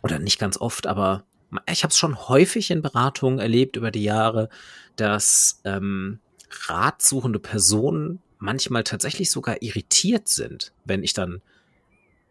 oder 0.02 0.18
nicht 0.18 0.38
ganz 0.38 0.58
oft, 0.58 0.86
aber 0.86 1.24
ich 1.70 1.82
habe 1.82 1.90
es 1.90 1.98
schon 1.98 2.28
häufig 2.28 2.70
in 2.70 2.82
Beratungen 2.82 3.38
erlebt 3.38 3.76
über 3.76 3.90
die 3.90 4.04
Jahre, 4.04 4.48
dass 4.96 5.60
ähm, 5.64 6.20
ratsuchende 6.68 7.38
Personen 7.38 8.20
manchmal 8.38 8.84
tatsächlich 8.84 9.30
sogar 9.30 9.62
irritiert 9.62 10.28
sind, 10.28 10.72
wenn 10.84 11.02
ich 11.02 11.12
dann 11.12 11.42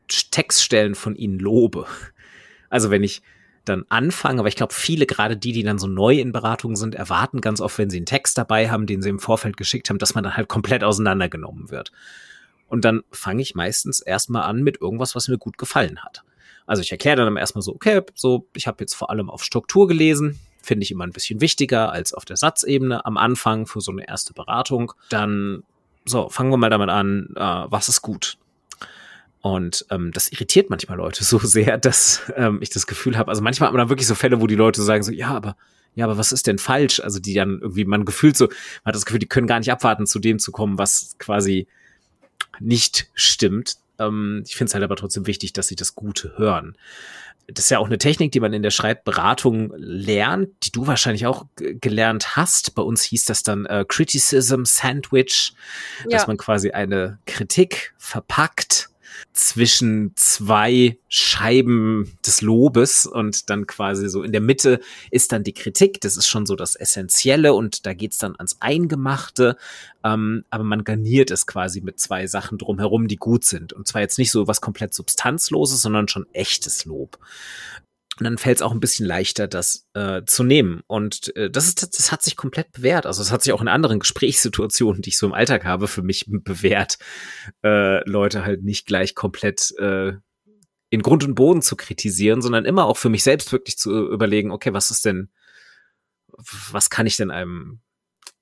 Textstellen 0.07 0.95
von 0.95 1.15
ihnen 1.15 1.39
lobe. 1.39 1.85
Also 2.69 2.89
wenn 2.89 3.03
ich 3.03 3.21
dann 3.65 3.85
anfange, 3.89 4.39
aber 4.39 4.47
ich 4.47 4.55
glaube, 4.55 4.73
viele, 4.73 5.05
gerade 5.05 5.37
die, 5.37 5.51
die 5.51 5.63
dann 5.63 5.79
so 5.79 5.87
neu 5.87 6.19
in 6.19 6.31
Beratungen 6.31 6.75
sind, 6.75 6.95
erwarten 6.95 7.41
ganz 7.41 7.61
oft, 7.61 7.77
wenn 7.77 7.89
sie 7.89 7.97
einen 7.97 8.05
Text 8.05 8.37
dabei 8.37 8.69
haben, 8.69 8.87
den 8.87 9.01
sie 9.01 9.09
im 9.09 9.19
Vorfeld 9.19 9.57
geschickt 9.57 9.89
haben, 9.89 9.99
dass 9.99 10.15
man 10.15 10.23
dann 10.23 10.37
halt 10.37 10.47
komplett 10.47 10.83
auseinandergenommen 10.83 11.69
wird. 11.69 11.91
Und 12.67 12.85
dann 12.85 13.01
fange 13.11 13.41
ich 13.41 13.55
meistens 13.55 13.99
erstmal 13.99 14.43
an 14.43 14.63
mit 14.63 14.81
irgendwas, 14.81 15.15
was 15.15 15.27
mir 15.27 15.37
gut 15.37 15.57
gefallen 15.57 16.03
hat. 16.03 16.23
Also 16.69 16.83
ich 16.83 16.91
erkläre 16.91 17.17
dann 17.17 17.35
erstmal 17.35 17.63
so, 17.63 17.73
okay, 17.73 18.03
so, 18.13 18.45
ich 18.53 18.67
habe 18.67 18.77
jetzt 18.81 18.93
vor 18.93 19.09
allem 19.09 19.31
auf 19.31 19.43
Struktur 19.43 19.87
gelesen, 19.87 20.39
finde 20.61 20.83
ich 20.83 20.91
immer 20.91 21.03
ein 21.03 21.11
bisschen 21.11 21.41
wichtiger 21.41 21.91
als 21.91 22.13
auf 22.13 22.25
der 22.25 22.37
Satzebene 22.37 23.03
am 23.07 23.17
Anfang 23.17 23.65
für 23.65 23.81
so 23.81 23.91
eine 23.91 24.07
erste 24.07 24.33
Beratung. 24.33 24.93
Dann, 25.09 25.63
so, 26.05 26.29
fangen 26.29 26.51
wir 26.51 26.57
mal 26.57 26.69
damit 26.69 26.89
an, 26.89 27.29
äh, 27.35 27.41
was 27.41 27.89
ist 27.89 28.03
gut? 28.03 28.37
Und 29.41 29.87
ähm, 29.89 30.11
das 30.11 30.31
irritiert 30.31 30.69
manchmal 30.69 30.99
Leute 30.99 31.23
so 31.25 31.39
sehr, 31.39 31.79
dass 31.79 32.21
ähm, 32.35 32.59
ich 32.61 32.69
das 32.69 32.85
Gefühl 32.85 33.17
habe, 33.17 33.29
also 33.29 33.41
manchmal 33.41 33.69
hat 33.69 33.73
man 33.73 33.83
da 33.83 33.89
wirklich 33.89 34.07
so 34.07 34.13
Fälle, 34.13 34.39
wo 34.39 34.45
die 34.45 34.53
Leute 34.53 34.83
sagen 34.83 35.01
so, 35.01 35.11
ja, 35.11 35.29
aber 35.29 35.55
ja, 35.95 36.05
aber 36.05 36.19
was 36.19 36.31
ist 36.31 36.45
denn 36.45 36.59
falsch? 36.59 36.99
Also 36.99 37.19
die 37.19 37.33
dann 37.33 37.61
irgendwie, 37.61 37.85
man 37.85 38.05
gefühlt 38.05 38.37
so, 38.37 38.45
man 38.45 38.85
hat 38.85 38.95
das 38.95 39.07
Gefühl, 39.07 39.19
die 39.19 39.27
können 39.27 39.47
gar 39.47 39.57
nicht 39.57 39.71
abwarten, 39.71 40.05
zu 40.05 40.19
dem 40.19 40.37
zu 40.37 40.51
kommen, 40.51 40.77
was 40.77 41.15
quasi 41.17 41.67
nicht 42.59 43.09
stimmt. 43.15 43.77
Ähm, 43.99 44.43
ich 44.45 44.55
finde 44.55 44.69
es 44.69 44.73
halt 44.73 44.83
aber 44.83 44.95
trotzdem 44.95 45.27
wichtig, 45.27 45.53
dass 45.53 45.67
sie 45.67 45.75
das 45.75 45.95
Gute 45.95 46.33
hören. 46.37 46.75
Das 47.47 47.65
ist 47.65 47.71
ja 47.71 47.79
auch 47.79 47.87
eine 47.87 47.97
Technik, 47.97 48.31
die 48.31 48.39
man 48.39 48.53
in 48.53 48.61
der 48.61 48.69
Schreibberatung 48.69 49.73
lernt, 49.75 50.49
die 50.63 50.71
du 50.71 50.85
wahrscheinlich 50.85 51.25
auch 51.25 51.45
gelernt 51.57 52.35
hast. 52.35 52.75
Bei 52.75 52.83
uns 52.83 53.01
hieß 53.03 53.25
das 53.25 53.41
dann 53.41 53.65
äh, 53.65 53.85
Criticism 53.87 54.65
Sandwich, 54.65 55.53
ja. 56.03 56.09
dass 56.09 56.27
man 56.27 56.37
quasi 56.37 56.71
eine 56.71 57.17
Kritik 57.25 57.93
verpackt 57.97 58.89
zwischen 59.33 60.13
zwei 60.15 60.97
Scheiben 61.07 62.17
des 62.25 62.41
Lobes 62.41 63.05
und 63.05 63.49
dann 63.49 63.67
quasi 63.67 64.09
so 64.09 64.23
in 64.23 64.31
der 64.31 64.41
Mitte 64.41 64.79
ist 65.11 65.31
dann 65.31 65.43
die 65.43 65.53
Kritik. 65.53 66.01
Das 66.01 66.17
ist 66.17 66.27
schon 66.27 66.45
so 66.45 66.55
das 66.55 66.75
Essentielle 66.75 67.53
und 67.53 67.85
da 67.85 67.93
geht's 67.93 68.17
dann 68.17 68.35
ans 68.37 68.57
Eingemachte. 68.59 69.57
Ähm, 70.03 70.43
aber 70.49 70.63
man 70.63 70.83
garniert 70.83 71.31
es 71.31 71.47
quasi 71.47 71.81
mit 71.81 71.99
zwei 71.99 72.27
Sachen 72.27 72.57
drumherum, 72.57 73.07
die 73.07 73.17
gut 73.17 73.43
sind. 73.45 73.73
Und 73.73 73.87
zwar 73.87 74.01
jetzt 74.01 74.17
nicht 74.17 74.31
so 74.31 74.47
was 74.47 74.61
komplett 74.61 74.93
Substanzloses, 74.93 75.81
sondern 75.81 76.07
schon 76.07 76.27
echtes 76.33 76.85
Lob. 76.85 77.19
Und 78.19 78.25
dann 78.25 78.37
fällt 78.37 78.57
es 78.57 78.61
auch 78.61 78.73
ein 78.73 78.81
bisschen 78.81 79.05
leichter, 79.05 79.47
das 79.47 79.87
äh, 79.93 80.23
zu 80.25 80.43
nehmen. 80.43 80.81
Und 80.87 81.33
äh, 81.37 81.49
das, 81.49 81.67
ist, 81.67 81.97
das 81.97 82.11
hat 82.11 82.21
sich 82.21 82.35
komplett 82.35 82.73
bewährt. 82.73 83.05
Also 83.05 83.21
es 83.21 83.31
hat 83.31 83.41
sich 83.41 83.53
auch 83.53 83.61
in 83.61 83.69
anderen 83.69 83.99
Gesprächssituationen, 83.99 85.01
die 85.01 85.09
ich 85.09 85.17
so 85.17 85.25
im 85.25 85.33
Alltag 85.33 85.63
habe, 85.63 85.87
für 85.87 86.01
mich 86.01 86.25
bewährt, 86.27 86.97
äh, 87.63 88.03
Leute 88.09 88.43
halt 88.43 88.63
nicht 88.63 88.85
gleich 88.85 89.15
komplett 89.15 89.73
äh, 89.79 90.13
in 90.89 91.01
Grund 91.01 91.23
und 91.23 91.35
Boden 91.35 91.61
zu 91.61 91.77
kritisieren, 91.77 92.41
sondern 92.41 92.65
immer 92.65 92.85
auch 92.85 92.97
für 92.97 93.09
mich 93.09 93.23
selbst 93.23 93.53
wirklich 93.53 93.77
zu 93.77 94.11
überlegen, 94.11 94.51
okay, 94.51 94.73
was 94.73 94.91
ist 94.91 95.05
denn, 95.05 95.31
was 96.71 96.89
kann 96.89 97.07
ich 97.07 97.15
denn 97.15 97.31
einem, 97.31 97.79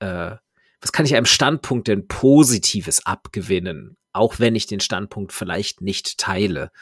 äh, 0.00 0.34
was 0.80 0.90
kann 0.90 1.06
ich 1.06 1.14
einem 1.14 1.26
Standpunkt 1.26 1.86
denn 1.86 2.08
Positives 2.08 3.06
abgewinnen, 3.06 3.96
auch 4.12 4.40
wenn 4.40 4.56
ich 4.56 4.66
den 4.66 4.80
Standpunkt 4.80 5.32
vielleicht 5.32 5.82
nicht 5.82 6.18
teile. 6.18 6.72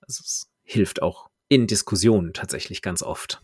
Also 0.00 0.22
es 0.24 0.48
hilft 0.62 1.02
auch 1.02 1.27
in 1.48 1.66
Diskussionen 1.66 2.32
tatsächlich 2.32 2.82
ganz 2.82 3.02
oft. 3.02 3.40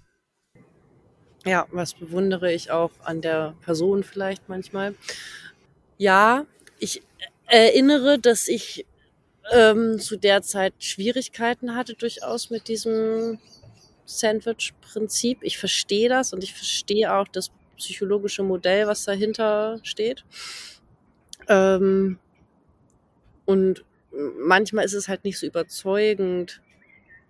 Ja, 1.44 1.66
was 1.70 1.94
bewundere 1.94 2.52
ich 2.52 2.70
auch 2.70 2.90
an 3.02 3.20
der 3.20 3.54
Person 3.62 4.02
vielleicht 4.02 4.48
manchmal. 4.48 4.94
Ja, 5.98 6.46
ich 6.78 7.02
erinnere, 7.46 8.18
dass 8.18 8.48
ich 8.48 8.86
ähm, 9.52 9.98
zu 9.98 10.16
der 10.16 10.42
Zeit 10.42 10.74
Schwierigkeiten 10.78 11.74
hatte 11.74 11.94
durchaus 11.94 12.48
mit 12.48 12.68
diesem 12.68 13.38
Sandwich-Prinzip. 14.06 15.38
Ich 15.42 15.58
verstehe 15.58 16.08
das 16.08 16.32
und 16.32 16.42
ich 16.42 16.54
verstehe 16.54 17.12
auch 17.12 17.28
das 17.28 17.50
psychologische 17.76 18.42
Modell, 18.42 18.86
was 18.86 19.04
dahinter 19.04 19.80
steht. 19.82 20.24
Ähm, 21.48 22.18
und 23.44 23.84
manchmal 24.38 24.84
ist 24.84 24.94
es 24.94 25.08
halt 25.08 25.24
nicht 25.24 25.38
so 25.38 25.46
überzeugend, 25.46 26.62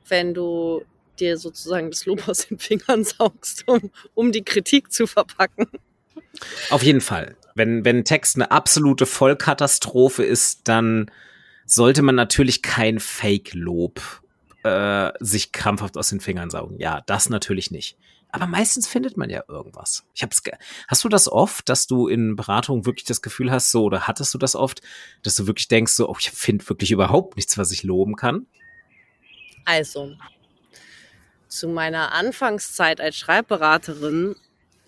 wenn 0.08 0.34
du 0.34 0.82
dir 1.18 1.38
sozusagen 1.38 1.90
das 1.90 2.06
Lob 2.06 2.28
aus 2.28 2.48
den 2.48 2.58
Fingern 2.58 3.04
saugst, 3.04 3.66
um, 3.66 3.90
um 4.14 4.32
die 4.32 4.44
Kritik 4.44 4.92
zu 4.92 5.06
verpacken. 5.06 5.66
Auf 6.70 6.82
jeden 6.82 7.00
Fall. 7.00 7.36
Wenn, 7.54 7.84
wenn 7.84 8.04
Text 8.04 8.36
eine 8.36 8.50
absolute 8.50 9.06
Vollkatastrophe 9.06 10.24
ist, 10.24 10.66
dann 10.68 11.10
sollte 11.66 12.02
man 12.02 12.16
natürlich 12.16 12.62
kein 12.62 12.98
Fake-Lob 12.98 14.00
äh, 14.64 15.12
sich 15.20 15.52
krampfhaft 15.52 15.96
aus 15.96 16.08
den 16.08 16.20
Fingern 16.20 16.50
saugen. 16.50 16.78
Ja, 16.78 17.02
das 17.06 17.28
natürlich 17.30 17.70
nicht. 17.70 17.96
Aber 18.34 18.48
meistens 18.48 18.88
findet 18.88 19.16
man 19.16 19.30
ja 19.30 19.44
irgendwas. 19.46 20.04
Ich 20.12 20.24
hab's 20.24 20.42
hast 20.88 21.04
du 21.04 21.08
das 21.08 21.30
oft, 21.30 21.68
dass 21.68 21.86
du 21.86 22.08
in 22.08 22.34
Beratung 22.34 22.84
wirklich 22.84 23.04
das 23.04 23.22
Gefühl 23.22 23.52
hast, 23.52 23.70
so, 23.70 23.84
oder 23.84 24.08
hattest 24.08 24.34
du 24.34 24.38
das 24.38 24.56
oft, 24.56 24.82
dass 25.22 25.36
du 25.36 25.46
wirklich 25.46 25.68
denkst, 25.68 25.92
so, 25.92 26.08
oh, 26.08 26.16
ich 26.18 26.32
finde 26.32 26.68
wirklich 26.68 26.90
überhaupt 26.90 27.36
nichts, 27.36 27.56
was 27.58 27.70
ich 27.70 27.84
loben 27.84 28.16
kann? 28.16 28.46
Also, 29.64 30.16
zu 31.48 31.68
meiner 31.68 32.12
Anfangszeit 32.12 33.00
als 33.00 33.16
Schreibberaterin 33.16 34.34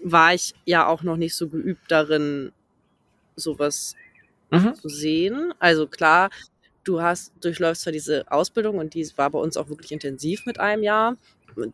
war 0.02 0.34
ich 0.34 0.54
ja 0.64 0.86
auch 0.86 1.02
noch 1.02 1.16
nicht 1.16 1.34
so 1.34 1.48
geübt 1.48 1.90
darin, 1.90 2.52
sowas 3.36 3.94
mhm. 4.50 4.74
zu 4.74 4.88
sehen. 4.88 5.54
Also 5.58 5.86
klar, 5.86 6.30
du 6.84 7.00
hast, 7.00 7.32
durchläufst 7.40 7.82
zwar 7.82 7.92
diese 7.92 8.30
Ausbildung 8.30 8.78
und 8.78 8.94
die 8.94 9.06
war 9.16 9.30
bei 9.30 9.38
uns 9.38 9.56
auch 9.56 9.68
wirklich 9.68 9.92
intensiv 9.92 10.46
mit 10.46 10.60
einem 10.60 10.82
Jahr. 10.82 11.16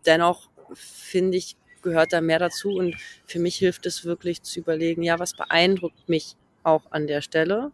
Dennoch 0.06 0.50
finde 0.74 1.38
ich, 1.38 1.56
gehört 1.82 2.12
da 2.12 2.20
mehr 2.20 2.38
dazu 2.38 2.70
und 2.70 2.96
für 3.26 3.38
mich 3.38 3.56
hilft 3.56 3.86
es 3.86 4.04
wirklich 4.04 4.42
zu 4.42 4.60
überlegen, 4.60 5.02
ja, 5.02 5.18
was 5.18 5.34
beeindruckt 5.34 6.08
mich 6.08 6.36
auch 6.62 6.84
an 6.90 7.06
der 7.06 7.22
Stelle. 7.22 7.72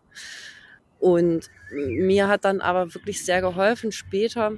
Und 0.98 1.50
mir 1.70 2.28
hat 2.28 2.44
dann 2.44 2.60
aber 2.60 2.94
wirklich 2.94 3.24
sehr 3.24 3.40
geholfen, 3.40 3.92
später 3.92 4.52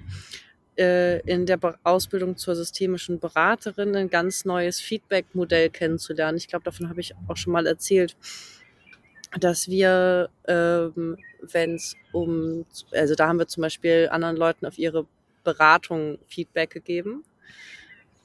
äh, 0.76 1.20
in 1.20 1.46
der 1.46 1.58
Ausbildung 1.82 2.36
zur 2.36 2.54
systemischen 2.54 3.18
Beraterin 3.18 3.94
ein 3.96 4.10
ganz 4.10 4.44
neues 4.44 4.80
Feedback-Modell 4.80 5.70
kennenzulernen. 5.70 6.38
Ich 6.38 6.48
glaube, 6.48 6.64
davon 6.64 6.88
habe 6.88 7.00
ich 7.00 7.14
auch 7.28 7.36
schon 7.36 7.52
mal 7.52 7.66
erzählt, 7.66 8.16
dass 9.38 9.68
wir, 9.68 10.30
ähm, 10.46 11.16
wenn 11.40 11.74
es 11.74 11.96
um, 12.12 12.66
also 12.92 13.14
da 13.14 13.28
haben 13.28 13.38
wir 13.38 13.48
zum 13.48 13.62
Beispiel 13.62 14.08
anderen 14.10 14.36
Leuten 14.36 14.66
auf 14.66 14.78
ihre 14.78 15.06
Beratung 15.44 16.18
Feedback 16.26 16.70
gegeben. 16.70 17.24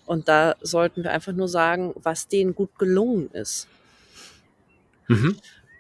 Und 0.06 0.28
da 0.28 0.56
sollten 0.62 1.04
wir 1.04 1.12
einfach 1.12 1.34
nur 1.34 1.48
sagen, 1.48 1.94
was 1.96 2.28
denen 2.28 2.54
gut 2.54 2.78
gelungen 2.78 3.30
ist. 3.32 3.68
Mhm 5.08 5.38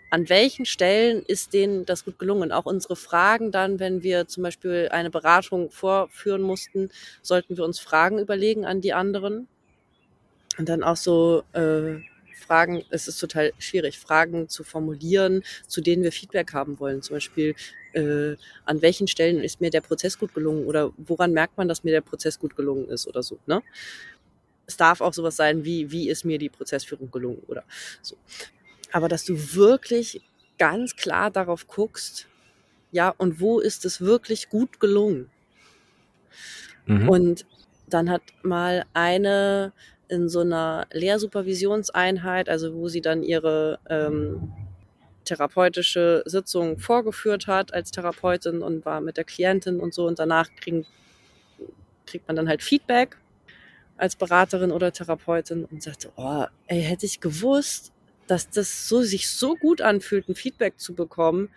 an 0.10 0.30
welchen 0.30 0.66
Stellen 0.66 1.24
ist 1.28 1.54
denen 1.54 1.86
das 1.86 2.06
gut 2.06 2.20
gelungen? 2.20 2.52
Auch 2.52 2.66
unsere 2.66 2.96
Fragen 2.96 3.52
dann, 3.52 3.80
wenn 3.80 4.04
wir 4.04 4.28
zum 4.28 4.44
Beispiel 4.44 4.90
eine 4.92 5.10
Beratung 5.10 5.72
vorführen 5.72 6.42
mussten, 6.42 6.90
sollten 7.22 7.58
wir 7.58 7.66
uns 7.66 7.80
Fragen 7.80 8.20
überlegen 8.20 8.66
an 8.66 8.82
die 8.82 8.94
anderen. 8.94 9.48
Und 10.58 10.70
dann 10.70 10.84
auch 10.84 10.96
so 10.96 11.44
äh, 11.54 11.96
Fragen, 12.46 12.84
es 12.92 13.08
ist 13.08 13.20
total 13.20 13.52
schwierig, 13.58 14.00
Fragen 14.00 14.48
zu 14.48 14.64
formulieren, 14.64 15.44
zu 15.68 15.82
denen 15.82 16.04
wir 16.04 16.12
Feedback 16.12 16.54
haben 16.54 16.80
wollen. 16.80 17.02
Zum 17.02 17.16
Beispiel, 17.16 17.56
äh, 17.94 18.36
an 18.66 18.82
welchen 18.82 19.08
Stellen 19.08 19.44
ist 19.44 19.60
mir 19.62 19.72
der 19.72 19.82
Prozess 19.82 20.18
gut 20.18 20.34
gelungen 20.34 20.66
oder 20.66 20.94
woran 20.98 21.32
merkt 21.32 21.58
man, 21.58 21.68
dass 21.68 21.84
mir 21.84 21.92
der 21.92 22.02
Prozess 22.02 22.40
gut 22.40 22.56
gelungen 22.56 22.88
ist 22.90 23.08
oder 23.08 23.24
so. 23.24 23.38
Ne? 23.48 23.62
Es 24.68 24.78
darf 24.78 25.02
auch 25.02 25.14
sowas 25.14 25.36
sein 25.36 25.66
wie, 25.66 25.92
wie 25.92 26.10
ist 26.10 26.24
mir 26.26 26.38
die 26.38 26.50
Prozessführung 26.50 27.12
gelungen 27.12 27.42
oder 27.48 27.64
so 28.02 28.16
aber 28.96 29.10
dass 29.10 29.26
du 29.26 29.36
wirklich 29.56 30.22
ganz 30.58 30.96
klar 30.96 31.30
darauf 31.30 31.68
guckst, 31.68 32.30
ja, 32.94 33.14
und 33.18 33.42
wo 33.42 33.60
ist 33.60 33.84
es 33.84 34.00
wirklich 34.00 34.48
gut 34.48 34.80
gelungen? 34.80 35.30
Mhm. 36.86 37.10
Und 37.10 37.46
dann 37.90 38.10
hat 38.10 38.22
mal 38.42 38.86
eine 38.94 39.74
in 40.08 40.30
so 40.30 40.40
einer 40.40 40.88
Lehrsupervisionseinheit, 40.94 42.48
also 42.48 42.74
wo 42.74 42.88
sie 42.88 43.02
dann 43.02 43.22
ihre 43.22 43.80
ähm, 43.90 44.54
therapeutische 45.26 46.24
Sitzung 46.26 46.78
vorgeführt 46.78 47.48
hat 47.48 47.74
als 47.74 47.92
Therapeutin 47.92 48.62
und 48.62 48.86
war 48.86 49.02
mit 49.02 49.18
der 49.18 49.26
Klientin 49.26 49.82
und 49.82 49.94
so 49.94 50.08
und 50.08 50.20
danach 50.20 50.50
kriegen, 50.56 50.86
kriegt 52.06 52.30
man 52.30 52.38
dann 52.38 52.48
halt 52.48 52.64
Feedback 52.64 53.18
als 53.98 54.16
Beraterin 54.16 54.72
oder 54.72 54.94
Therapeutin 54.94 55.66
und 55.66 55.84
sagte, 55.84 56.14
oh, 56.16 56.46
ey, 56.68 56.82
hätte 56.82 57.06
ich 57.06 57.20
gewusst, 57.20 57.92
dass 58.28 58.50
das 58.50 58.88
so 58.88 59.02
sich 59.02 59.30
so 59.30 59.56
gut 59.56 59.82
anfühlt, 59.82 60.28
ein 60.30 60.36
Feedback 60.36 60.80
zu 60.80 60.94
bekommen, 60.94 61.50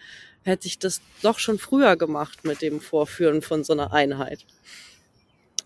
hätte 0.42 0.66
ich 0.66 0.78
das 0.78 1.00
doch 1.22 1.38
schon 1.38 1.58
früher 1.58 1.96
gemacht 1.96 2.44
mit 2.44 2.62
dem 2.62 2.80
Vorführen 2.80 3.42
von 3.42 3.64
so 3.64 3.72
einer 3.72 3.92
Einheit. 3.92 4.44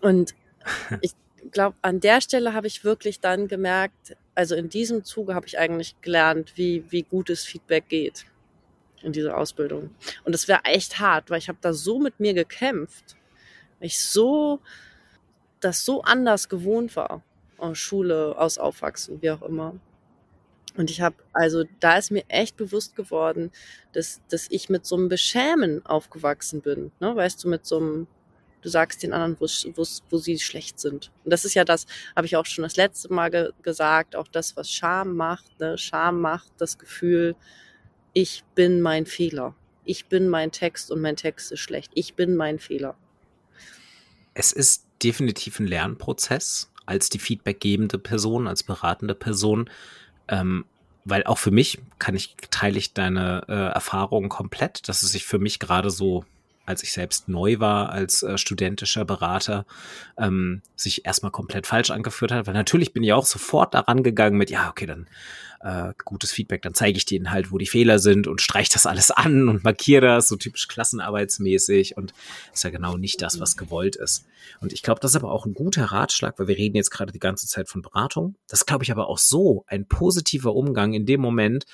Und 0.01 0.33
ich 1.01 1.13
glaube, 1.51 1.75
an 1.81 1.99
der 1.99 2.21
Stelle 2.21 2.53
habe 2.53 2.67
ich 2.67 2.83
wirklich 2.83 3.19
dann 3.19 3.47
gemerkt, 3.47 4.15
also 4.35 4.55
in 4.55 4.69
diesem 4.69 5.03
Zuge 5.03 5.35
habe 5.35 5.47
ich 5.47 5.57
eigentlich 5.59 5.95
gelernt, 6.01 6.53
wie, 6.55 6.83
wie 6.89 7.03
gutes 7.03 7.43
Feedback 7.43 7.87
geht 7.89 8.25
in 9.01 9.11
dieser 9.11 9.37
Ausbildung. 9.37 9.93
Und 10.23 10.33
es 10.33 10.47
wäre 10.47 10.63
echt 10.63 10.99
hart, 10.99 11.29
weil 11.29 11.37
ich 11.37 11.49
habe 11.49 11.59
da 11.61 11.73
so 11.73 11.99
mit 11.99 12.19
mir 12.19 12.33
gekämpft, 12.33 13.15
weil 13.79 13.87
ich 13.87 14.01
so, 14.01 14.59
das 15.59 15.85
so 15.85 16.01
anders 16.03 16.49
gewohnt 16.49 16.95
war. 16.95 17.21
Aus 17.57 17.77
Schule, 17.77 18.35
aus 18.37 18.57
Aufwachsen, 18.57 19.21
wie 19.21 19.31
auch 19.31 19.41
immer. 19.41 19.75
Und 20.75 20.89
ich 20.89 21.01
habe, 21.01 21.15
also 21.33 21.65
da 21.79 21.97
ist 21.97 22.11
mir 22.11 22.23
echt 22.29 22.57
bewusst 22.57 22.95
geworden, 22.95 23.51
dass, 23.91 24.21
dass 24.29 24.47
ich 24.49 24.69
mit 24.69 24.85
so 24.85 24.95
einem 24.95 25.09
Beschämen 25.09 25.85
aufgewachsen 25.85 26.61
bin. 26.61 26.91
Ne? 26.99 27.15
Weißt 27.15 27.43
du, 27.43 27.49
mit 27.49 27.65
so 27.65 27.77
einem, 27.77 28.07
du 28.61 28.69
sagst 28.69 29.03
den 29.03 29.13
anderen, 29.13 29.37
wo, 29.39 29.45
wo, 29.75 29.85
wo 30.09 30.17
sie 30.17 30.39
schlecht 30.39 30.79
sind. 30.79 31.11
Und 31.23 31.31
das 31.31 31.45
ist 31.45 31.53
ja 31.53 31.63
das, 31.63 31.85
habe 32.15 32.25
ich 32.25 32.35
auch 32.35 32.45
schon 32.45 32.63
das 32.63 32.75
letzte 32.75 33.13
Mal 33.13 33.29
ge 33.29 33.51
gesagt, 33.61 34.15
auch 34.15 34.27
das, 34.27 34.57
was 34.57 34.71
Scham 34.71 35.15
macht. 35.15 35.59
Ne? 35.59 35.77
Scham 35.77 36.21
macht 36.21 36.51
das 36.57 36.79
Gefühl, 36.79 37.35
ich 38.13 38.43
bin 38.55 38.81
mein 38.81 39.05
Fehler. 39.05 39.55
Ich 39.85 40.07
bin 40.07 40.29
mein 40.29 40.51
Text 40.51 40.91
und 40.91 41.01
mein 41.01 41.17
Text 41.17 41.51
ist 41.51 41.59
schlecht. 41.59 41.91
Ich 41.93 42.15
bin 42.15 42.35
mein 42.35 42.57
Fehler. 42.57 42.95
Es 44.33 44.51
ist 44.51 44.87
definitiv 45.03 45.59
ein 45.59 45.67
Lernprozess. 45.67 46.69
als 46.85 47.09
die 47.09 47.19
feedbackgebende 47.19 47.97
Person, 47.97 48.47
als 48.47 48.63
beratende 48.63 49.15
Person. 49.15 49.69
Ähm, 50.27 50.65
weil 51.05 51.25
auch 51.25 51.37
für 51.37 51.51
mich 51.51 51.79
kann 51.99 52.15
ich, 52.15 52.35
teile 52.49 52.77
ich 52.77 52.93
deine 52.93 53.43
äh, 53.47 53.73
Erfahrungen 53.73 54.29
komplett, 54.29 54.87
dass 54.87 55.03
es 55.03 55.11
sich 55.11 55.25
für 55.25 55.39
mich 55.39 55.59
gerade 55.59 55.89
so 55.89 56.23
als 56.65 56.83
ich 56.83 56.91
selbst 56.91 57.27
neu 57.27 57.59
war 57.59 57.89
als 57.89 58.23
äh, 58.23 58.37
studentischer 58.37 59.05
Berater, 59.05 59.65
ähm, 60.17 60.61
sich 60.75 61.05
erstmal 61.05 61.31
komplett 61.31 61.67
falsch 61.67 61.91
angeführt 61.91 62.31
hat. 62.31 62.47
Weil 62.47 62.53
natürlich 62.53 62.93
bin 62.93 63.03
ich 63.03 63.13
auch 63.13 63.25
sofort 63.25 63.73
daran 63.73 64.03
gegangen 64.03 64.37
mit, 64.37 64.49
ja, 64.49 64.69
okay, 64.69 64.85
dann 64.85 65.07
äh, 65.63 65.93
gutes 66.03 66.31
Feedback, 66.31 66.61
dann 66.61 66.73
zeige 66.73 66.97
ich 66.97 67.05
denen 67.05 67.31
halt, 67.31 67.51
wo 67.51 67.57
die 67.57 67.65
Fehler 67.65 67.99
sind 67.99 68.27
und 68.27 68.41
streich 68.41 68.69
das 68.69 68.85
alles 68.85 69.11
an 69.11 69.47
und 69.49 69.63
markiere 69.63 70.05
das, 70.05 70.27
so 70.27 70.35
typisch 70.35 70.67
klassenarbeitsmäßig. 70.67 71.97
Und 71.97 72.13
ist 72.53 72.63
ja 72.63 72.69
genau 72.69 72.97
nicht 72.97 73.21
das, 73.21 73.39
was 73.39 73.57
gewollt 73.57 73.95
ist. 73.95 74.25
Und 74.59 74.73
ich 74.73 74.83
glaube, 74.83 74.99
das 74.99 75.11
ist 75.11 75.15
aber 75.15 75.31
auch 75.31 75.45
ein 75.45 75.53
guter 75.53 75.85
Ratschlag, 75.85 76.37
weil 76.37 76.47
wir 76.47 76.57
reden 76.57 76.75
jetzt 76.75 76.91
gerade 76.91 77.11
die 77.11 77.19
ganze 77.19 77.47
Zeit 77.47 77.69
von 77.69 77.81
Beratung. 77.81 78.35
Das 78.47 78.65
glaube 78.65 78.83
ich 78.83 78.91
aber 78.91 79.07
auch 79.07 79.17
so 79.17 79.63
ein 79.67 79.87
positiver 79.87 80.53
Umgang 80.53 80.93
in 80.93 81.05
dem 81.05 81.21
Moment, 81.21 81.65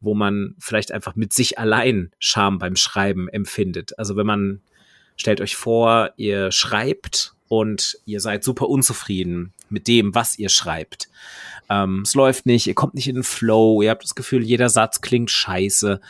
wo 0.00 0.14
man 0.14 0.54
vielleicht 0.58 0.92
einfach 0.92 1.16
mit 1.16 1.32
sich 1.32 1.58
allein 1.58 2.10
Scham 2.18 2.58
beim 2.58 2.76
Schreiben 2.76 3.28
empfindet. 3.28 3.98
Also 3.98 4.16
wenn 4.16 4.26
man, 4.26 4.60
stellt 5.16 5.40
euch 5.40 5.56
vor, 5.56 6.12
ihr 6.16 6.52
schreibt 6.52 7.34
und 7.48 7.98
ihr 8.04 8.20
seid 8.20 8.44
super 8.44 8.68
unzufrieden 8.68 9.52
mit 9.70 9.88
dem, 9.88 10.14
was 10.14 10.38
ihr 10.38 10.48
schreibt. 10.48 11.08
Ähm, 11.68 12.02
es 12.02 12.14
läuft 12.14 12.46
nicht, 12.46 12.66
ihr 12.66 12.74
kommt 12.74 12.94
nicht 12.94 13.08
in 13.08 13.16
den 13.16 13.24
Flow, 13.24 13.82
ihr 13.82 13.90
habt 13.90 14.04
das 14.04 14.14
Gefühl, 14.14 14.42
jeder 14.42 14.68
Satz 14.68 15.00
klingt 15.00 15.30
scheiße. 15.30 16.00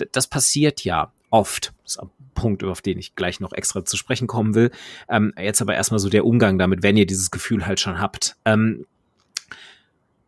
D 0.00 0.06
das 0.10 0.26
passiert 0.26 0.84
ja 0.84 1.12
oft. 1.30 1.72
Das 1.82 1.96
ist 1.96 2.02
ein 2.02 2.10
Punkt, 2.34 2.64
auf 2.64 2.82
den 2.82 2.98
ich 2.98 3.14
gleich 3.14 3.40
noch 3.40 3.52
extra 3.52 3.84
zu 3.84 3.96
sprechen 3.96 4.26
kommen 4.26 4.54
will. 4.54 4.70
Ähm, 5.08 5.32
jetzt 5.38 5.62
aber 5.62 5.74
erstmal 5.74 6.00
so 6.00 6.08
der 6.08 6.24
Umgang 6.24 6.58
damit, 6.58 6.82
wenn 6.82 6.96
ihr 6.96 7.06
dieses 7.06 7.30
Gefühl 7.30 7.66
halt 7.66 7.80
schon 7.80 8.00
habt. 8.00 8.36
Ähm, 8.44 8.86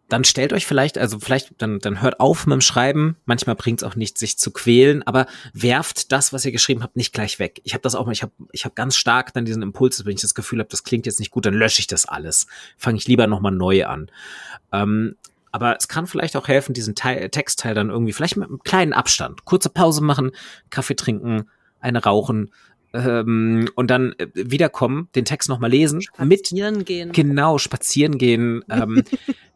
dann 0.08 0.24
stellt 0.24 0.52
euch 0.52 0.66
vielleicht, 0.66 0.98
also 0.98 1.18
vielleicht, 1.18 1.54
dann, 1.58 1.80
dann 1.80 2.00
hört 2.00 2.20
auf 2.20 2.46
mit 2.46 2.54
dem 2.54 2.60
Schreiben. 2.60 3.16
Manchmal 3.24 3.56
bringt 3.56 3.82
es 3.82 3.88
auch 3.88 3.96
nicht, 3.96 4.18
sich 4.18 4.38
zu 4.38 4.50
quälen, 4.52 5.02
aber 5.02 5.26
werft 5.52 6.12
das, 6.12 6.32
was 6.32 6.44
ihr 6.44 6.52
geschrieben 6.52 6.82
habt, 6.82 6.96
nicht 6.96 7.12
gleich 7.12 7.38
weg. 7.38 7.60
Ich 7.64 7.74
habe 7.74 7.82
das 7.82 7.94
auch 7.94 8.06
mal, 8.06 8.12
ich 8.12 8.22
habe 8.22 8.32
ich 8.52 8.64
hab 8.64 8.76
ganz 8.76 8.96
stark 8.96 9.32
dann 9.34 9.44
diesen 9.44 9.62
Impuls, 9.62 10.04
wenn 10.04 10.14
ich 10.14 10.20
das 10.20 10.34
Gefühl 10.34 10.60
habe, 10.60 10.68
das 10.70 10.84
klingt 10.84 11.06
jetzt 11.06 11.18
nicht 11.18 11.30
gut, 11.30 11.46
dann 11.46 11.54
lösche 11.54 11.80
ich 11.80 11.88
das 11.88 12.06
alles. 12.06 12.46
Fange 12.76 12.98
ich 12.98 13.08
lieber 13.08 13.26
nochmal 13.26 13.52
neu 13.52 13.86
an. 13.86 14.10
Ähm, 14.72 15.16
aber 15.50 15.76
es 15.76 15.88
kann 15.88 16.06
vielleicht 16.06 16.36
auch 16.36 16.48
helfen, 16.48 16.74
diesen 16.74 16.94
Teil, 16.94 17.28
Textteil 17.30 17.74
dann 17.74 17.90
irgendwie, 17.90 18.12
vielleicht 18.12 18.36
mit 18.36 18.48
einem 18.48 18.62
kleinen 18.62 18.92
Abstand, 18.92 19.44
kurze 19.44 19.70
Pause 19.70 20.02
machen, 20.02 20.32
Kaffee 20.70 20.96
trinken, 20.96 21.48
eine 21.80 22.02
rauchen, 22.02 22.50
ähm, 22.92 23.68
und 23.74 23.90
dann 23.90 24.14
äh, 24.18 24.28
wiederkommen, 24.34 25.08
den 25.14 25.24
Text 25.24 25.48
nochmal 25.48 25.70
lesen. 25.70 26.02
Spazieren 26.02 26.78
mit, 26.78 26.86
gehen. 26.86 27.12
Genau, 27.12 27.58
spazieren 27.58 28.18
gehen. 28.18 28.64
Ähm, 28.70 29.02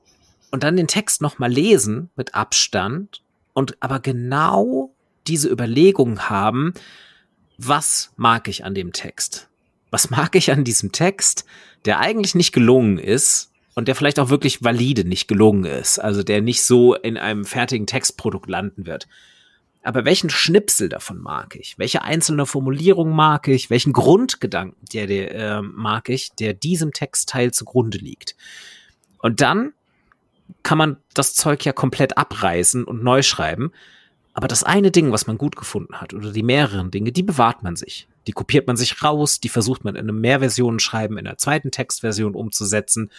und 0.51 0.63
dann 0.63 0.77
den 0.77 0.89
Text 0.89 1.23
nochmal 1.23 1.51
lesen 1.51 2.11
mit 2.17 2.35
Abstand 2.35 3.23
und 3.53 3.77
aber 3.81 4.01
genau 4.01 4.95
diese 5.27 5.49
Überlegung 5.49 6.29
haben, 6.29 6.75
was 7.59 8.13
mag 8.17 8.49
ich 8.49 8.65
an 8.65 8.75
dem 8.75 8.93
Text? 8.93 9.49
Was 9.91 10.11
mag 10.11 10.35
ich 10.35 10.51
an 10.51 10.65
diesem 10.65 10.93
Text, 10.93 11.45
der 11.85 11.99
eigentlich 11.99 12.35
nicht 12.35 12.53
gelungen 12.53 12.99
ist 12.99 13.53
und 13.75 13.89
der 13.89 13.95
vielleicht 13.95 14.19
auch 14.19 14.31
wirklich 14.31 14.63
valide 14.63 15.05
nicht 15.05 15.29
gelungen 15.29 15.65
ist, 15.65 15.99
also 15.99 16.23
der 16.23 16.41
nicht 16.41 16.63
so 16.63 16.95
in 16.95 17.17
einem 17.17 17.45
fertigen 17.45 17.87
Textprodukt 17.87 18.49
landen 18.49 18.87
wird. 18.87 19.09
Aber 19.83 20.05
welchen 20.05 20.31
Schnipsel 20.31 20.89
davon 20.89 21.19
mag 21.19 21.57
ich? 21.57 21.79
Welche 21.79 22.03
einzelne 22.03 22.45
Formulierung 22.45 23.11
mag 23.11 23.49
ich? 23.49 23.71
Welchen 23.71 23.95
Grundgedanken 23.95 24.85
der, 24.93 25.07
der 25.07 25.35
äh, 25.35 25.63
mag 25.63 26.11
ich, 26.11 26.33
der 26.39 26.53
diesem 26.53 26.93
Textteil 26.93 27.53
zugrunde 27.53 27.99
liegt? 27.99 28.37
Und 29.19 29.41
dann 29.41 29.73
kann 30.63 30.79
man 30.79 30.97
das 31.15 31.35
Zeug 31.35 31.65
ja 31.65 31.73
komplett 31.73 32.19
abreißen 32.19 32.85
und 32.85 33.03
neu 33.03 33.23
schreiben. 33.23 33.73
Aber 34.33 34.49
das 34.49 34.63
eine 34.65 34.91
Ding, 34.91 35.13
was 35.13 35.27
man 35.27 35.39
gut 35.39 35.57
gefunden 35.57 36.01
hat, 36.01 36.15
oder 36.15 36.33
die 36.33 36.43
mehreren 36.43 36.91
Dinge, 36.91 37.13
die 37.13 37.23
bewahrt 37.23 37.63
man 37.63 37.77
sich. 37.77 38.09
Die 38.27 38.33
kopiert 38.33 38.67
man 38.67 38.77
sich 38.77 39.03
raus, 39.03 39.41
die 39.41 39.49
versucht 39.49 39.85
man 39.85 39.97
in 39.97 40.09
einem 40.09 40.21
Mehrversionen 40.21 40.79
schreiben, 40.79 41.19
in 41.19 41.27
einer 41.27 41.39
zweiten 41.39 41.71
Textversion 41.71 42.35
umzusetzen. 42.35 43.11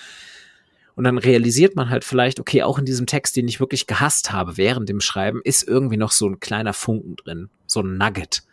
Und 0.96 1.04
dann 1.04 1.18
realisiert 1.18 1.76
man 1.76 1.90
halt 1.90 2.06
vielleicht, 2.06 2.40
okay, 2.40 2.64
auch 2.64 2.78
in 2.78 2.86
diesem 2.86 3.08
Text, 3.08 3.36
den 3.36 3.48
ich 3.48 3.60
wirklich 3.60 3.88
gehasst 3.88 4.32
habe 4.32 4.58
während 4.58 4.88
dem 4.90 5.02
Schreiben, 5.02 5.42
ist 5.44 5.68
irgendwie 5.68 5.98
noch 5.98 6.12
so 6.12 6.28
ein 6.28 6.40
kleiner 6.40 6.74
Funken 6.74 7.16
drin, 7.16 7.50
so 7.66 7.82
ein 7.82 7.98
Nugget. 7.98 8.44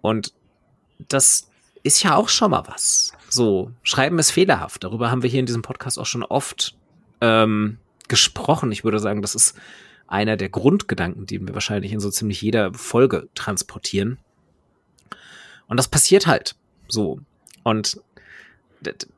Und 0.00 0.32
das 1.08 1.48
ist 1.82 2.02
ja 2.02 2.16
auch 2.16 2.28
schon 2.28 2.50
mal 2.50 2.64
was. 2.66 3.12
So, 3.28 3.70
Schreiben 3.82 4.18
ist 4.18 4.30
fehlerhaft. 4.30 4.84
Darüber 4.84 5.10
haben 5.10 5.22
wir 5.22 5.30
hier 5.30 5.40
in 5.40 5.46
diesem 5.46 5.62
Podcast 5.62 5.98
auch 5.98 6.06
schon 6.06 6.22
oft 6.22 6.76
ähm, 7.24 7.78
gesprochen. 8.08 8.70
Ich 8.70 8.84
würde 8.84 8.98
sagen, 8.98 9.22
das 9.22 9.34
ist 9.34 9.54
einer 10.06 10.36
der 10.36 10.50
Grundgedanken, 10.50 11.26
die 11.26 11.40
wir 11.40 11.54
wahrscheinlich 11.54 11.92
in 11.92 12.00
so 12.00 12.10
ziemlich 12.10 12.42
jeder 12.42 12.74
Folge 12.74 13.28
transportieren. 13.34 14.18
Und 15.66 15.78
das 15.78 15.88
passiert 15.88 16.26
halt 16.26 16.56
so. 16.88 17.20
Und 17.62 18.00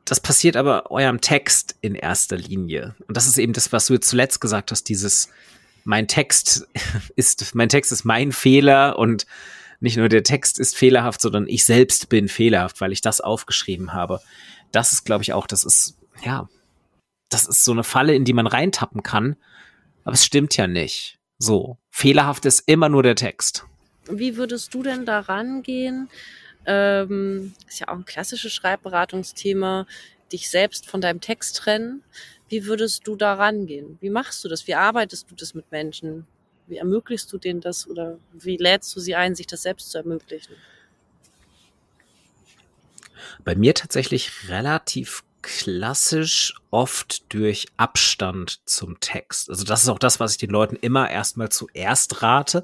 das 0.05 0.21
passiert 0.21 0.55
aber 0.55 0.89
eurem 0.91 1.19
Text 1.19 1.75
in 1.81 1.93
erster 1.93 2.37
Linie. 2.37 2.95
Und 3.05 3.17
das 3.17 3.27
ist 3.27 3.37
eben 3.37 3.51
das, 3.51 3.73
was 3.73 3.87
du 3.87 3.95
jetzt 3.95 4.07
zuletzt 4.07 4.39
gesagt 4.39 4.71
hast, 4.71 4.83
dieses 4.85 5.29
mein 5.83 6.07
Text 6.07 6.67
ist, 7.17 7.53
mein 7.53 7.67
Text 7.67 7.91
ist 7.91 8.05
mein 8.05 8.31
Fehler 8.31 8.97
und 8.97 9.27
nicht 9.79 9.97
nur 9.97 10.09
der 10.09 10.23
Text 10.23 10.57
ist 10.57 10.75
fehlerhaft, 10.75 11.21
sondern 11.21 11.47
ich 11.47 11.65
selbst 11.65 12.09
bin 12.09 12.29
fehlerhaft, 12.29 12.79
weil 12.81 12.93
ich 12.93 13.01
das 13.01 13.21
aufgeschrieben 13.21 13.93
habe. 13.93 14.21
Das 14.71 14.93
ist, 14.93 15.05
glaube 15.05 15.23
ich, 15.23 15.33
auch, 15.33 15.47
das 15.47 15.65
ist, 15.65 15.97
ja, 16.23 16.49
das 17.29 17.47
ist 17.47 17.63
so 17.63 17.71
eine 17.71 17.83
Falle, 17.83 18.15
in 18.15 18.25
die 18.25 18.33
man 18.33 18.47
reintappen 18.47 19.03
kann. 19.03 19.35
Aber 20.03 20.13
es 20.13 20.25
stimmt 20.25 20.55
ja 20.57 20.67
nicht. 20.67 21.19
So, 21.37 21.77
fehlerhaft 21.89 22.45
ist 22.45 22.63
immer 22.67 22.89
nur 22.89 23.03
der 23.03 23.15
Text. 23.15 23.65
Wie 24.09 24.37
würdest 24.37 24.73
du 24.73 24.83
denn 24.83 25.05
da 25.05 25.19
rangehen? 25.19 26.09
Ähm, 26.65 27.53
ist 27.67 27.79
ja 27.79 27.89
auch 27.89 27.95
ein 27.95 28.05
klassisches 28.05 28.53
Schreibberatungsthema, 28.53 29.85
dich 30.31 30.49
selbst 30.49 30.89
von 30.89 31.01
deinem 31.01 31.21
Text 31.21 31.57
trennen. 31.57 32.03
Wie 32.49 32.65
würdest 32.65 33.07
du 33.07 33.15
da 33.15 33.33
rangehen? 33.33 33.97
Wie 34.01 34.09
machst 34.09 34.43
du 34.43 34.49
das? 34.49 34.67
Wie 34.67 34.75
arbeitest 34.75 35.29
du 35.29 35.35
das 35.35 35.53
mit 35.53 35.71
Menschen? 35.71 36.25
Wie 36.67 36.77
ermöglichst 36.77 37.31
du 37.31 37.37
denen 37.37 37.61
das 37.61 37.87
oder 37.87 38.17
wie 38.33 38.57
lädst 38.57 38.95
du 38.95 38.99
sie 38.99 39.15
ein, 39.15 39.35
sich 39.35 39.47
das 39.47 39.61
selbst 39.61 39.91
zu 39.91 39.97
ermöglichen? 39.97 40.55
Bei 43.43 43.55
mir 43.55 43.73
tatsächlich 43.73 44.49
relativ 44.49 45.23
klassisch 45.41 46.55
oft 46.71 47.33
durch 47.33 47.67
Abstand 47.77 48.59
zum 48.65 48.99
Text. 48.99 49.49
Also 49.49 49.63
das 49.63 49.83
ist 49.83 49.89
auch 49.89 49.99
das, 49.99 50.19
was 50.19 50.33
ich 50.33 50.37
den 50.37 50.49
Leuten 50.49 50.75
immer 50.75 51.09
erstmal 51.09 51.49
zuerst 51.49 52.21
rate, 52.21 52.63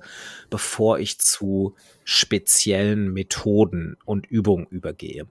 bevor 0.49 0.99
ich 0.99 1.19
zu 1.19 1.75
speziellen 2.03 3.13
Methoden 3.13 3.97
und 4.05 4.27
Übungen 4.27 4.65
übergehe. 4.67 5.27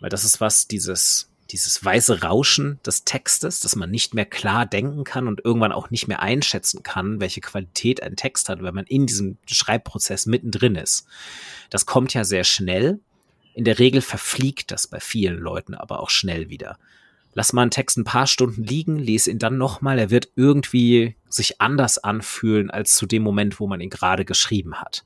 Weil 0.00 0.10
das 0.10 0.24
ist 0.24 0.40
was, 0.40 0.66
dieses, 0.66 1.30
dieses 1.50 1.84
weiße 1.84 2.22
Rauschen 2.22 2.80
des 2.84 3.04
Textes, 3.04 3.60
dass 3.60 3.76
man 3.76 3.90
nicht 3.90 4.14
mehr 4.14 4.26
klar 4.26 4.66
denken 4.66 5.04
kann 5.04 5.28
und 5.28 5.44
irgendwann 5.44 5.72
auch 5.72 5.90
nicht 5.90 6.08
mehr 6.08 6.20
einschätzen 6.20 6.82
kann, 6.82 7.20
welche 7.20 7.40
Qualität 7.40 8.02
ein 8.02 8.16
Text 8.16 8.48
hat, 8.48 8.62
wenn 8.62 8.74
man 8.74 8.86
in 8.86 9.06
diesem 9.06 9.36
Schreibprozess 9.46 10.26
mittendrin 10.26 10.76
ist. 10.76 11.06
Das 11.68 11.86
kommt 11.86 12.14
ja 12.14 12.24
sehr 12.24 12.44
schnell 12.44 13.00
in 13.54 13.64
der 13.64 13.78
Regel 13.78 14.00
verfliegt 14.00 14.70
das 14.70 14.86
bei 14.86 15.00
vielen 15.00 15.38
Leuten 15.38 15.74
aber 15.74 16.00
auch 16.00 16.10
schnell 16.10 16.48
wieder. 16.48 16.78
Lass 17.32 17.52
mal 17.52 17.62
einen 17.62 17.70
Text 17.70 17.96
ein 17.96 18.04
paar 18.04 18.26
Stunden 18.26 18.64
liegen, 18.64 18.98
lese 18.98 19.30
ihn 19.30 19.38
dann 19.38 19.56
nochmal, 19.56 19.98
er 19.98 20.10
wird 20.10 20.30
irgendwie 20.34 21.16
sich 21.28 21.60
anders 21.60 21.98
anfühlen 21.98 22.70
als 22.70 22.94
zu 22.94 23.06
dem 23.06 23.22
Moment, 23.22 23.60
wo 23.60 23.66
man 23.66 23.80
ihn 23.80 23.90
gerade 23.90 24.24
geschrieben 24.24 24.76
hat. 24.80 25.04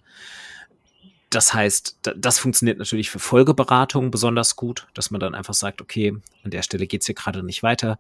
Das 1.28 1.53
heißt, 1.53 1.99
das 2.16 2.38
funktioniert 2.38 2.78
natürlich 2.78 3.11
für 3.11 3.18
Folgeberatungen 3.18 4.11
besonders 4.11 4.57
gut, 4.57 4.86
dass 4.95 5.11
man 5.11 5.20
dann 5.20 5.34
einfach 5.34 5.55
sagt, 5.55 5.82
okay, 5.82 6.16
an 6.45 6.51
der 6.51 6.62
Stelle 6.62 6.86
geht's 6.86 7.07
hier 7.07 7.14
gerade 7.14 7.42
nicht 7.42 7.62
weiter. 7.62 7.99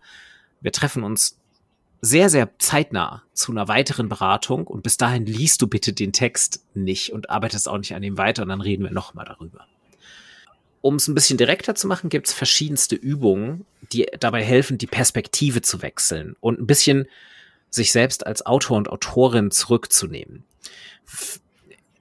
Wir 0.60 0.72
treffen 0.72 1.02
uns 1.02 1.38
sehr, 2.00 2.30
sehr 2.30 2.50
zeitnah 2.58 3.22
zu 3.32 3.50
einer 3.50 3.66
weiteren 3.66 4.08
Beratung 4.08 4.66
und 4.66 4.82
bis 4.82 4.96
dahin 4.96 5.26
liest 5.26 5.60
du 5.62 5.66
bitte 5.66 5.92
den 5.92 6.12
Text 6.12 6.64
nicht 6.74 7.12
und 7.12 7.28
arbeitest 7.28 7.68
auch 7.68 7.78
nicht 7.78 7.94
an 7.94 8.02
ihm 8.02 8.18
weiter 8.18 8.42
und 8.42 8.50
dann 8.50 8.60
reden 8.60 8.84
wir 8.84 8.92
nochmal 8.92 9.24
darüber. 9.24 9.66
Um 10.84 10.96
es 10.96 11.08
ein 11.08 11.14
bisschen 11.14 11.38
direkter 11.38 11.74
zu 11.74 11.86
machen, 11.86 12.10
gibt 12.10 12.26
es 12.26 12.34
verschiedenste 12.34 12.94
Übungen, 12.94 13.64
die 13.90 14.06
dabei 14.20 14.44
helfen, 14.44 14.76
die 14.76 14.86
Perspektive 14.86 15.62
zu 15.62 15.80
wechseln 15.80 16.36
und 16.40 16.60
ein 16.60 16.66
bisschen 16.66 17.06
sich 17.70 17.90
selbst 17.90 18.26
als 18.26 18.44
Autor 18.44 18.76
und 18.76 18.90
Autorin 18.90 19.50
zurückzunehmen. 19.50 20.44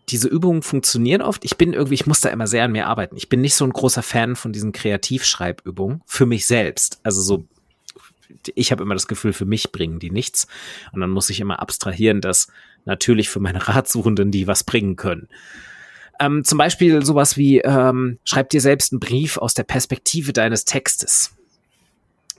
Diese 0.10 0.28
Übungen 0.28 0.64
funktionieren 0.64 1.22
oft. 1.22 1.46
Ich 1.46 1.56
bin 1.56 1.72
irgendwie, 1.72 1.94
ich 1.94 2.08
muss 2.08 2.20
da 2.20 2.28
immer 2.28 2.46
sehr 2.46 2.66
an 2.66 2.74
mir 2.74 2.88
arbeiten. 2.88 3.16
Ich 3.16 3.30
bin 3.30 3.40
nicht 3.40 3.56
so 3.56 3.64
ein 3.64 3.72
großer 3.72 4.04
Fan 4.04 4.36
von 4.36 4.52
diesen 4.52 4.74
Kreativschreibübungen 4.74 6.02
für 6.06 6.26
mich 6.26 6.46
selbst. 6.46 7.00
Also 7.04 7.22
so, 7.22 7.46
ich 8.54 8.74
habe 8.74 8.84
immer 8.84 8.96
das 8.96 9.08
Gefühl, 9.08 9.32
für 9.32 9.46
mich 9.46 9.72
bringen 9.72 10.00
die 10.00 10.12
nichts. 10.12 10.46
Und 10.92 11.00
dann 11.00 11.10
muss 11.10 11.30
ich 11.30 11.40
immer 11.40 11.62
abstrahieren, 11.62 12.20
dass 12.20 12.50
natürlich 12.84 13.30
für 13.30 13.40
meine 13.40 13.66
Ratsuchenden 13.66 14.30
die 14.30 14.46
was 14.46 14.66
bringen 14.66 14.98
können. 14.98 15.30
Ähm, 16.24 16.43
zum 16.43 16.57
Beispiel 16.57 17.03
sowas 17.05 17.38
wie, 17.38 17.59
ähm, 17.59 18.19
schreib 18.24 18.49
dir 18.49 18.61
selbst 18.61 18.93
einen 18.93 18.99
Brief 18.99 19.38
aus 19.38 19.53
der 19.53 19.63
Perspektive 19.63 20.34
deines 20.34 20.65
Textes. 20.65 21.36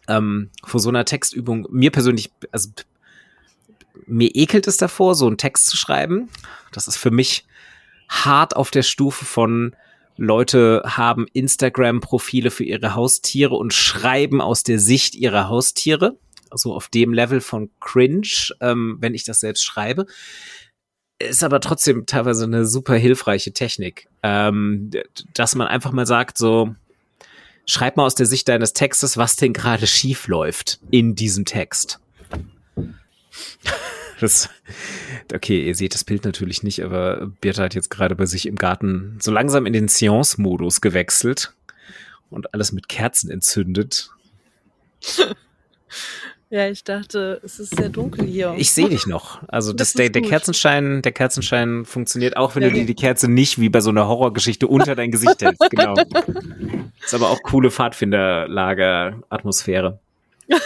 ähm, 0.06 0.50
vor 0.64 0.80
so 0.80 0.90
einer 0.90 1.06
Textübung, 1.06 1.66
mir 1.70 1.90
persönlich, 1.90 2.30
also 2.52 2.68
mir 4.06 4.30
ekelt 4.34 4.66
es 4.66 4.76
davor, 4.76 5.14
so 5.14 5.26
einen 5.26 5.38
Text 5.38 5.66
zu 5.66 5.78
schreiben. 5.78 6.28
Das 6.72 6.88
ist 6.88 6.98
für 6.98 7.10
mich 7.10 7.46
hart 8.08 8.54
auf 8.54 8.70
der 8.70 8.82
Stufe 8.82 9.24
von 9.24 9.74
Leute 10.16 10.82
haben 10.84 11.26
Instagram-Profile 11.32 12.50
für 12.50 12.64
ihre 12.64 12.94
Haustiere 12.94 13.54
und 13.54 13.72
schreiben 13.72 14.40
aus 14.40 14.62
der 14.62 14.78
Sicht 14.78 15.14
ihrer 15.14 15.48
Haustiere. 15.48 16.18
So 16.52 16.74
auf 16.74 16.88
dem 16.88 17.12
Level 17.12 17.40
von 17.40 17.70
Cringe, 17.80 18.28
ähm, 18.60 18.98
wenn 19.00 19.14
ich 19.14 19.24
das 19.24 19.40
selbst 19.40 19.64
schreibe. 19.64 20.06
Ist 21.28 21.42
aber 21.42 21.60
trotzdem 21.60 22.06
teilweise 22.06 22.44
eine 22.44 22.66
super 22.66 22.94
hilfreiche 22.94 23.52
Technik, 23.52 24.08
ähm, 24.22 24.90
dass 25.32 25.54
man 25.54 25.66
einfach 25.66 25.92
mal 25.92 26.06
sagt, 26.06 26.38
so, 26.38 26.74
schreib 27.66 27.96
mal 27.96 28.04
aus 28.04 28.14
der 28.14 28.26
Sicht 28.26 28.48
deines 28.48 28.72
Textes, 28.72 29.16
was 29.16 29.36
denn 29.36 29.52
gerade 29.52 29.86
schief 29.86 30.28
läuft 30.28 30.80
in 30.90 31.14
diesem 31.14 31.44
Text. 31.44 32.00
Das, 34.20 34.48
okay, 35.34 35.66
ihr 35.66 35.74
seht 35.74 35.92
das 35.92 36.04
Bild 36.04 36.24
natürlich 36.24 36.62
nicht, 36.62 36.84
aber 36.84 37.32
Birte 37.40 37.64
hat 37.64 37.74
jetzt 37.74 37.90
gerade 37.90 38.14
bei 38.14 38.26
sich 38.26 38.46
im 38.46 38.54
Garten 38.54 39.18
so 39.20 39.32
langsam 39.32 39.66
in 39.66 39.72
den 39.72 39.88
Seance-Modus 39.88 40.80
gewechselt 40.80 41.52
und 42.30 42.54
alles 42.54 42.70
mit 42.70 42.88
Kerzen 42.88 43.28
entzündet. 43.28 44.10
Ja, 46.54 46.68
ich 46.68 46.84
dachte, 46.84 47.40
es 47.42 47.58
ist 47.58 47.76
sehr 47.76 47.88
dunkel 47.88 48.26
hier. 48.26 48.54
Ich 48.56 48.70
sehe 48.70 48.88
dich 48.88 49.08
noch. 49.08 49.42
Also 49.48 49.72
das, 49.72 49.88
das 49.88 49.96
der, 49.96 50.10
der 50.10 50.22
Kerzenschein, 50.22 51.02
der 51.02 51.10
Kerzenschein 51.10 51.84
funktioniert 51.84 52.36
auch, 52.36 52.54
wenn 52.54 52.62
ja, 52.62 52.68
du 52.68 52.76
dir 52.76 52.86
die 52.86 52.94
Kerze 52.94 53.28
nicht 53.28 53.58
wie 53.58 53.68
bei 53.68 53.80
so 53.80 53.90
einer 53.90 54.06
Horrorgeschichte 54.06 54.68
unter 54.68 54.94
dein 54.94 55.10
Gesicht 55.10 55.42
hältst. 55.42 55.68
Genau. 55.70 55.96
ist 57.04 57.12
aber 57.12 57.30
auch 57.30 57.42
coole 57.42 57.72
Pfadfinderlager-Atmosphäre. 57.72 59.98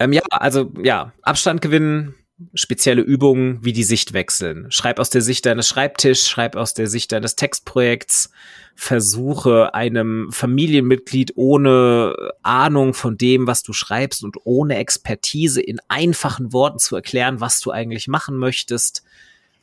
Ähm, 0.00 0.12
ja, 0.12 0.22
also 0.30 0.70
ja, 0.80 1.12
Abstand 1.22 1.60
gewinnen, 1.60 2.14
spezielle 2.54 3.02
Übungen 3.02 3.64
wie 3.64 3.72
die 3.72 3.84
Sicht 3.84 4.12
wechseln. 4.12 4.70
Schreib 4.70 5.00
aus 5.00 5.10
der 5.10 5.22
Sicht 5.22 5.44
deines 5.46 5.68
Schreibtischs, 5.68 6.28
schreib 6.28 6.54
aus 6.56 6.72
der 6.72 6.86
Sicht 6.86 7.10
deines 7.10 7.34
Textprojekts, 7.34 8.30
versuche 8.76 9.74
einem 9.74 10.30
Familienmitglied 10.30 11.32
ohne 11.34 12.14
Ahnung 12.42 12.94
von 12.94 13.18
dem, 13.18 13.48
was 13.48 13.64
du 13.64 13.72
schreibst 13.72 14.22
und 14.22 14.36
ohne 14.44 14.76
Expertise 14.76 15.60
in 15.60 15.80
einfachen 15.88 16.52
Worten 16.52 16.78
zu 16.78 16.94
erklären, 16.94 17.40
was 17.40 17.60
du 17.60 17.72
eigentlich 17.72 18.06
machen 18.06 18.36
möchtest. 18.36 19.02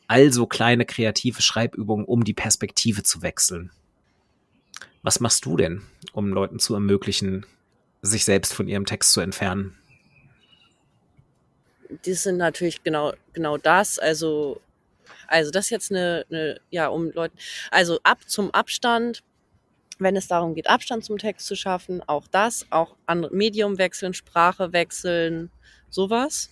Also 0.07 0.45
kleine 0.45 0.85
kreative 0.85 1.41
Schreibübungen, 1.41 2.05
um 2.05 2.25
die 2.25 2.33
Perspektive 2.33 3.03
zu 3.03 3.21
wechseln. 3.21 3.71
Was 5.01 5.19
machst 5.19 5.45
du 5.45 5.55
denn, 5.55 5.81
um 6.11 6.33
Leuten 6.33 6.59
zu 6.59 6.73
ermöglichen, 6.73 7.45
sich 8.01 8.25
selbst 8.25 8.53
von 8.53 8.67
ihrem 8.67 8.85
Text 8.85 9.13
zu 9.13 9.21
entfernen? 9.21 9.75
Die 12.05 12.13
sind 12.13 12.37
natürlich 12.37 12.83
genau, 12.83 13.13
genau 13.33 13.57
das. 13.57 13.99
Also, 13.99 14.61
also 15.27 15.51
das 15.51 15.65
ist 15.65 15.69
jetzt 15.71 15.91
eine, 15.91 16.25
eine, 16.29 16.59
ja, 16.69 16.87
um 16.87 17.11
Leuten, 17.11 17.37
also 17.71 17.99
ab 18.03 18.19
zum 18.27 18.51
Abstand, 18.51 19.23
wenn 19.99 20.15
es 20.15 20.27
darum 20.27 20.55
geht, 20.55 20.69
Abstand 20.69 21.05
zum 21.05 21.17
Text 21.17 21.47
zu 21.47 21.55
schaffen, 21.55 22.01
auch 22.07 22.27
das, 22.27 22.65
auch 22.69 22.95
andere 23.05 23.33
Medium 23.33 23.77
wechseln, 23.77 24.13
Sprache 24.13 24.73
wechseln, 24.73 25.51
sowas. 25.89 26.49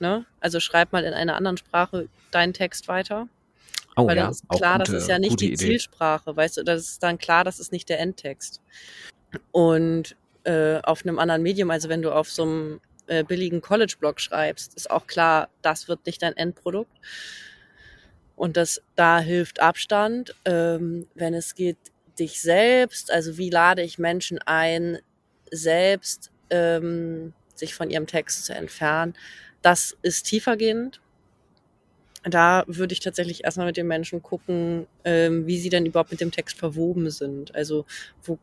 Ne? 0.00 0.26
Also 0.40 0.60
schreib 0.60 0.92
mal 0.92 1.04
in 1.04 1.14
einer 1.14 1.36
anderen 1.36 1.56
Sprache 1.56 2.08
deinen 2.30 2.52
Text 2.52 2.88
weiter. 2.88 3.28
Oh, 3.96 4.06
Weil 4.06 4.16
ja, 4.16 4.22
dann 4.24 4.32
ist 4.32 4.48
klar, 4.48 4.78
gute, 4.78 4.92
das 4.92 5.02
ist 5.02 5.08
ja 5.08 5.18
nicht 5.18 5.40
die 5.40 5.52
Idee. 5.52 5.56
Zielsprache, 5.56 6.34
weißt 6.34 6.58
du, 6.58 6.64
das 6.64 6.82
ist 6.82 7.02
dann 7.02 7.18
klar, 7.18 7.44
das 7.44 7.60
ist 7.60 7.72
nicht 7.72 7.88
der 7.88 8.00
Endtext. 8.00 8.60
Und 9.50 10.16
äh, 10.44 10.80
auf 10.82 11.04
einem 11.04 11.18
anderen 11.18 11.42
Medium, 11.42 11.70
also 11.70 11.88
wenn 11.88 12.02
du 12.02 12.10
auf 12.10 12.30
so 12.30 12.42
einem 12.42 12.80
äh, 13.12 13.24
billigen 13.24 13.60
College-Blog 13.60 14.20
schreibst, 14.20 14.74
ist 14.74 14.90
auch 14.90 15.06
klar, 15.06 15.50
das 15.60 15.86
wird 15.86 16.06
nicht 16.06 16.22
dein 16.22 16.34
Endprodukt. 16.34 16.96
Und 18.36 18.56
das, 18.56 18.80
da 18.96 19.20
hilft 19.20 19.60
Abstand. 19.60 20.34
Ähm, 20.46 21.06
wenn 21.14 21.34
es 21.34 21.54
geht, 21.54 21.76
dich 22.18 22.40
selbst, 22.40 23.10
also 23.10 23.36
wie 23.36 23.50
lade 23.50 23.82
ich 23.82 23.98
Menschen 23.98 24.38
ein, 24.38 24.98
selbst 25.50 26.30
ähm, 26.48 27.34
sich 27.54 27.74
von 27.74 27.90
ihrem 27.90 28.06
Text 28.06 28.46
zu 28.46 28.54
entfernen, 28.54 29.14
das 29.60 29.96
ist 30.00 30.24
tiefergehend. 30.24 31.00
Da 32.24 32.64
würde 32.66 32.94
ich 32.94 33.00
tatsächlich 33.00 33.44
erstmal 33.44 33.66
mit 33.66 33.76
den 33.76 33.88
Menschen 33.88 34.22
gucken, 34.22 34.86
ähm, 35.04 35.46
wie 35.46 35.58
sie 35.58 35.68
denn 35.68 35.84
überhaupt 35.86 36.12
mit 36.12 36.20
dem 36.20 36.30
Text 36.30 36.56
verwoben 36.56 37.10
sind. 37.10 37.54
Also 37.54 37.84
wo 38.22 38.38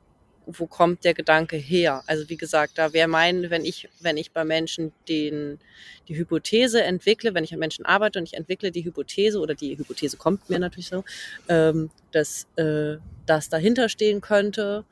wo 0.58 0.68
kommt 0.68 1.04
der 1.04 1.14
Gedanke 1.14 1.58
her? 1.58 2.04
Also 2.08 2.30
wie 2.30 2.38
gesagt, 2.38 2.78
da 2.78 2.93
wäre 2.93 3.08
mein, 3.08 3.50
wenn 3.50 3.66
ich, 3.66 3.89
wenn 4.00 4.18
ich 4.18 4.32
bei 4.32 4.43
Menschen 4.43 4.91
den, 5.08 5.60
die 6.08 6.18
Hypothese 6.18 6.84
entwickle, 6.84 7.34
wenn 7.34 7.43
ich 7.43 7.54
an 7.54 7.60
Menschen 7.60 7.86
arbeite 7.86 8.20
und 8.20 8.26
ich 8.26 8.34
entwickle 8.34 8.72
die 8.72 8.84
Hypothese 8.84 9.39
oder 9.39 9.56
die 9.56 9.78
Hypothese 9.78 10.18
kommt 10.18 10.50
mir 10.50 10.60
natürlich 10.60 10.88
so, 10.88 11.04
ähm, 11.47 11.91
dass 12.12 12.47
äh, 12.56 12.97
das 13.26 13.50
dahinter 13.50 13.89
stehen 13.89 14.22
könnte, 14.22 14.86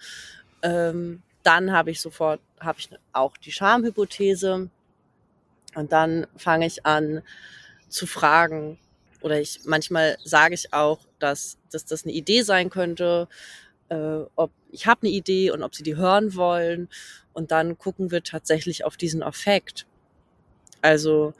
ähm, 0.61 1.21
dann 1.43 1.71
habe 1.71 1.91
ich 1.91 2.01
sofort, 2.01 2.41
habe 2.59 2.79
ich 2.79 2.89
auch 3.13 3.37
die 3.37 3.51
Schamhypothese 3.51 4.69
und 5.75 5.91
dann 5.91 6.27
fange 6.35 6.65
ich 6.65 6.85
an 6.85 7.21
zu 7.89 8.05
fragen 8.05 8.77
oder 9.21 9.39
ich 9.39 9.61
manchmal 9.65 10.17
sage 10.23 10.53
ich 10.53 10.73
auch, 10.73 10.99
dass, 11.19 11.57
dass 11.71 11.85
das 11.85 12.03
eine 12.03 12.13
Idee 12.13 12.41
sein 12.41 12.69
könnte, 12.69 13.27
äh, 13.89 14.19
ob 14.35 14.51
ich 14.71 14.85
habe 14.85 15.03
eine 15.03 15.11
Idee 15.11 15.51
und 15.51 15.63
ob 15.63 15.75
sie 15.75 15.83
die 15.83 15.95
hören 15.95 16.35
wollen. 16.35 16.89
Und 17.33 17.51
dann 17.51 17.77
gucken 17.77 18.11
wir 18.11 18.23
tatsächlich 18.23 18.83
auf 18.83 18.97
diesen 18.97 19.21
Effekt. 19.21 19.85
Also 20.81 21.33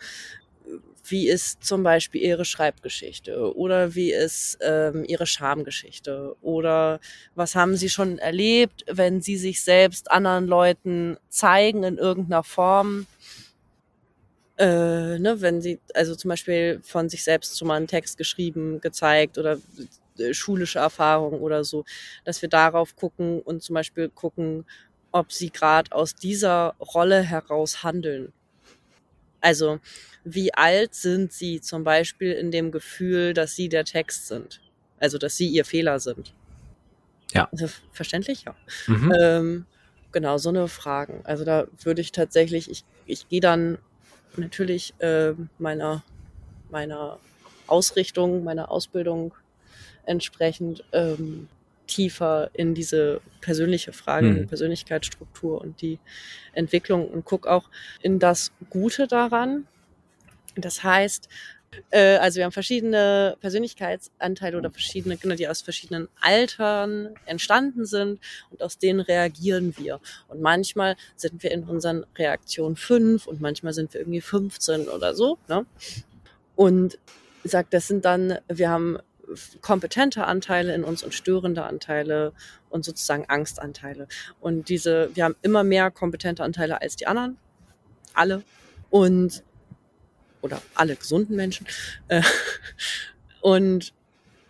wie 1.10 1.30
ist 1.30 1.64
zum 1.64 1.84
Beispiel 1.84 2.22
ihre 2.22 2.46
Schreibgeschichte 2.46 3.56
oder 3.56 3.96
wie 3.96 4.12
ist 4.12 4.58
ähm, 4.62 5.06
ihre 5.08 5.26
Schamgeschichte 5.26 6.36
oder 6.42 7.00
was 7.36 7.56
haben 7.56 7.78
sie 7.78 7.90
schon 7.90 8.18
erlebt, 8.18 8.84
wenn 8.90 9.22
sie 9.22 9.38
sich 9.38 9.64
selbst 9.64 10.12
anderen 10.12 10.48
Leuten 10.48 11.18
zeigen 11.30 11.84
in 11.84 11.98
irgendeiner 11.98 12.44
Form. 12.44 13.08
Äh, 14.58 15.20
ne, 15.20 15.38
wenn 15.40 15.62
sie 15.62 15.80
also 15.94 16.16
zum 16.16 16.30
Beispiel 16.30 16.82
von 16.84 17.10
sich 17.10 17.24
selbst 17.24 17.58
schon 17.58 17.68
mal 17.68 17.76
einen 17.76 17.88
Text 17.88 18.18
geschrieben, 18.18 18.82
gezeigt 18.82 19.38
oder 19.38 19.60
schulische 20.34 20.80
Erfahrung 20.80 21.42
oder 21.42 21.64
so, 21.64 21.86
dass 22.24 22.42
wir 22.42 22.50
darauf 22.50 22.96
gucken 22.96 23.42
und 23.42 23.64
zum 23.64 23.74
Beispiel 23.76 24.10
gucken, 24.10 24.66
ob 25.12 25.32
sie 25.32 25.50
gerade 25.50 25.92
aus 25.92 26.16
dieser 26.16 26.76
Rolle 26.80 27.22
heraus 27.22 27.84
handeln. 27.84 28.34
Also 29.42 29.80
wie 30.24 30.54
alt 30.54 30.94
sind 30.94 31.32
sie 31.32 31.62
zum 31.62 31.84
Beispiel 31.84 32.34
in 32.34 32.52
dem 32.52 32.72
Gefühl, 32.72 33.34
dass 33.34 33.56
sie 33.56 33.70
der 33.70 33.86
Text 33.86 34.28
sind, 34.28 34.62
also 35.00 35.18
dass 35.18 35.38
sie 35.38 35.48
ihr 35.48 35.64
Fehler 35.64 36.00
sind. 36.00 36.34
Ja. 37.34 37.48
Also, 37.52 37.68
verständlich, 37.92 38.44
ja. 38.46 38.56
Mhm. 38.88 39.14
Ähm, 39.22 39.66
genau, 40.12 40.38
so 40.38 40.50
eine 40.50 40.68
Fragen. 40.68 41.22
Also 41.24 41.46
da 41.46 41.68
würde 41.84 42.02
ich 42.02 42.12
tatsächlich, 42.12 42.70
ich, 42.70 42.84
ich 43.06 43.28
gehe 43.28 43.42
dann 43.42 43.78
natürlich 44.36 44.94
äh, 45.00 45.34
meiner, 45.60 46.04
meiner 46.70 47.20
Ausrichtung, 47.68 48.44
meiner 48.44 48.72
Ausbildung 48.72 49.34
entsprechend 50.08 50.84
ähm, 50.94 51.48
tiefer 51.88 52.50
in 52.54 52.74
diese 52.74 53.22
persönliche 53.42 53.94
Frage, 53.94 54.28
hm. 54.28 54.48
Persönlichkeitsstruktur 54.48 55.62
und 55.62 55.82
die 55.82 56.00
Entwicklung 56.54 57.08
und 57.08 57.26
guck 57.26 57.48
auch 57.48 57.70
in 58.02 58.20
das 58.20 58.52
Gute 58.70 59.08
daran. 59.08 59.68
Das 60.56 60.84
heißt, 60.84 61.30
äh, 61.92 62.18
also 62.18 62.38
wir 62.38 62.46
haben 62.46 62.52
verschiedene 62.52 63.38
Persönlichkeitsanteile 63.40 64.58
oder 64.58 64.72
verschiedene 64.72 65.18
Kinder, 65.18 65.36
die 65.36 65.48
aus 65.48 65.62
verschiedenen 65.62 66.08
Altern 66.20 67.16
entstanden 67.26 67.86
sind 67.86 68.20
und 68.50 68.62
aus 68.62 68.78
denen 68.78 69.00
reagieren 69.00 69.76
wir. 69.78 70.00
Und 70.28 70.42
manchmal 70.42 70.96
sind 71.16 71.44
wir 71.44 71.52
in 71.52 71.64
unseren 71.64 72.06
Reaktionen 72.18 72.76
fünf 72.76 73.28
und 73.28 73.42
manchmal 73.42 73.74
sind 73.74 73.94
wir 73.94 74.02
irgendwie 74.02 74.22
15 74.22 74.90
oder 74.90 75.14
so. 75.14 75.38
Ne? 75.48 75.66
Und 76.56 76.98
sagt, 77.44 77.74
das 77.74 77.88
sind 77.88 78.04
dann, 78.04 78.40
wir 78.48 78.70
haben 78.70 78.98
kompetente 79.62 80.26
Anteile 80.26 80.74
in 80.74 80.84
uns 80.84 81.04
und 81.04 81.14
störende 81.14 81.64
Anteile 81.64 82.34
und 82.70 82.86
sozusagen 82.86 83.26
Angstanteile. 83.28 84.08
Und 84.40 84.70
diese, 84.70 85.10
wir 85.14 85.26
haben 85.26 85.36
immer 85.42 85.64
mehr 85.64 85.92
kompetente 85.92 86.44
Anteile 86.44 86.82
als 86.82 86.96
die 86.96 87.08
anderen. 87.08 87.38
Alle. 88.14 88.44
Und, 88.90 89.44
oder 90.42 90.62
alle 90.76 90.96
gesunden 90.96 91.36
Menschen. 91.36 91.68
Äh, 92.08 92.22
und 93.42 93.94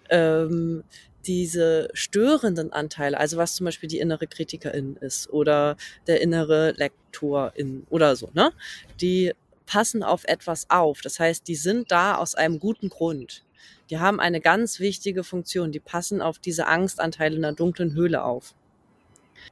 ähm, 0.09 0.83
diese 1.25 1.89
störenden 1.93 2.71
Anteile, 2.71 3.19
also 3.19 3.37
was 3.37 3.55
zum 3.55 3.65
Beispiel 3.65 3.89
die 3.89 3.99
innere 3.99 4.27
Kritikerin 4.27 4.95
ist 4.97 5.29
oder 5.29 5.75
der 6.07 6.21
innere 6.21 6.71
Lektorin 6.71 7.85
oder 7.89 8.15
so, 8.15 8.29
ne? 8.33 8.53
Die 9.01 9.33
passen 9.65 10.01
auf 10.01 10.23
etwas 10.23 10.69
auf. 10.69 11.01
Das 11.01 11.19
heißt, 11.19 11.47
die 11.47 11.55
sind 11.55 11.91
da 11.91 12.15
aus 12.15 12.35
einem 12.35 12.59
guten 12.59 12.87
Grund 12.87 13.43
die 13.89 13.99
haben 13.99 14.19
eine 14.19 14.41
ganz 14.41 14.79
wichtige 14.79 15.23
Funktion. 15.23 15.71
Die 15.71 15.79
passen 15.79 16.21
auf 16.21 16.39
diese 16.39 16.67
Angstanteile 16.67 17.35
in 17.35 17.41
der 17.41 17.53
dunklen 17.53 17.93
Höhle 17.93 18.23
auf. 18.23 18.53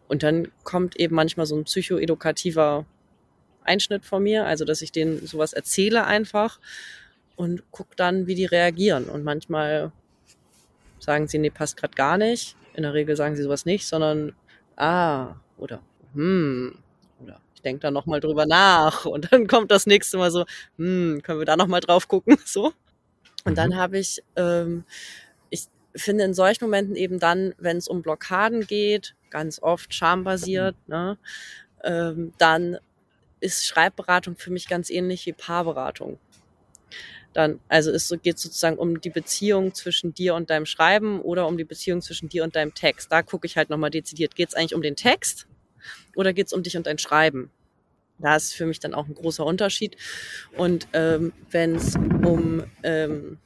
Und 0.08 0.24
dann 0.24 0.52
kommt 0.64 0.98
eben 0.98 1.16
manchmal 1.16 1.46
so 1.46 1.56
ein 1.56 1.64
psychoedukativer 1.64 2.86
Einschnitt 3.64 4.06
von 4.06 4.24
mir, 4.24 4.46
also 4.46 4.66
dass 4.66 4.82
ich 4.82 4.92
denen 4.92 5.26
sowas 5.26 5.54
erzähle 5.54 6.06
einfach 6.06 6.60
und 7.36 7.64
guck 7.72 7.96
dann, 7.96 8.28
wie 8.28 8.36
die 8.36 8.46
reagieren. 8.46 9.06
Und 9.06 9.24
manchmal 9.24 9.92
sagen 11.00 11.28
sie, 11.28 11.38
nee, 11.38 11.50
passt 11.50 11.78
gerade 11.78 11.96
gar 11.96 12.18
nicht. 12.18 12.56
In 12.74 12.84
der 12.84 12.94
Regel 12.94 13.16
sagen 13.16 13.36
sie 13.36 13.44
sowas 13.44 13.66
nicht, 13.66 13.88
sondern 13.88 14.34
ah 14.76 15.36
oder 15.58 15.82
hm 16.14 16.78
oder 17.24 17.40
ich 17.54 17.62
denke 17.62 17.82
da 17.82 17.92
noch 17.92 18.06
mal 18.06 18.20
drüber 18.20 18.46
nach 18.46 19.06
und 19.06 19.32
dann 19.32 19.48
kommt 19.48 19.72
das 19.72 19.86
nächste 19.86 20.18
Mal 20.18 20.32
so, 20.32 20.46
hm, 20.78 21.22
können 21.24 21.40
wir 21.40 21.46
da 21.46 21.56
noch 21.56 21.68
mal 21.68 21.80
drauf 21.80 22.08
gucken, 22.08 22.38
so. 22.46 22.74
Und 23.46 23.54
mhm. 23.54 23.56
dann 23.56 23.76
habe 23.78 23.98
ich, 23.98 24.22
ähm, 24.36 24.84
ich 25.50 25.68
finde 25.96 26.26
in 26.26 26.34
solchen 26.34 26.66
Momenten 26.66 26.96
eben 26.96 27.20
dann, 27.20 27.54
wenn 27.58 27.78
es 27.78 27.88
um 27.88 28.02
Blockaden 28.02 28.68
geht, 28.68 29.16
ganz 29.30 29.62
oft 29.62 29.94
schambasiert, 29.94 30.76
ne, 30.88 31.18
ähm, 31.84 32.34
dann 32.38 32.78
ist 33.40 33.66
Schreibberatung 33.66 34.36
für 34.36 34.52
mich 34.52 34.68
ganz 34.68 34.90
ähnlich 34.90 35.26
wie 35.26 35.34
Paarberatung. 35.34 36.20
Dann, 37.34 37.60
also 37.68 37.92
es 37.92 38.14
geht 38.24 38.40
sozusagen 38.40 38.78
um 38.78 39.02
die 39.02 39.10
Beziehung 39.10 39.74
zwischen 39.74 40.14
dir 40.14 40.36
und 40.36 40.50
deinem 40.50 40.66
Schreiben 40.66 41.22
oder 41.22 41.48
um 41.48 41.58
die 41.58 41.66
Beziehung 41.66 42.02
zwischen 42.02 42.30
dir 42.30 42.46
und 42.46 42.56
deinem 42.56 42.74
Text. 42.74 43.12
Da 43.12 43.24
gucke 43.24 43.46
ich 43.46 43.58
halt 43.58 43.70
nochmal 43.70 43.90
dezidiert. 43.90 44.36
Geht 44.36 44.50
es 44.50 44.56
eigentlich 44.56 44.74
um 44.74 44.82
den 44.82 44.96
Text 44.96 45.46
oder 46.16 46.32
geht 46.32 46.48
es 46.48 46.54
um 46.54 46.64
dich 46.64 46.78
und 46.78 46.88
dein 46.88 46.98
Schreiben? 46.98 47.52
Da 48.20 48.36
ist 48.36 48.54
für 48.54 48.66
mich 48.66 48.80
dann 48.80 48.94
auch 48.94 49.08
ein 49.08 49.16
großer 49.16 49.46
Unterschied. 49.46 49.98
Und 50.58 50.88
ähm, 50.94 51.34
wenn 51.52 51.76
es 51.76 51.96
um 51.96 52.64
ähm, 52.84 53.38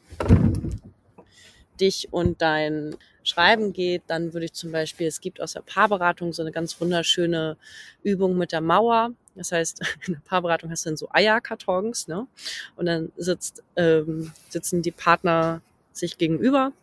dich 1.79 2.07
und 2.11 2.41
dein 2.41 2.95
Schreiben 3.23 3.73
geht, 3.73 4.03
dann 4.07 4.33
würde 4.33 4.45
ich 4.45 4.53
zum 4.53 4.71
Beispiel, 4.71 5.07
es 5.07 5.21
gibt 5.21 5.41
aus 5.41 5.53
der 5.53 5.61
Paarberatung 5.61 6.33
so 6.33 6.41
eine 6.41 6.51
ganz 6.51 6.79
wunderschöne 6.79 7.57
Übung 8.03 8.37
mit 8.37 8.51
der 8.51 8.61
Mauer. 8.61 9.11
Das 9.35 9.51
heißt, 9.51 9.81
in 10.07 10.13
der 10.13 10.21
Paarberatung 10.21 10.69
hast 10.69 10.85
du 10.85 10.89
dann 10.89 10.97
so 10.97 11.09
Eierkartons, 11.11 12.07
ne? 12.07 12.27
Und 12.75 12.85
dann 12.85 13.11
sitzt, 13.17 13.63
ähm, 13.75 14.31
sitzen 14.49 14.81
die 14.81 14.91
Partner 14.91 15.61
sich 15.93 16.17
gegenüber 16.17 16.73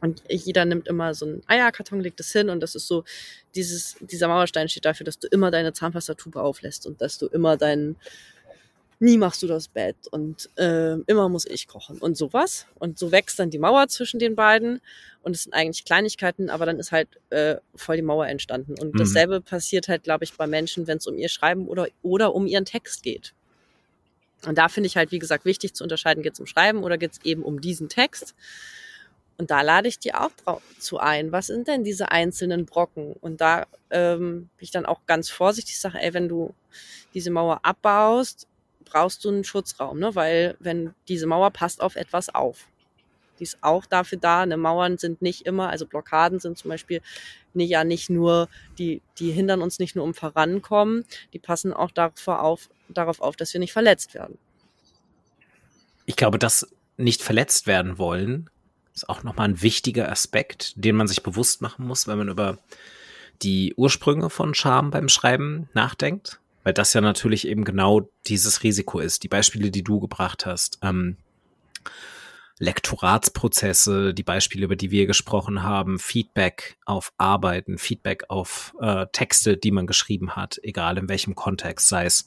und 0.00 0.22
jeder 0.28 0.64
nimmt 0.64 0.88
immer 0.88 1.14
so 1.14 1.26
einen 1.26 1.42
Eierkarton, 1.46 2.00
legt 2.00 2.20
es 2.20 2.32
hin 2.32 2.50
und 2.50 2.60
das 2.60 2.74
ist 2.74 2.86
so, 2.86 3.04
dieses, 3.54 3.96
dieser 4.00 4.28
Mauerstein 4.28 4.68
steht 4.68 4.84
dafür, 4.84 5.04
dass 5.04 5.18
du 5.18 5.28
immer 5.28 5.50
deine 5.50 5.72
Zahnpastatube 5.72 6.40
auflässt 6.40 6.86
und 6.86 7.00
dass 7.00 7.18
du 7.18 7.26
immer 7.26 7.56
deinen 7.56 7.96
nie 8.98 9.18
machst 9.18 9.42
du 9.42 9.46
das 9.46 9.68
Bett 9.68 9.96
und 10.10 10.48
äh, 10.56 10.94
immer 11.06 11.28
muss 11.28 11.44
ich 11.46 11.66
kochen 11.66 11.98
und 11.98 12.16
sowas. 12.16 12.66
Und 12.78 12.98
so 12.98 13.12
wächst 13.12 13.38
dann 13.38 13.50
die 13.50 13.58
Mauer 13.58 13.88
zwischen 13.88 14.18
den 14.18 14.34
beiden 14.34 14.80
und 15.22 15.36
es 15.36 15.42
sind 15.42 15.52
eigentlich 15.52 15.84
Kleinigkeiten, 15.84 16.48
aber 16.48 16.66
dann 16.66 16.78
ist 16.78 16.92
halt 16.92 17.08
äh, 17.30 17.56
voll 17.74 17.96
die 17.96 18.02
Mauer 18.02 18.26
entstanden. 18.26 18.74
Und 18.80 18.94
mhm. 18.94 18.98
dasselbe 18.98 19.40
passiert 19.40 19.88
halt, 19.88 20.04
glaube 20.04 20.24
ich, 20.24 20.32
bei 20.34 20.46
Menschen, 20.46 20.86
wenn 20.86 20.98
es 20.98 21.06
um 21.06 21.18
ihr 21.18 21.28
Schreiben 21.28 21.68
oder, 21.68 21.88
oder 22.02 22.34
um 22.34 22.46
ihren 22.46 22.64
Text 22.64 23.02
geht. 23.02 23.34
Und 24.46 24.56
da 24.58 24.68
finde 24.68 24.86
ich 24.86 24.96
halt, 24.96 25.12
wie 25.12 25.18
gesagt, 25.18 25.44
wichtig 25.44 25.74
zu 25.74 25.82
unterscheiden, 25.82 26.22
geht 26.22 26.34
es 26.34 26.40
um 26.40 26.46
Schreiben 26.46 26.82
oder 26.82 26.98
geht 26.98 27.12
es 27.12 27.20
eben 27.24 27.42
um 27.42 27.60
diesen 27.60 27.88
Text. 27.88 28.34
Und 29.38 29.50
da 29.50 29.60
lade 29.60 29.88
ich 29.88 29.98
die 29.98 30.14
auch 30.14 30.30
zu 30.78 30.98
ein. 30.98 31.30
Was 31.32 31.48
sind 31.48 31.68
denn 31.68 31.84
diese 31.84 32.10
einzelnen 32.10 32.64
Brocken? 32.64 33.12
Und 33.20 33.40
da 33.40 33.66
ähm, 33.90 34.48
bin 34.56 34.64
ich 34.64 34.70
dann 34.70 34.86
auch 34.86 35.00
ganz 35.06 35.28
vorsichtig, 35.28 35.78
sage, 35.78 36.00
ey, 36.00 36.14
wenn 36.14 36.28
du 36.28 36.54
diese 37.12 37.30
Mauer 37.30 37.60
abbaust, 37.62 38.46
brauchst 38.84 39.24
du 39.24 39.28
einen 39.28 39.44
Schutzraum, 39.44 39.98
ne? 39.98 40.14
weil 40.14 40.56
wenn 40.60 40.94
diese 41.08 41.26
Mauer 41.26 41.50
passt 41.50 41.80
auf 41.80 41.96
etwas 41.96 42.34
auf. 42.34 42.66
Die 43.38 43.42
ist 43.42 43.58
auch 43.60 43.84
dafür 43.84 44.18
da. 44.18 44.46
Ne? 44.46 44.56
Mauern 44.56 44.96
sind 44.96 45.20
nicht 45.20 45.44
immer, 45.44 45.68
also 45.68 45.86
Blockaden 45.86 46.40
sind 46.40 46.56
zum 46.56 46.70
Beispiel 46.70 47.02
nee, 47.52 47.64
ja 47.64 47.84
nicht 47.84 48.08
nur, 48.08 48.48
die, 48.78 49.02
die 49.18 49.32
hindern 49.32 49.60
uns 49.60 49.78
nicht 49.78 49.96
nur 49.96 50.04
um 50.04 50.14
Vorankommen, 50.14 51.04
die 51.32 51.38
passen 51.38 51.72
auch 51.72 51.90
davor 51.90 52.42
auf, 52.42 52.70
darauf 52.88 53.20
auf, 53.20 53.36
dass 53.36 53.52
wir 53.52 53.60
nicht 53.60 53.72
verletzt 53.72 54.14
werden. 54.14 54.38
Ich 56.06 56.16
glaube, 56.16 56.38
das 56.38 56.68
nicht 56.96 57.22
verletzt 57.22 57.66
werden 57.66 57.98
wollen, 57.98 58.48
ist 58.96 59.08
auch 59.08 59.22
nochmal 59.22 59.48
ein 59.48 59.62
wichtiger 59.62 60.10
Aspekt, 60.10 60.72
den 60.76 60.96
man 60.96 61.06
sich 61.06 61.22
bewusst 61.22 61.62
machen 61.62 61.86
muss, 61.86 62.08
wenn 62.08 62.18
man 62.18 62.28
über 62.28 62.58
die 63.42 63.74
Ursprünge 63.76 64.30
von 64.30 64.54
Scham 64.54 64.90
beim 64.90 65.08
Schreiben 65.08 65.68
nachdenkt 65.74 66.40
weil 66.66 66.74
das 66.74 66.92
ja 66.94 67.00
natürlich 67.00 67.46
eben 67.46 67.62
genau 67.62 68.10
dieses 68.26 68.64
Risiko 68.64 68.98
ist. 68.98 69.22
Die 69.22 69.28
Beispiele, 69.28 69.70
die 69.70 69.84
du 69.84 70.00
gebracht 70.00 70.46
hast, 70.46 70.80
ähm, 70.82 71.16
Lektoratsprozesse, 72.58 74.12
die 74.12 74.24
Beispiele, 74.24 74.64
über 74.64 74.74
die 74.74 74.90
wir 74.90 75.06
gesprochen 75.06 75.62
haben, 75.62 76.00
Feedback 76.00 76.76
auf 76.84 77.12
Arbeiten, 77.18 77.78
Feedback 77.78 78.24
auf 78.30 78.74
äh, 78.80 79.06
Texte, 79.12 79.56
die 79.56 79.70
man 79.70 79.86
geschrieben 79.86 80.34
hat, 80.34 80.58
egal 80.64 80.98
in 80.98 81.08
welchem 81.08 81.36
Kontext, 81.36 81.88
sei 81.88 82.06
es 82.06 82.26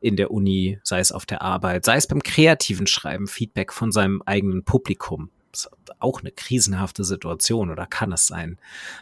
in 0.00 0.14
der 0.14 0.30
Uni, 0.30 0.78
sei 0.84 1.00
es 1.00 1.10
auf 1.10 1.26
der 1.26 1.42
Arbeit, 1.42 1.84
sei 1.84 1.96
es 1.96 2.06
beim 2.06 2.22
kreativen 2.22 2.86
Schreiben, 2.86 3.26
Feedback 3.26 3.72
von 3.72 3.90
seinem 3.90 4.22
eigenen 4.24 4.62
Publikum. 4.62 5.32
Ist 5.52 5.70
auch 5.98 6.20
eine 6.20 6.30
krisenhafte 6.30 7.04
Situation 7.04 7.70
oder 7.70 7.86
kann 7.86 8.12
es 8.12 8.26
sein. 8.26 8.58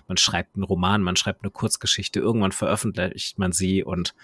Man 0.09 0.17
schreibt 0.17 0.57
einen 0.57 0.65
Roman, 0.65 1.03
man 1.03 1.17
schreibt 1.17 1.43
eine 1.43 1.51
Kurzgeschichte, 1.51 2.21
irgendwann 2.21 2.53
veröffentlicht 2.53 3.39
man 3.39 3.53
sie 3.53 3.85
und 3.85 4.15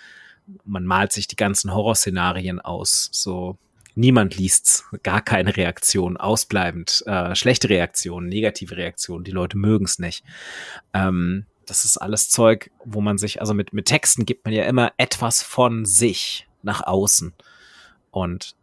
man 0.65 0.85
malt 0.85 1.13
sich 1.13 1.27
die 1.27 1.37
ganzen 1.37 1.73
Horrorszenarien 1.73 2.61
aus. 2.61 3.09
So 3.13 3.59
niemand 3.95 4.37
liest's, 4.37 4.85
gar 5.03 5.23
keine 5.23 5.57
Reaktion, 5.57 6.17
ausbleibend, 6.17 7.03
äh, 7.07 7.35
schlechte 7.35 7.69
Reaktionen, 7.69 8.29
negative 8.29 8.77
Reaktionen, 8.77 9.25
die 9.25 9.33
Leute 9.33 9.59
mögen's 9.59 9.99
nicht. 9.99 10.25
Ähm, 10.95 11.47
das 11.67 11.85
ist 11.85 11.97
alles 11.97 12.29
Zeug, 12.29 12.71
wo 12.85 13.01
man 13.01 13.19
sich, 13.19 13.41
also 13.41 13.53
mit, 13.55 13.73
mit 13.73 13.87
Texten 13.87 14.25
gibt 14.25 14.45
man 14.45 14.55
ja 14.55 14.65
immer 14.65 14.93
etwas 14.99 15.43
von 15.43 15.85
sich 15.85 16.47
nach 16.63 16.87
außen. 16.87 17.35
Und 18.13 18.55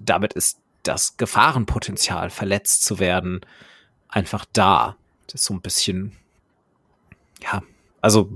damit 0.00 0.32
ist 0.32 0.59
das 0.82 1.16
Gefahrenpotenzial, 1.16 2.30
verletzt 2.30 2.84
zu 2.84 2.98
werden, 2.98 3.40
einfach 4.08 4.44
da. 4.52 4.96
Das 5.26 5.42
ist 5.42 5.44
so 5.46 5.54
ein 5.54 5.60
bisschen, 5.60 6.12
ja, 7.42 7.62
also 8.00 8.30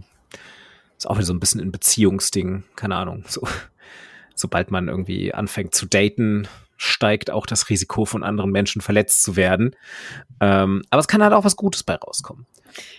ist 0.96 1.06
auch 1.06 1.16
wieder 1.16 1.26
so 1.26 1.34
ein 1.34 1.40
bisschen 1.40 1.60
ein 1.60 1.72
Beziehungsding, 1.72 2.64
keine 2.76 2.96
Ahnung. 2.96 3.24
So, 3.28 3.46
sobald 4.34 4.70
man 4.70 4.88
irgendwie 4.88 5.34
anfängt 5.34 5.74
zu 5.74 5.86
daten, 5.86 6.48
steigt 6.76 7.30
auch 7.30 7.46
das 7.46 7.68
Risiko 7.68 8.04
von 8.04 8.22
anderen 8.22 8.50
Menschen 8.50 8.82
verletzt 8.82 9.22
zu 9.22 9.36
werden. 9.36 9.76
Ähm, 10.40 10.82
aber 10.90 11.00
es 11.00 11.08
kann 11.08 11.22
halt 11.22 11.32
auch 11.32 11.44
was 11.44 11.56
Gutes 11.56 11.82
bei 11.82 11.94
rauskommen. 11.94 12.46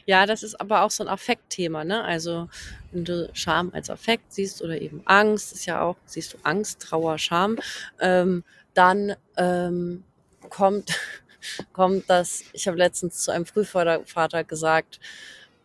Ja, 0.05 0.25
das 0.25 0.43
ist 0.43 0.59
aber 0.61 0.83
auch 0.83 0.91
so 0.91 1.03
ein 1.03 1.09
Affektthema, 1.09 1.83
ne? 1.83 2.03
Also, 2.03 2.47
wenn 2.91 3.03
du 3.03 3.29
Scham 3.33 3.71
als 3.73 3.89
Affekt 3.89 4.33
siehst 4.33 4.61
oder 4.61 4.79
eben 4.79 5.01
Angst, 5.05 5.51
ist 5.51 5.65
ja 5.65 5.81
auch, 5.81 5.97
siehst 6.05 6.33
du 6.33 6.37
Angst, 6.43 6.81
Trauer, 6.81 7.17
Scham, 7.17 7.57
ähm, 7.99 8.43
dann 8.75 9.15
ähm, 9.37 10.03
kommt, 10.49 10.99
kommt 11.73 12.09
das, 12.09 12.43
ich 12.53 12.67
habe 12.67 12.77
letztens 12.77 13.23
zu 13.23 13.31
einem 13.31 13.45
Frühvater 13.45 14.43
gesagt, 14.43 14.99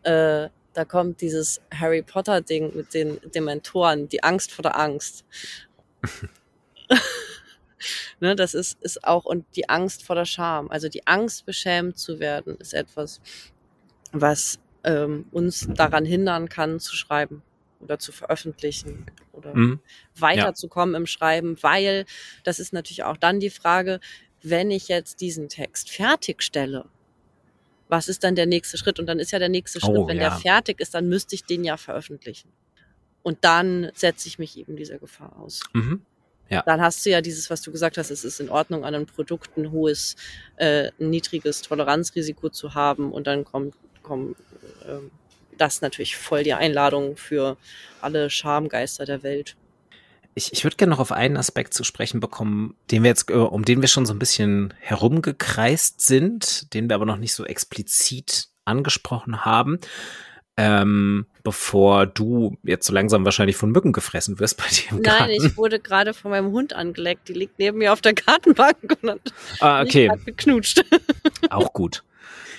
äh, 0.03 0.49
da 0.73 0.85
kommt 0.85 1.21
dieses 1.21 1.61
Harry 1.75 2.03
Potter 2.03 2.41
Ding 2.41 2.75
mit 2.75 2.95
den 2.95 3.21
Dementoren, 3.35 4.09
die 4.09 4.23
Angst 4.23 4.53
vor 4.53 4.63
der 4.63 4.79
Angst. 4.79 5.25
ne, 8.21 8.37
das 8.37 8.55
ist, 8.55 8.81
ist 8.81 9.05
auch, 9.05 9.25
und 9.25 9.45
die 9.57 9.69
Angst 9.69 10.05
vor 10.05 10.15
der 10.15 10.25
Scham. 10.25 10.71
Also 10.71 10.89
die 10.89 11.07
Angst, 11.07 11.45
beschämt 11.45 11.99
zu 11.99 12.21
werden, 12.21 12.57
ist 12.59 12.73
etwas, 12.73 13.21
was 14.13 14.61
ähm, 14.85 15.27
uns 15.33 15.69
daran 15.75 16.05
hindern 16.05 16.49
kann, 16.49 16.79
zu 16.79 16.95
schreiben 16.95 17.43
oder 17.81 17.99
zu 17.99 18.13
veröffentlichen 18.13 19.07
oder 19.33 19.55
mhm. 19.55 19.81
weiterzukommen 20.17 20.95
ja. 20.95 20.99
im 20.99 21.07
Schreiben, 21.07 21.57
weil 21.63 22.05
das 22.45 22.61
ist 22.61 22.73
natürlich 22.73 23.05
auch 23.05 23.17
dann 23.17 23.41
die 23.41 23.51
Frage, 23.51 24.01
wenn 24.43 24.71
ich 24.71 24.89
jetzt 24.89 25.21
diesen 25.21 25.49
Text 25.49 25.91
fertigstelle, 25.91 26.87
was 27.89 28.09
ist 28.09 28.23
dann 28.25 28.37
der 28.37 28.47
nächste 28.47 28.79
Schritt? 28.79 28.99
Und 28.99 29.07
dann 29.07 29.19
ist 29.19 29.33
ja 29.33 29.39
der 29.39 29.49
nächste 29.49 29.81
Schritt, 29.81 29.97
oh, 29.97 30.07
wenn 30.07 30.19
ja. 30.19 30.31
der 30.31 30.39
fertig 30.39 30.81
ist, 30.81 30.95
dann 30.95 31.09
müsste 31.09 31.35
ich 31.35 31.45
den 31.45 31.65
ja 31.65 31.77
veröffentlichen. 31.77 32.53
Und 33.23 33.39
dann 33.43 33.91
setze 33.95 34.29
ich 34.29 34.39
mich 34.39 34.57
eben 34.57 34.77
dieser 34.77 34.99
Gefahr 34.99 35.39
aus. 35.39 35.61
Mhm. 35.73 36.03
Ja. 36.49 36.63
Dann 36.67 36.81
hast 36.81 37.05
du 37.05 37.11
ja 37.11 37.21
dieses, 37.21 37.51
was 37.51 37.63
du 37.63 37.71
gesagt 37.71 37.99
hast, 37.99 38.11
es 38.11 38.25
ist 38.25 38.41
in 38.41 38.49
Ordnung, 38.49 38.85
an 38.85 38.95
einem 38.95 39.07
Produkt 39.07 39.57
ein 39.57 39.71
hohes, 39.71 40.17
äh, 40.57 40.91
niedriges 40.99 41.63
Toleranzrisiko 41.63 42.49
zu 42.49 42.75
haben. 42.75 43.13
Und 43.13 43.27
dann 43.27 43.45
kommt, 43.45 43.75
kommt 44.03 44.37
äh, 44.85 44.99
das 45.61 45.83
natürlich 45.83 46.17
voll 46.17 46.43
die 46.43 46.55
Einladung 46.55 47.17
für 47.17 47.57
alle 48.01 48.31
Schamgeister 48.31 49.05
der 49.05 49.23
Welt. 49.23 49.57
Ich, 50.35 50.53
ich 50.53 50.65
würde 50.65 50.77
gerne 50.77 50.91
noch 50.91 51.01
auf 51.01 51.13
einen 51.13 51.37
Aspekt 51.37 51.75
zu 51.75 51.85
sprechen 51.85 52.21
bekommen, 52.21 52.77
den 52.91 53.03
wir 53.03 53.11
jetzt, 53.11 53.31
äh, 53.31 53.35
um 53.35 53.65
den 53.65 53.81
wir 53.81 53.89
schon 53.89 54.07
so 54.07 54.15
ein 54.15 54.19
bisschen 54.19 54.73
herumgekreist 54.79 56.01
sind, 56.01 56.73
den 56.73 56.89
wir 56.89 56.95
aber 56.95 57.07
noch 57.07 57.17
nicht 57.17 57.35
so 57.35 57.45
explizit 57.45 58.49
angesprochen 58.65 59.45
haben. 59.45 59.79
Ähm, 60.57 61.27
bevor 61.43 62.07
du 62.07 62.59
jetzt 62.63 62.87
so 62.87 62.93
langsam 62.93 63.25
wahrscheinlich 63.25 63.57
von 63.57 63.71
Mücken 63.71 63.93
gefressen 63.93 64.39
wirst 64.39 64.59
bei 64.59 64.65
dir 64.69 64.97
im 64.97 65.03
Garten. 65.03 65.25
Nein, 65.25 65.31
ich 65.31 65.57
wurde 65.57 65.81
gerade 65.81 66.13
von 66.13 66.31
meinem 66.31 66.53
Hund 66.53 66.75
angeleckt. 66.75 67.29
Die 67.29 67.33
liegt 67.33 67.59
neben 67.59 67.79
mir 67.79 67.93
auf 67.93 68.01
der 68.01 68.13
Gartenbank 68.13 68.99
und 69.03 69.11
hat 69.11 69.21
ah, 69.61 69.83
okay. 69.83 70.11
geknutscht. 70.27 70.85
Auch 71.49 71.73
gut. 71.73 72.05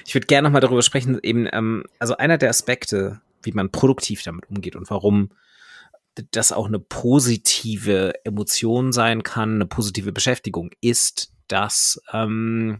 Ich 0.05 0.13
würde 0.13 0.27
gerne 0.27 0.47
noch 0.47 0.53
mal 0.53 0.59
darüber 0.59 0.81
sprechen, 0.81 1.19
eben, 1.21 1.47
ähm, 1.51 1.83
also 1.99 2.17
einer 2.17 2.37
der 2.37 2.49
Aspekte, 2.49 3.21
wie 3.43 3.51
man 3.51 3.71
produktiv 3.71 4.23
damit 4.23 4.49
umgeht 4.49 4.75
und 4.75 4.89
warum 4.89 5.29
das 6.31 6.51
auch 6.51 6.67
eine 6.67 6.79
positive 6.79 8.13
Emotion 8.25 8.91
sein 8.91 9.23
kann, 9.23 9.55
eine 9.55 9.65
positive 9.65 10.11
Beschäftigung, 10.11 10.71
ist, 10.81 11.31
dass 11.47 12.01
ähm, 12.11 12.79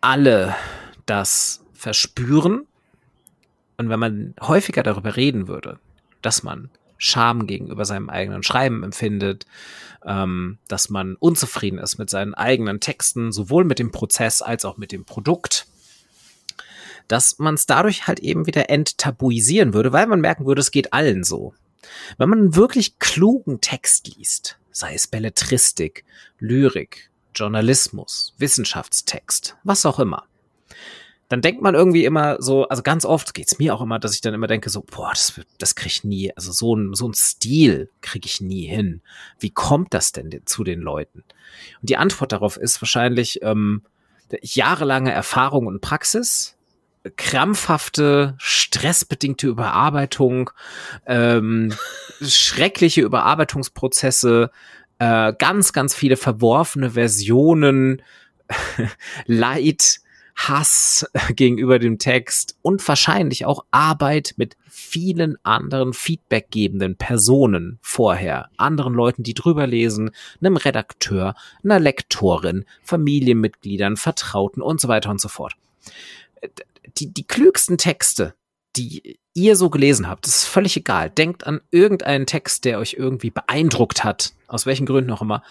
alle 0.00 0.54
das 1.06 1.64
verspüren. 1.72 2.66
Und 3.76 3.88
wenn 3.88 4.00
man 4.00 4.34
häufiger 4.40 4.82
darüber 4.82 5.16
reden 5.16 5.46
würde, 5.46 5.78
dass 6.22 6.42
man 6.42 6.70
Scham 6.98 7.46
gegenüber 7.46 7.84
seinem 7.84 8.10
eigenen 8.10 8.42
Schreiben 8.42 8.82
empfindet, 8.82 9.46
ähm, 10.04 10.58
dass 10.68 10.90
man 10.90 11.14
unzufrieden 11.14 11.78
ist 11.78 11.98
mit 11.98 12.10
seinen 12.10 12.34
eigenen 12.34 12.80
Texten, 12.80 13.32
sowohl 13.32 13.64
mit 13.64 13.78
dem 13.78 13.92
Prozess 13.92 14.42
als 14.42 14.64
auch 14.64 14.76
mit 14.76 14.92
dem 14.92 15.04
Produkt, 15.04 15.66
dass 17.06 17.38
man 17.38 17.54
es 17.54 17.66
dadurch 17.66 18.06
halt 18.06 18.20
eben 18.20 18.46
wieder 18.46 18.68
enttabuisieren 18.68 19.72
würde, 19.72 19.92
weil 19.92 20.06
man 20.06 20.20
merken 20.20 20.44
würde, 20.44 20.60
es 20.60 20.70
geht 20.70 20.92
allen 20.92 21.24
so. 21.24 21.54
Wenn 22.18 22.28
man 22.28 22.38
einen 22.38 22.56
wirklich 22.56 22.98
klugen 22.98 23.60
Text 23.60 24.14
liest, 24.16 24.58
sei 24.70 24.94
es 24.94 25.06
Belletristik, 25.06 26.04
Lyrik, 26.38 27.10
Journalismus, 27.34 28.34
Wissenschaftstext, 28.38 29.56
was 29.62 29.86
auch 29.86 29.98
immer, 29.98 30.24
dann 31.28 31.42
denkt 31.42 31.60
man 31.60 31.74
irgendwie 31.74 32.04
immer 32.04 32.40
so, 32.40 32.66
also 32.68 32.82
ganz 32.82 33.04
oft 33.04 33.34
geht's 33.34 33.58
mir 33.58 33.74
auch 33.74 33.82
immer, 33.82 33.98
dass 33.98 34.14
ich 34.14 34.22
dann 34.22 34.34
immer 34.34 34.46
denke 34.46 34.70
so, 34.70 34.82
boah, 34.82 35.10
das, 35.10 35.40
das 35.58 35.74
krieg 35.74 35.92
ich 35.92 36.04
nie, 36.04 36.32
also 36.34 36.52
so 36.52 36.74
ein, 36.74 36.94
so 36.94 37.06
ein 37.06 37.14
Stil 37.14 37.90
krieg 38.00 38.24
ich 38.24 38.40
nie 38.40 38.66
hin. 38.66 39.02
Wie 39.38 39.50
kommt 39.50 39.92
das 39.92 40.12
denn 40.12 40.30
zu 40.46 40.64
den 40.64 40.80
Leuten? 40.80 41.24
Und 41.80 41.90
die 41.90 41.98
Antwort 41.98 42.32
darauf 42.32 42.56
ist 42.56 42.80
wahrscheinlich 42.80 43.42
ähm, 43.42 43.82
jahrelange 44.40 45.12
Erfahrung 45.12 45.66
und 45.66 45.80
Praxis, 45.80 46.56
krampfhafte, 47.16 48.34
stressbedingte 48.38 49.48
Überarbeitung, 49.48 50.50
ähm, 51.06 51.74
schreckliche 52.22 53.02
Überarbeitungsprozesse, 53.02 54.50
äh, 54.98 55.32
ganz, 55.38 55.74
ganz 55.74 55.94
viele 55.94 56.16
verworfene 56.16 56.90
Versionen, 56.92 58.02
Leid, 59.26 60.00
Hass 60.38 61.04
gegenüber 61.34 61.78
dem 61.78 61.98
Text 61.98 62.56
und 62.62 62.86
wahrscheinlich 62.86 63.44
auch 63.44 63.64
Arbeit 63.70 64.34
mit 64.36 64.56
vielen 64.68 65.36
anderen 65.44 65.92
feedbackgebenden 65.92 66.96
Personen 66.96 67.78
vorher, 67.82 68.48
anderen 68.56 68.94
Leuten, 68.94 69.24
die 69.24 69.34
drüber 69.34 69.66
lesen, 69.66 70.12
einem 70.40 70.56
Redakteur, 70.56 71.34
einer 71.64 71.80
Lektorin, 71.80 72.64
Familienmitgliedern, 72.82 73.96
Vertrauten 73.96 74.62
und 74.62 74.80
so 74.80 74.88
weiter 74.88 75.10
und 75.10 75.20
so 75.20 75.28
fort. 75.28 75.54
Die, 76.98 77.12
die 77.12 77.24
klügsten 77.24 77.76
Texte, 77.76 78.34
die 78.76 79.18
ihr 79.34 79.56
so 79.56 79.70
gelesen 79.70 80.08
habt, 80.08 80.26
das 80.26 80.36
ist 80.36 80.44
völlig 80.44 80.76
egal. 80.76 81.10
Denkt 81.10 81.46
an 81.46 81.60
irgendeinen 81.72 82.26
Text, 82.26 82.64
der 82.64 82.78
euch 82.78 82.94
irgendwie 82.94 83.30
beeindruckt 83.30 84.04
hat, 84.04 84.32
aus 84.46 84.66
welchen 84.66 84.86
Gründen 84.86 85.10
auch 85.10 85.22
immer, 85.22 85.42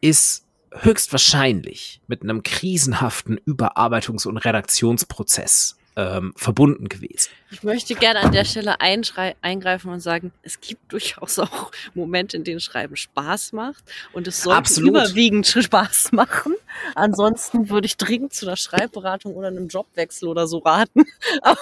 ist 0.00 0.44
höchstwahrscheinlich 0.80 2.00
mit 2.06 2.22
einem 2.22 2.42
krisenhaften 2.42 3.38
Überarbeitungs- 3.40 4.26
und 4.26 4.38
Redaktionsprozess 4.38 5.76
ähm, 5.96 6.32
verbunden 6.36 6.88
gewesen. 6.88 7.30
Ich 7.54 7.62
möchte 7.62 7.94
gerne 7.94 8.18
an 8.18 8.32
der 8.32 8.44
Stelle 8.44 8.80
eingreifen 8.80 9.92
und 9.92 10.00
sagen, 10.00 10.32
es 10.42 10.60
gibt 10.60 10.92
durchaus 10.92 11.38
auch 11.38 11.70
Momente, 11.94 12.36
in 12.36 12.42
denen 12.42 12.58
Schreiben 12.58 12.96
Spaß 12.96 13.52
macht 13.52 13.84
und 14.12 14.26
es 14.26 14.42
sollte 14.42 14.58
Absolut. 14.58 14.90
überwiegend 14.90 15.46
Spaß 15.62 16.10
machen. 16.10 16.56
Ansonsten 16.96 17.70
würde 17.70 17.86
ich 17.86 17.96
dringend 17.96 18.34
zu 18.34 18.46
einer 18.46 18.56
Schreibberatung 18.56 19.36
oder 19.36 19.48
einem 19.48 19.68
Jobwechsel 19.68 20.28
oder 20.28 20.48
so 20.48 20.58
raten. 20.58 21.04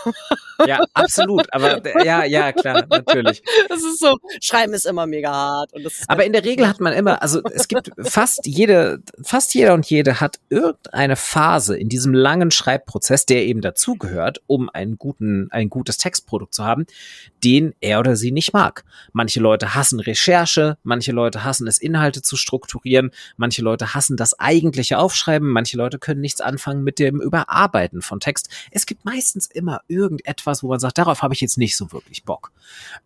ja, 0.67 0.83
absolut. 0.95 1.53
Aber 1.53 1.83
ja, 2.03 2.25
ja, 2.25 2.53
klar, 2.53 2.87
natürlich. 2.89 3.43
Es 3.69 3.85
ist 3.85 4.01
so, 4.01 4.17
Schreiben 4.41 4.73
ist 4.73 4.87
immer 4.87 5.07
mega 5.07 5.31
hart. 5.31 5.75
Und 5.75 5.85
das 5.85 6.05
Aber 6.09 6.25
in 6.25 6.33
der 6.33 6.43
Regel 6.43 6.67
hat 6.67 6.81
man 6.81 6.95
immer, 6.95 7.21
also 7.21 7.43
es 7.53 7.69
gibt 7.69 7.91
fast 8.01 8.47
jede, 8.47 9.03
fast 9.23 9.53
jeder 9.53 9.75
und 9.75 9.85
jede 9.85 10.21
hat 10.21 10.41
irgendeine 10.49 11.17
Phase 11.17 11.77
in 11.77 11.91
diesem 11.91 12.15
langen 12.15 12.51
Schreibprozess, 12.51 13.27
der 13.27 13.45
eben 13.45 13.61
dazugehört, 13.61 14.41
um 14.47 14.71
einen 14.71 14.97
guten, 14.97 15.49
einen 15.51 15.69
guten 15.69 15.82
gutes 15.83 15.97
Textprodukt 15.97 16.55
zu 16.55 16.65
haben, 16.65 16.87
den 17.43 17.75
er 17.81 17.99
oder 17.99 18.15
sie 18.15 18.31
nicht 18.31 18.53
mag. 18.53 18.85
Manche 19.13 19.41
Leute 19.41 19.75
hassen 19.75 19.99
Recherche, 19.99 20.79
manche 20.85 21.11
Leute 21.11 21.43
hassen 21.43 21.67
es, 21.67 21.79
Inhalte 21.79 22.23
zu 22.23 22.37
strukturieren, 22.37 23.11
manche 23.37 23.63
Leute 23.63 23.95
hassen 23.95 24.17
das 24.17 24.39
eigentliche 24.39 24.99
Aufschreiben, 24.99 25.49
manche 25.49 25.77
Leute 25.77 25.99
können 25.99 26.21
nichts 26.21 26.41
anfangen 26.41 26.85
mit 26.85 27.01
dem 27.01 27.21
Überarbeiten 27.21 28.01
von 28.01 28.21
Text. 28.21 28.49
Es 28.71 28.87
gibt 28.87 29.05
meistens 29.05 29.47
immer 29.47 29.81
irgendetwas, 29.89 30.63
wo 30.63 30.69
man 30.69 30.79
sagt, 30.79 30.99
darauf 30.99 31.23
habe 31.23 31.35
ich 31.35 31.41
jetzt 31.41 31.59
nicht 31.59 31.77
so 31.77 31.91
wirklich 31.91 32.23
Bock. 32.23 32.53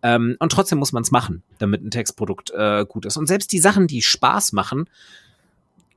Ähm, 0.03 0.37
und 0.39 0.53
trotzdem 0.53 0.79
muss 0.79 0.93
man 0.93 1.03
es 1.03 1.11
machen, 1.11 1.43
damit 1.59 1.83
ein 1.83 1.91
Textprodukt 1.91 2.51
äh, 2.51 2.85
gut 2.87 3.07
ist. 3.07 3.16
Und 3.16 3.27
selbst 3.27 3.53
die 3.53 3.59
Sachen, 3.59 3.87
die 3.87 4.03
Spaß 4.03 4.53
machen, 4.53 4.91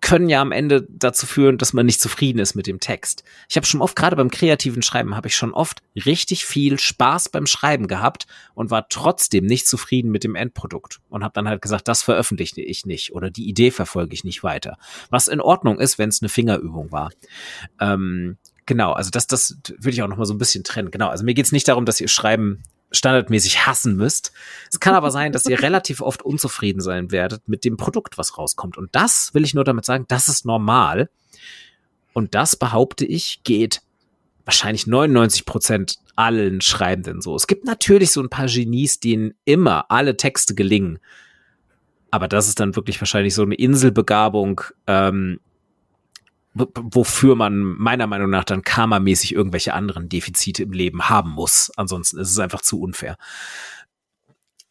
können 0.10 0.28
ja 0.28 0.42
am 0.42 0.52
Ende 0.52 0.88
dazu 0.90 1.28
führen, 1.28 1.60
dass 1.60 1.74
man 1.74 1.86
nicht 1.86 2.02
zufrieden 2.02 2.40
ist 2.40 2.56
mit 2.56 2.66
dem 2.66 2.80
Text. 2.80 3.24
Ich 3.48 3.58
habe 3.58 3.68
schon 3.68 3.80
oft, 3.80 3.96
gerade 3.96 4.16
beim 4.16 4.32
kreativen 4.32 4.82
Schreiben, 4.82 5.16
habe 5.16 5.28
ich 5.28 5.36
schon 5.36 5.54
oft 5.54 5.84
richtig 5.96 6.46
viel 6.46 6.80
Spaß 6.80 7.30
beim 7.30 7.46
Schreiben 7.46 7.86
gehabt 7.86 8.26
und 8.56 8.72
war 8.72 8.90
trotzdem 8.90 9.46
nicht 9.46 9.68
zufrieden 9.68 10.10
mit 10.10 10.24
dem 10.24 10.34
Endprodukt 10.34 11.00
und 11.10 11.24
habe 11.24 11.34
dann 11.36 11.48
halt 11.48 11.62
gesagt, 11.62 11.88
das 11.88 12.02
veröffentliche 12.02 12.62
ich 12.62 12.88
nicht 12.88 13.14
oder 13.14 13.30
die 13.30 13.48
Idee 13.48 13.70
verfolge 13.70 14.16
ich 14.16 14.24
nicht 14.24 14.42
weiter. 14.42 14.80
Was 15.12 15.28
in 15.28 15.42
Ordnung 15.42 15.80
ist, 15.80 16.00
wenn 16.00 16.10
es 16.10 16.24
eine 16.24 16.30
Fingerübung 16.30 16.92
war. 16.92 17.12
Ähm, 17.80 18.38
genau, 18.66 18.94
also 18.94 19.12
das, 19.12 19.28
das 19.28 19.60
würde 19.68 19.92
ich 19.92 20.02
auch 20.02 20.08
noch 20.08 20.18
mal 20.18 20.26
so 20.26 20.34
ein 20.34 20.40
bisschen 20.40 20.64
trennen. 20.64 20.90
Genau, 20.90 21.10
also 21.10 21.24
mir 21.24 21.36
geht's 21.36 21.52
nicht 21.52 21.68
darum, 21.68 21.86
dass 21.86 22.02
ihr 22.02 22.08
Schreiben 22.08 22.64
standardmäßig 22.92 23.68
hassen 23.68 23.96
müsst. 23.96 24.32
Es 24.72 24.80
kann 24.80 24.96
aber 24.96 25.12
sein, 25.12 25.32
dass 25.32 25.46
ihr 25.46 25.60
relativ 25.62 26.02
oft 26.02 26.22
unzufrieden 26.22 26.82
sein 26.82 27.12
werdet 27.12 27.48
mit 27.48 27.66
dem 27.66 27.78
Produkt, 27.78 28.18
was 28.18 28.38
rauskommt. 28.38 28.78
Und 28.78 28.90
das 28.94 29.34
will 29.34 29.44
ich 29.44 29.54
nur 29.54 29.64
damit 29.64 29.86
sagen, 29.86 30.06
das 30.08 30.28
ist 30.28 30.46
normal. 30.46 31.10
Und 32.14 32.36
das 32.36 32.56
behaupte 32.56 33.06
ich, 33.06 33.44
geht 33.44 33.82
wahrscheinlich 34.46 34.88
99 34.88 35.46
Prozent 35.46 36.00
allen 36.16 36.60
Schreibenden 36.60 37.22
so. 37.22 37.36
Es 37.36 37.48
gibt 37.48 37.66
natürlich 37.66 38.12
so 38.12 38.22
ein 38.22 38.30
paar 38.30 38.48
Genies, 38.48 39.00
denen 39.00 39.36
immer 39.46 39.90
alle 39.90 40.18
Texte 40.18 40.56
gelingen. 40.56 41.00
Aber 42.12 42.28
das 42.28 42.48
ist 42.48 42.60
dann 42.60 42.76
wirklich 42.76 43.00
wahrscheinlich 43.00 43.36
so 43.36 43.44
eine 43.44 43.56
Inselbegabung, 43.56 44.62
ähm, 44.88 45.40
wofür 46.76 47.36
man 47.36 47.58
meiner 47.60 48.08
Meinung 48.08 48.30
nach 48.30 48.44
dann 48.44 48.64
karmamäßig 48.64 49.34
irgendwelche 49.34 49.74
anderen 49.74 50.10
Defizite 50.10 50.64
im 50.64 50.72
Leben 50.72 51.10
haben 51.10 51.32
muss. 51.32 51.72
Ansonsten 51.76 52.20
ist 52.20 52.32
es 52.32 52.40
einfach 52.40 52.62
zu 52.62 52.82
unfair. 52.82 53.18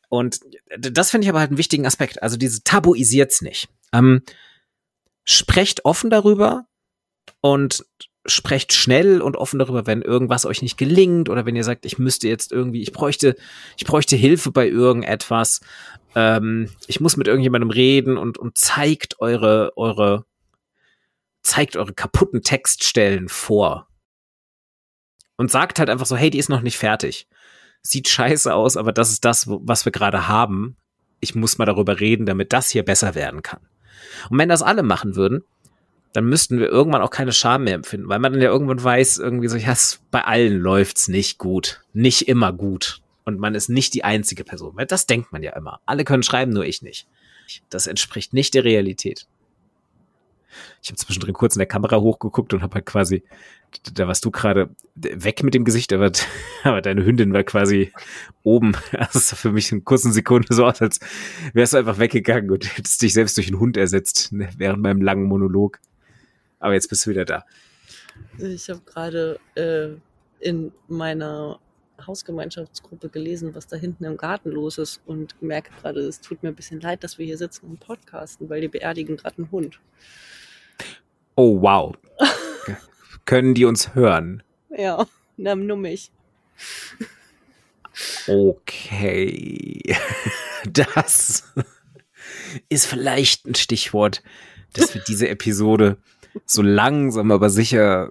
Und 0.09 0.41
das 0.79 1.11
finde 1.11 1.25
ich 1.27 1.29
aber 1.29 1.41
halt 1.41 1.51
einen 1.51 1.59
wichtigen 1.59 1.87
Aspekt. 1.87 2.23
Also 2.23 2.37
diese 2.37 2.63
tabuisiert's 2.63 3.43
nicht. 3.43 3.69
Ähm, 3.93 4.23
sprecht 5.25 5.85
offen 5.85 6.11
darüber 6.11 6.67
und 7.41 7.85
sprecht 8.27 8.73
schnell 8.73 9.21
und 9.23 9.37
offen 9.37 9.59
darüber, 9.59 9.87
wenn 9.87 10.03
irgendwas 10.03 10.47
euch 10.47 10.63
nicht 10.63 10.77
gelingt 10.77 11.29
oder 11.29 11.47
wenn 11.47 11.57
ihr 11.57 11.65
sagt, 11.65 11.87
ich 11.87 11.99
müsste 11.99 12.29
jetzt 12.29 12.53
irgendwie, 12.53 12.83
ich 12.83 12.93
bräuchte, 12.93 13.37
ich 13.77 13.85
bräuchte 13.85 14.17
Hilfe 14.17 14.51
bei 14.51 14.69
irgendetwas. 14.69 15.61
Ähm, 16.15 16.71
ich 16.87 17.01
muss 17.01 17.17
mit 17.17 17.27
irgendjemandem 17.27 17.71
reden 17.71 18.17
und, 18.17 18.39
und 18.39 18.57
zeigt 18.59 19.21
eure, 19.21 19.73
eure 19.77 20.25
zeigt 21.43 21.77
eure 21.77 21.93
kaputten 21.93 22.43
Textstellen 22.43 23.29
vor. 23.29 23.89
Und 25.37 25.51
sagt 25.51 25.79
halt 25.79 25.89
einfach 25.89 26.07
so, 26.07 26.17
hey, 26.17 26.31
die 26.31 26.39
ist 26.39 26.49
noch 26.49 26.63
nicht 26.63 26.79
fertig. 26.79 27.29
Sieht 27.83 28.09
scheiße 28.09 28.53
aus, 28.53 28.77
aber 28.77 28.93
das 28.93 29.11
ist 29.11 29.25
das, 29.25 29.47
was 29.49 29.85
wir 29.85 29.93
gerade 29.93 30.27
haben. 30.27 30.77
Ich 31.21 31.35
muss 31.35 31.59
mal 31.59 31.65
darüber 31.65 32.01
reden, 32.01 32.27
damit 32.27 32.53
das 32.53 32.71
hier 32.71 32.85
besser 32.85 33.15
werden 33.15 33.43
kann. 33.43 33.61
Und 34.31 34.39
wenn 34.39 34.49
das 34.49 34.63
alle 34.63 34.83
machen 34.83 35.15
würden, 35.15 35.45
dann 36.13 36.25
müssten 36.25 36.59
wir 36.59 36.69
irgendwann 36.69 37.03
auch 37.03 37.11
keine 37.11 37.33
Scham 37.33 37.65
mehr 37.65 37.75
empfinden, 37.75 38.09
weil 38.09 38.19
man 38.19 38.33
dann 38.33 38.43
ja 38.43 38.49
irgendwann 38.49 38.83
weiß, 38.83 39.19
irgendwie 39.19 39.49
so, 39.49 39.57
ja, 39.57 39.75
bei 40.11 40.25
allen 40.25 40.59
läuft's 40.59 41.09
nicht 41.09 41.39
gut. 41.39 41.83
Nicht 41.93 42.29
immer 42.29 42.53
gut. 42.53 43.01
Und 43.25 43.39
man 43.39 43.55
ist 43.55 43.69
nicht 43.69 43.95
die 43.95 44.05
einzige 44.05 44.43
Person. 44.43 44.73
Weil 44.75 44.87
das 44.87 45.07
denkt 45.07 45.33
man 45.33 45.43
ja 45.43 45.55
immer. 45.55 45.81
Alle 45.87 46.05
können 46.05 46.23
schreiben, 46.23 46.53
nur 46.53 46.65
ich 46.65 46.83
nicht. 46.83 47.07
Das 47.71 47.87
entspricht 47.87 48.33
nicht 48.33 48.55
der 48.55 48.65
Realität. 48.65 49.27
Ich 50.83 50.89
habe 50.89 50.97
zwischendrin 50.97 51.35
kurz 51.35 51.55
in 51.57 51.61
der 51.61 51.67
Kamera 51.67 52.01
hochgeguckt 52.01 52.55
und 52.55 52.63
habe 52.63 52.77
halt 52.77 52.87
quasi, 52.87 53.23
da 53.95 54.09
warst 54.09 54.25
du 54.25 54.31
gerade 54.31 54.71
weg 54.95 55.43
mit 55.43 55.55
dem 55.55 55.65
Gesicht, 55.65 55.93
aber, 55.93 56.13
aber 56.65 56.83
deine 56.83 57.05
Hündin 57.05 57.33
war 57.33 57.45
quasi 57.45 57.93
oben. 58.43 58.77
Das 59.13 59.29
sah 59.29 59.37
für 59.37 59.53
mich 59.53 59.73
in 59.73 59.85
kurzen 59.85 60.13
Sekunde 60.13 60.55
so 60.55 60.67
aus, 60.67 60.81
als 60.81 61.01
wärst 61.53 61.73
du 61.73 61.79
einfach 61.79 61.99
weggegangen 61.99 62.51
und 62.51 62.77
hättest 62.77 63.03
dich 63.03 63.13
selbst 63.13 63.37
durch 63.37 63.49
einen 63.49 63.61
Hund 63.61 63.77
ersetzt 63.77 64.33
ne, 64.33 64.49
während 64.57 64.83
meinem 64.83 65.03
langen 65.03 65.25
Monolog. 65.25 65.79
Aber 66.59 66.75
jetzt 66.75 66.89
bist 66.89 67.07
du 67.07 67.11
wieder 67.11 67.25
da. 67.25 67.45
Ich 68.39 68.69
habe 68.69 68.81
gerade 68.85 69.39
äh, 69.55 69.97
in 70.41 70.73
meiner 70.89 71.61
Hausgemeinschaftsgruppe 72.07 73.09
gelesen, 73.09 73.55
was 73.55 73.67
da 73.67 73.77
hinten 73.77 74.05
im 74.05 74.17
Garten 74.17 74.51
los 74.51 74.79
ist 74.79 75.01
und 75.07 75.41
merke 75.43 75.71
gerade, 75.81 76.01
es 76.01 76.21
tut 76.21 76.43
mir 76.43 76.51
ein 76.51 76.55
bisschen 76.55 76.81
leid, 76.81 77.05
dass 77.05 77.19
wir 77.19 77.27
hier 77.27 77.39
sitzen 77.39 77.67
und 77.67 77.81
podcasten, 77.81 78.49
weil 78.49 78.61
die 78.61 78.69
beerdigen 78.69 79.17
gerade 79.17 79.39
einen 79.39 79.51
Hund. 79.51 79.81
Oh, 81.35 81.61
wow. 81.61 81.97
Können 83.25 83.55
die 83.55 83.65
uns 83.65 83.95
hören? 83.95 84.43
Ja, 84.71 85.07
nur 85.37 85.77
mich. 85.77 86.11
Okay. 88.27 89.97
Das 90.73 91.45
ist 92.69 92.87
vielleicht 92.87 93.47
ein 93.47 93.55
Stichwort, 93.55 94.23
dass 94.73 94.95
wir 94.95 95.03
diese 95.07 95.29
Episode 95.29 95.97
so 96.45 96.63
langsam 96.63 97.31
aber 97.31 97.51
sicher 97.51 98.11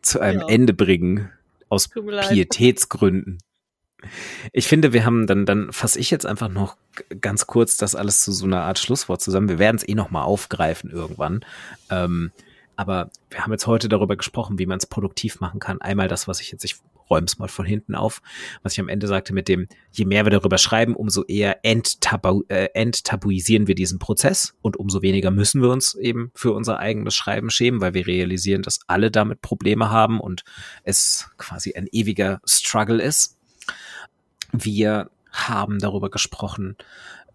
zu 0.00 0.20
einem 0.20 0.40
ja. 0.40 0.48
Ende 0.48 0.74
bringen. 0.74 1.30
Aus 1.72 1.88
Pietätsgründen. 1.88 3.38
Ich 4.52 4.66
finde, 4.66 4.92
wir 4.92 5.06
haben 5.06 5.26
dann, 5.26 5.46
dann 5.46 5.72
fasse 5.72 5.98
ich 5.98 6.10
jetzt 6.10 6.26
einfach 6.26 6.48
noch 6.48 6.76
ganz 7.22 7.46
kurz 7.46 7.78
das 7.78 7.94
alles 7.94 8.20
zu 8.20 8.30
so 8.30 8.44
einer 8.44 8.62
Art 8.62 8.78
Schlusswort 8.78 9.22
zusammen. 9.22 9.48
Wir 9.48 9.58
werden 9.58 9.76
es 9.76 9.88
eh 9.88 9.94
noch 9.94 10.10
mal 10.10 10.22
aufgreifen 10.22 10.90
irgendwann. 10.90 11.44
Ähm, 11.88 12.30
aber 12.76 13.10
wir 13.30 13.40
haben 13.40 13.52
jetzt 13.52 13.66
heute 13.66 13.88
darüber 13.88 14.16
gesprochen, 14.16 14.58
wie 14.58 14.66
man 14.66 14.76
es 14.76 14.86
produktiv 14.86 15.40
machen 15.40 15.60
kann. 15.60 15.80
Einmal 15.80 16.08
das, 16.08 16.28
was 16.28 16.40
ich 16.40 16.52
jetzt, 16.52 16.64
ich 16.64 16.76
räume 17.12 17.26
es 17.26 17.38
mal 17.38 17.48
von 17.48 17.66
hinten 17.66 17.94
auf, 17.94 18.22
was 18.62 18.72
ich 18.72 18.80
am 18.80 18.88
Ende 18.88 19.06
sagte 19.06 19.34
mit 19.34 19.48
dem, 19.48 19.68
je 19.90 20.04
mehr 20.04 20.24
wir 20.24 20.30
darüber 20.30 20.58
schreiben, 20.58 20.96
umso 20.96 21.24
eher 21.24 21.64
enttabu 21.64 22.42
äh, 22.48 22.68
enttabuisieren 22.74 23.66
wir 23.66 23.74
diesen 23.74 23.98
Prozess 23.98 24.54
und 24.62 24.76
umso 24.76 25.02
weniger 25.02 25.30
müssen 25.30 25.60
wir 25.60 25.70
uns 25.70 25.94
eben 25.94 26.30
für 26.34 26.52
unser 26.52 26.78
eigenes 26.78 27.14
Schreiben 27.14 27.50
schämen, 27.50 27.80
weil 27.80 27.94
wir 27.94 28.06
realisieren, 28.06 28.62
dass 28.62 28.80
alle 28.86 29.10
damit 29.10 29.42
Probleme 29.42 29.90
haben 29.90 30.20
und 30.20 30.44
es 30.84 31.30
quasi 31.36 31.74
ein 31.74 31.86
ewiger 31.92 32.40
Struggle 32.46 33.02
ist. 33.02 33.36
Wir 34.52 35.10
haben 35.30 35.78
darüber 35.78 36.10
gesprochen, 36.10 36.76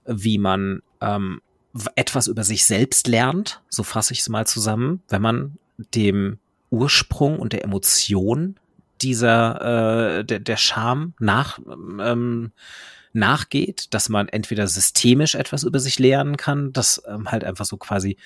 wie 0.05 0.37
man 0.37 0.81
ähm, 1.01 1.41
etwas 1.95 2.27
über 2.27 2.43
sich 2.43 2.65
selbst 2.65 3.07
lernt, 3.07 3.61
so 3.69 3.83
fasse 3.83 4.13
ich 4.13 4.19
es 4.19 4.29
mal 4.29 4.47
zusammen, 4.47 5.03
wenn 5.09 5.21
man 5.21 5.57
dem 5.93 6.39
Ursprung 6.69 7.39
und 7.39 7.53
der 7.53 7.63
Emotion 7.63 8.55
dieser 9.01 10.19
äh, 10.19 10.25
der, 10.25 10.39
der 10.39 10.57
Scham 10.57 11.13
nach 11.19 11.59
ähm, 11.67 12.51
nachgeht, 13.13 13.93
dass 13.93 14.09
man 14.09 14.27
entweder 14.27 14.67
systemisch 14.67 15.35
etwas 15.35 15.63
über 15.63 15.79
sich 15.79 15.99
lernen 15.99 16.37
kann, 16.37 16.71
dass 16.73 17.01
ähm, 17.07 17.31
halt 17.31 17.43
einfach 17.43 17.65
so 17.65 17.77
quasi 17.77 18.17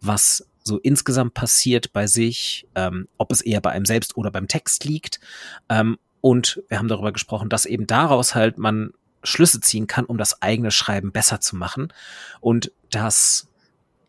was 0.00 0.48
so 0.62 0.78
insgesamt 0.78 1.34
passiert 1.34 1.92
bei 1.92 2.06
sich, 2.06 2.68
ähm, 2.74 3.08
ob 3.18 3.32
es 3.32 3.40
eher 3.40 3.60
bei 3.60 3.70
einem 3.70 3.86
selbst 3.86 4.16
oder 4.16 4.30
beim 4.30 4.48
Text 4.48 4.84
liegt. 4.84 5.20
Ähm, 5.68 5.98
und 6.20 6.62
wir 6.68 6.78
haben 6.78 6.88
darüber 6.88 7.12
gesprochen, 7.12 7.48
dass 7.48 7.66
eben 7.66 7.86
daraus 7.86 8.34
halt 8.34 8.58
man 8.58 8.92
Schlüsse 9.22 9.60
ziehen 9.60 9.86
kann, 9.86 10.04
um 10.04 10.18
das 10.18 10.42
eigene 10.42 10.70
Schreiben 10.70 11.12
besser 11.12 11.40
zu 11.40 11.56
machen 11.56 11.92
und 12.40 12.72
dass 12.90 13.48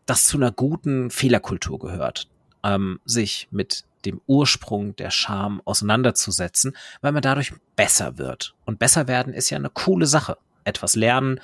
das 0.05 0.25
zu 0.25 0.37
einer 0.37 0.51
guten 0.51 1.09
Fehlerkultur 1.09 1.79
gehört, 1.79 2.27
ähm, 2.63 2.99
sich 3.05 3.47
mit 3.51 3.83
dem 4.05 4.21
Ursprung 4.27 4.95
der 4.95 5.11
Scham 5.11 5.61
auseinanderzusetzen, 5.65 6.75
weil 7.01 7.11
man 7.11 7.21
dadurch 7.21 7.53
besser 7.75 8.17
wird. 8.17 8.55
Und 8.65 8.79
besser 8.79 9.07
werden 9.07 9.33
ist 9.33 9.49
ja 9.49 9.57
eine 9.57 9.69
coole 9.69 10.05
Sache. 10.05 10.37
Etwas 10.63 10.95
lernen 10.95 11.39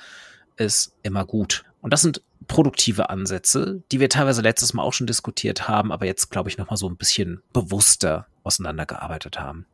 ist 0.56 0.94
immer 1.02 1.24
gut. 1.24 1.64
Und 1.80 1.92
das 1.92 2.02
sind 2.02 2.22
produktive 2.46 3.10
Ansätze, 3.10 3.82
die 3.90 4.00
wir 4.00 4.08
teilweise 4.08 4.42
letztes 4.42 4.74
Mal 4.74 4.82
auch 4.82 4.92
schon 4.92 5.06
diskutiert 5.06 5.68
haben, 5.68 5.92
aber 5.92 6.06
jetzt, 6.06 6.30
glaube 6.30 6.48
ich, 6.48 6.58
nochmal 6.58 6.76
so 6.76 6.88
ein 6.88 6.96
bisschen 6.96 7.42
bewusster 7.52 8.26
auseinandergearbeitet 8.42 9.40
haben. 9.40 9.66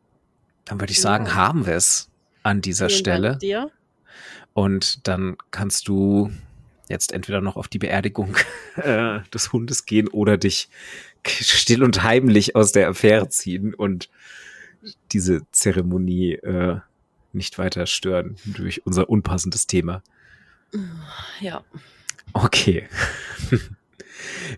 Dann 0.65 0.81
würde 0.81 0.93
ich 0.93 1.01
sagen, 1.01 1.27
ja. 1.27 1.35
haben 1.35 1.67
wir 1.67 1.75
es 1.75 2.11
an 2.43 2.61
dieser 2.61 2.89
Vielen 2.89 2.99
Stelle. 2.99 3.37
Dir. 3.39 3.71
Und 4.53 5.07
dann 5.09 5.37
kannst 5.51 5.89
du 5.89 6.31
jetzt 6.89 7.13
entweder 7.13 7.41
noch 7.41 7.57
auf 7.57 7.69
die 7.69 7.79
Beerdigung 7.79 8.37
äh, 8.77 9.21
des 9.33 9.53
Hundes 9.53 9.87
gehen 9.87 10.09
oder 10.09 10.37
dich 10.37 10.69
still 11.27 11.83
und 11.83 12.03
heimlich 12.03 12.57
aus 12.57 12.73
der 12.73 12.89
Affäre 12.89 13.29
ziehen 13.29 13.75
und 13.75 14.11
diese 15.13 15.43
Zeremonie 15.53 16.35
äh, 16.35 16.81
nicht 17.33 17.59
weiter 17.59 17.87
stören 17.87 18.37
durch 18.45 18.87
unser 18.87 19.09
unpassendes 19.09 19.67
Thema. 19.67 20.03
Ja. 21.41 21.63
Okay. 22.33 22.89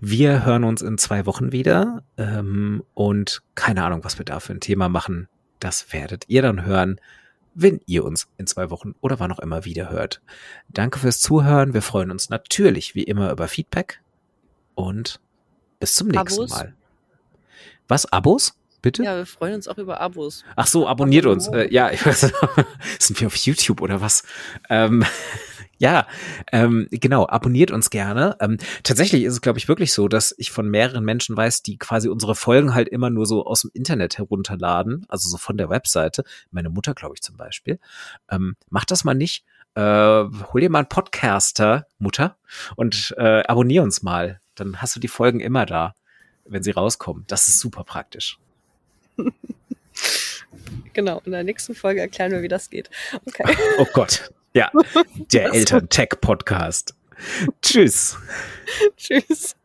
Wir 0.01 0.45
hören 0.45 0.65
uns 0.65 0.83
in 0.83 0.99
zwei 0.99 1.27
Wochen 1.27 1.53
wieder 1.53 2.03
ähm, 2.17 2.83
und 2.95 3.43
keine 3.55 3.85
Ahnung, 3.85 4.05
was 4.05 4.19
wir 4.19 4.25
da 4.25 4.41
für 4.41 4.53
ein 4.53 4.61
Thema 4.61 4.89
machen. 4.89 5.29
Das 5.61 5.93
werdet 5.93 6.25
ihr 6.29 6.43
dann 6.43 6.65
hören 6.65 7.01
wenn 7.55 7.81
ihr 7.87 8.05
uns 8.05 8.29
in 8.39 8.47
zwei 8.47 8.71
Wochen 8.71 8.95
oder 9.01 9.21
wann 9.21 9.33
auch 9.33 9.39
immer 9.39 9.65
wieder 9.65 9.91
hört. 9.91 10.23
Danke 10.69 10.99
fürs 10.99 11.21
Zuhören. 11.21 11.75
Wir 11.75 11.83
freuen 11.83 12.11
uns 12.11 12.31
natürlich 12.31 12.95
wie 12.95 13.03
immer 13.03 13.31
über 13.31 13.49
Feedback 13.49 14.01
und 14.75 15.21
bis 15.83 15.97
zum 15.97 16.09
nächsten 16.09 16.43
Abos. 16.43 16.51
Mal. 16.51 16.75
Was? 17.89 18.13
Abos? 18.13 18.55
Bitte? 18.83 19.03
Ja, 19.03 19.17
wir 19.17 19.27
freuen 19.27 19.55
uns 19.55 19.67
auch 19.67 19.79
über 19.79 20.01
Abos. 20.01 20.45
Ach 20.55 20.67
so, 20.67 20.89
abonniert 20.89 21.27
uns. 21.27 21.49
Äh, 21.49 21.73
ja, 21.73 21.91
ich 21.91 22.07
weiß, 22.07 22.21
sind 23.01 23.21
wir 23.21 23.27
auf 23.27 23.35
YouTube 23.37 23.81
oder 23.81 24.01
was? 24.01 24.23
Ähm, 24.71 25.05
ja, 25.79 26.07
ähm, 26.53 26.87
genau, 26.91 27.27
abonniert 27.27 27.73
uns 27.73 27.91
gerne. 27.91 28.37
Ähm, 28.41 28.59
tatsächlich 28.85 29.25
ist 29.25 29.35
es, 29.35 29.41
glaube 29.41 29.59
ich, 29.59 29.67
wirklich 29.67 29.93
so, 29.93 30.07
dass 30.07 30.35
ich 30.37 30.53
von 30.53 30.69
mehreren 30.69 31.05
Menschen 31.05 31.37
weiß, 31.37 31.63
die 31.63 31.79
quasi 31.79 32.09
unsere 32.09 32.35
Folgen 32.35 32.75
halt 32.75 32.89
immer 32.89 33.11
nur 33.11 33.27
so 33.27 33.45
aus 33.45 33.63
dem 33.63 33.71
Internet 33.73 34.19
herunterladen, 34.19 35.05
also 35.09 35.29
so 35.29 35.37
von 35.37 35.57
der 35.57 35.69
Webseite. 35.69 36.23
Meine 36.53 36.71
Mutter, 36.71 36.95
glaube 36.95 37.15
ich, 37.17 37.23
zum 37.23 37.37
Beispiel. 37.37 37.81
Ähm, 38.31 38.55
macht 38.69 38.93
das 38.93 39.03
mal 39.03 39.15
nicht. 39.15 39.45
Äh, 39.75 39.81
hol 39.81 40.61
dir 40.61 40.71
mal 40.71 40.81
einen 40.81 40.89
Podcaster, 40.89 41.87
Mutter, 41.99 42.37
und 42.77 43.15
äh, 43.17 43.43
abonnier 43.45 43.83
uns 43.83 44.03
mal. 44.03 44.42
Dann 44.55 44.81
hast 44.81 44.97
du 44.97 45.01
die 45.01 45.09
Folgen 45.09 45.41
immer 45.41 45.67
da, 45.67 45.95
wenn 46.45 46.63
sie 46.63 46.73
rauskommen. 46.73 47.25
Das 47.27 47.49
ist 47.49 47.61
super 47.61 47.85
praktisch. 47.85 48.39
Genau, 50.93 51.23
in 51.25 51.33
der 51.33 51.45
nächsten 51.45 51.75
Folge 51.75 52.01
erklären 52.01 52.33
wir, 52.33 52.43
wie 52.43 52.49
das 52.49 52.71
geht. 52.71 52.91
Okay. 53.27 53.57
Oh 53.79 53.87
Gott. 53.93 54.31
Ja, 54.55 54.71
der 55.33 55.53
Eltern-Tech-Podcast. 55.55 56.95
Tschüss. 57.63 58.19
Tschüss. 58.97 59.57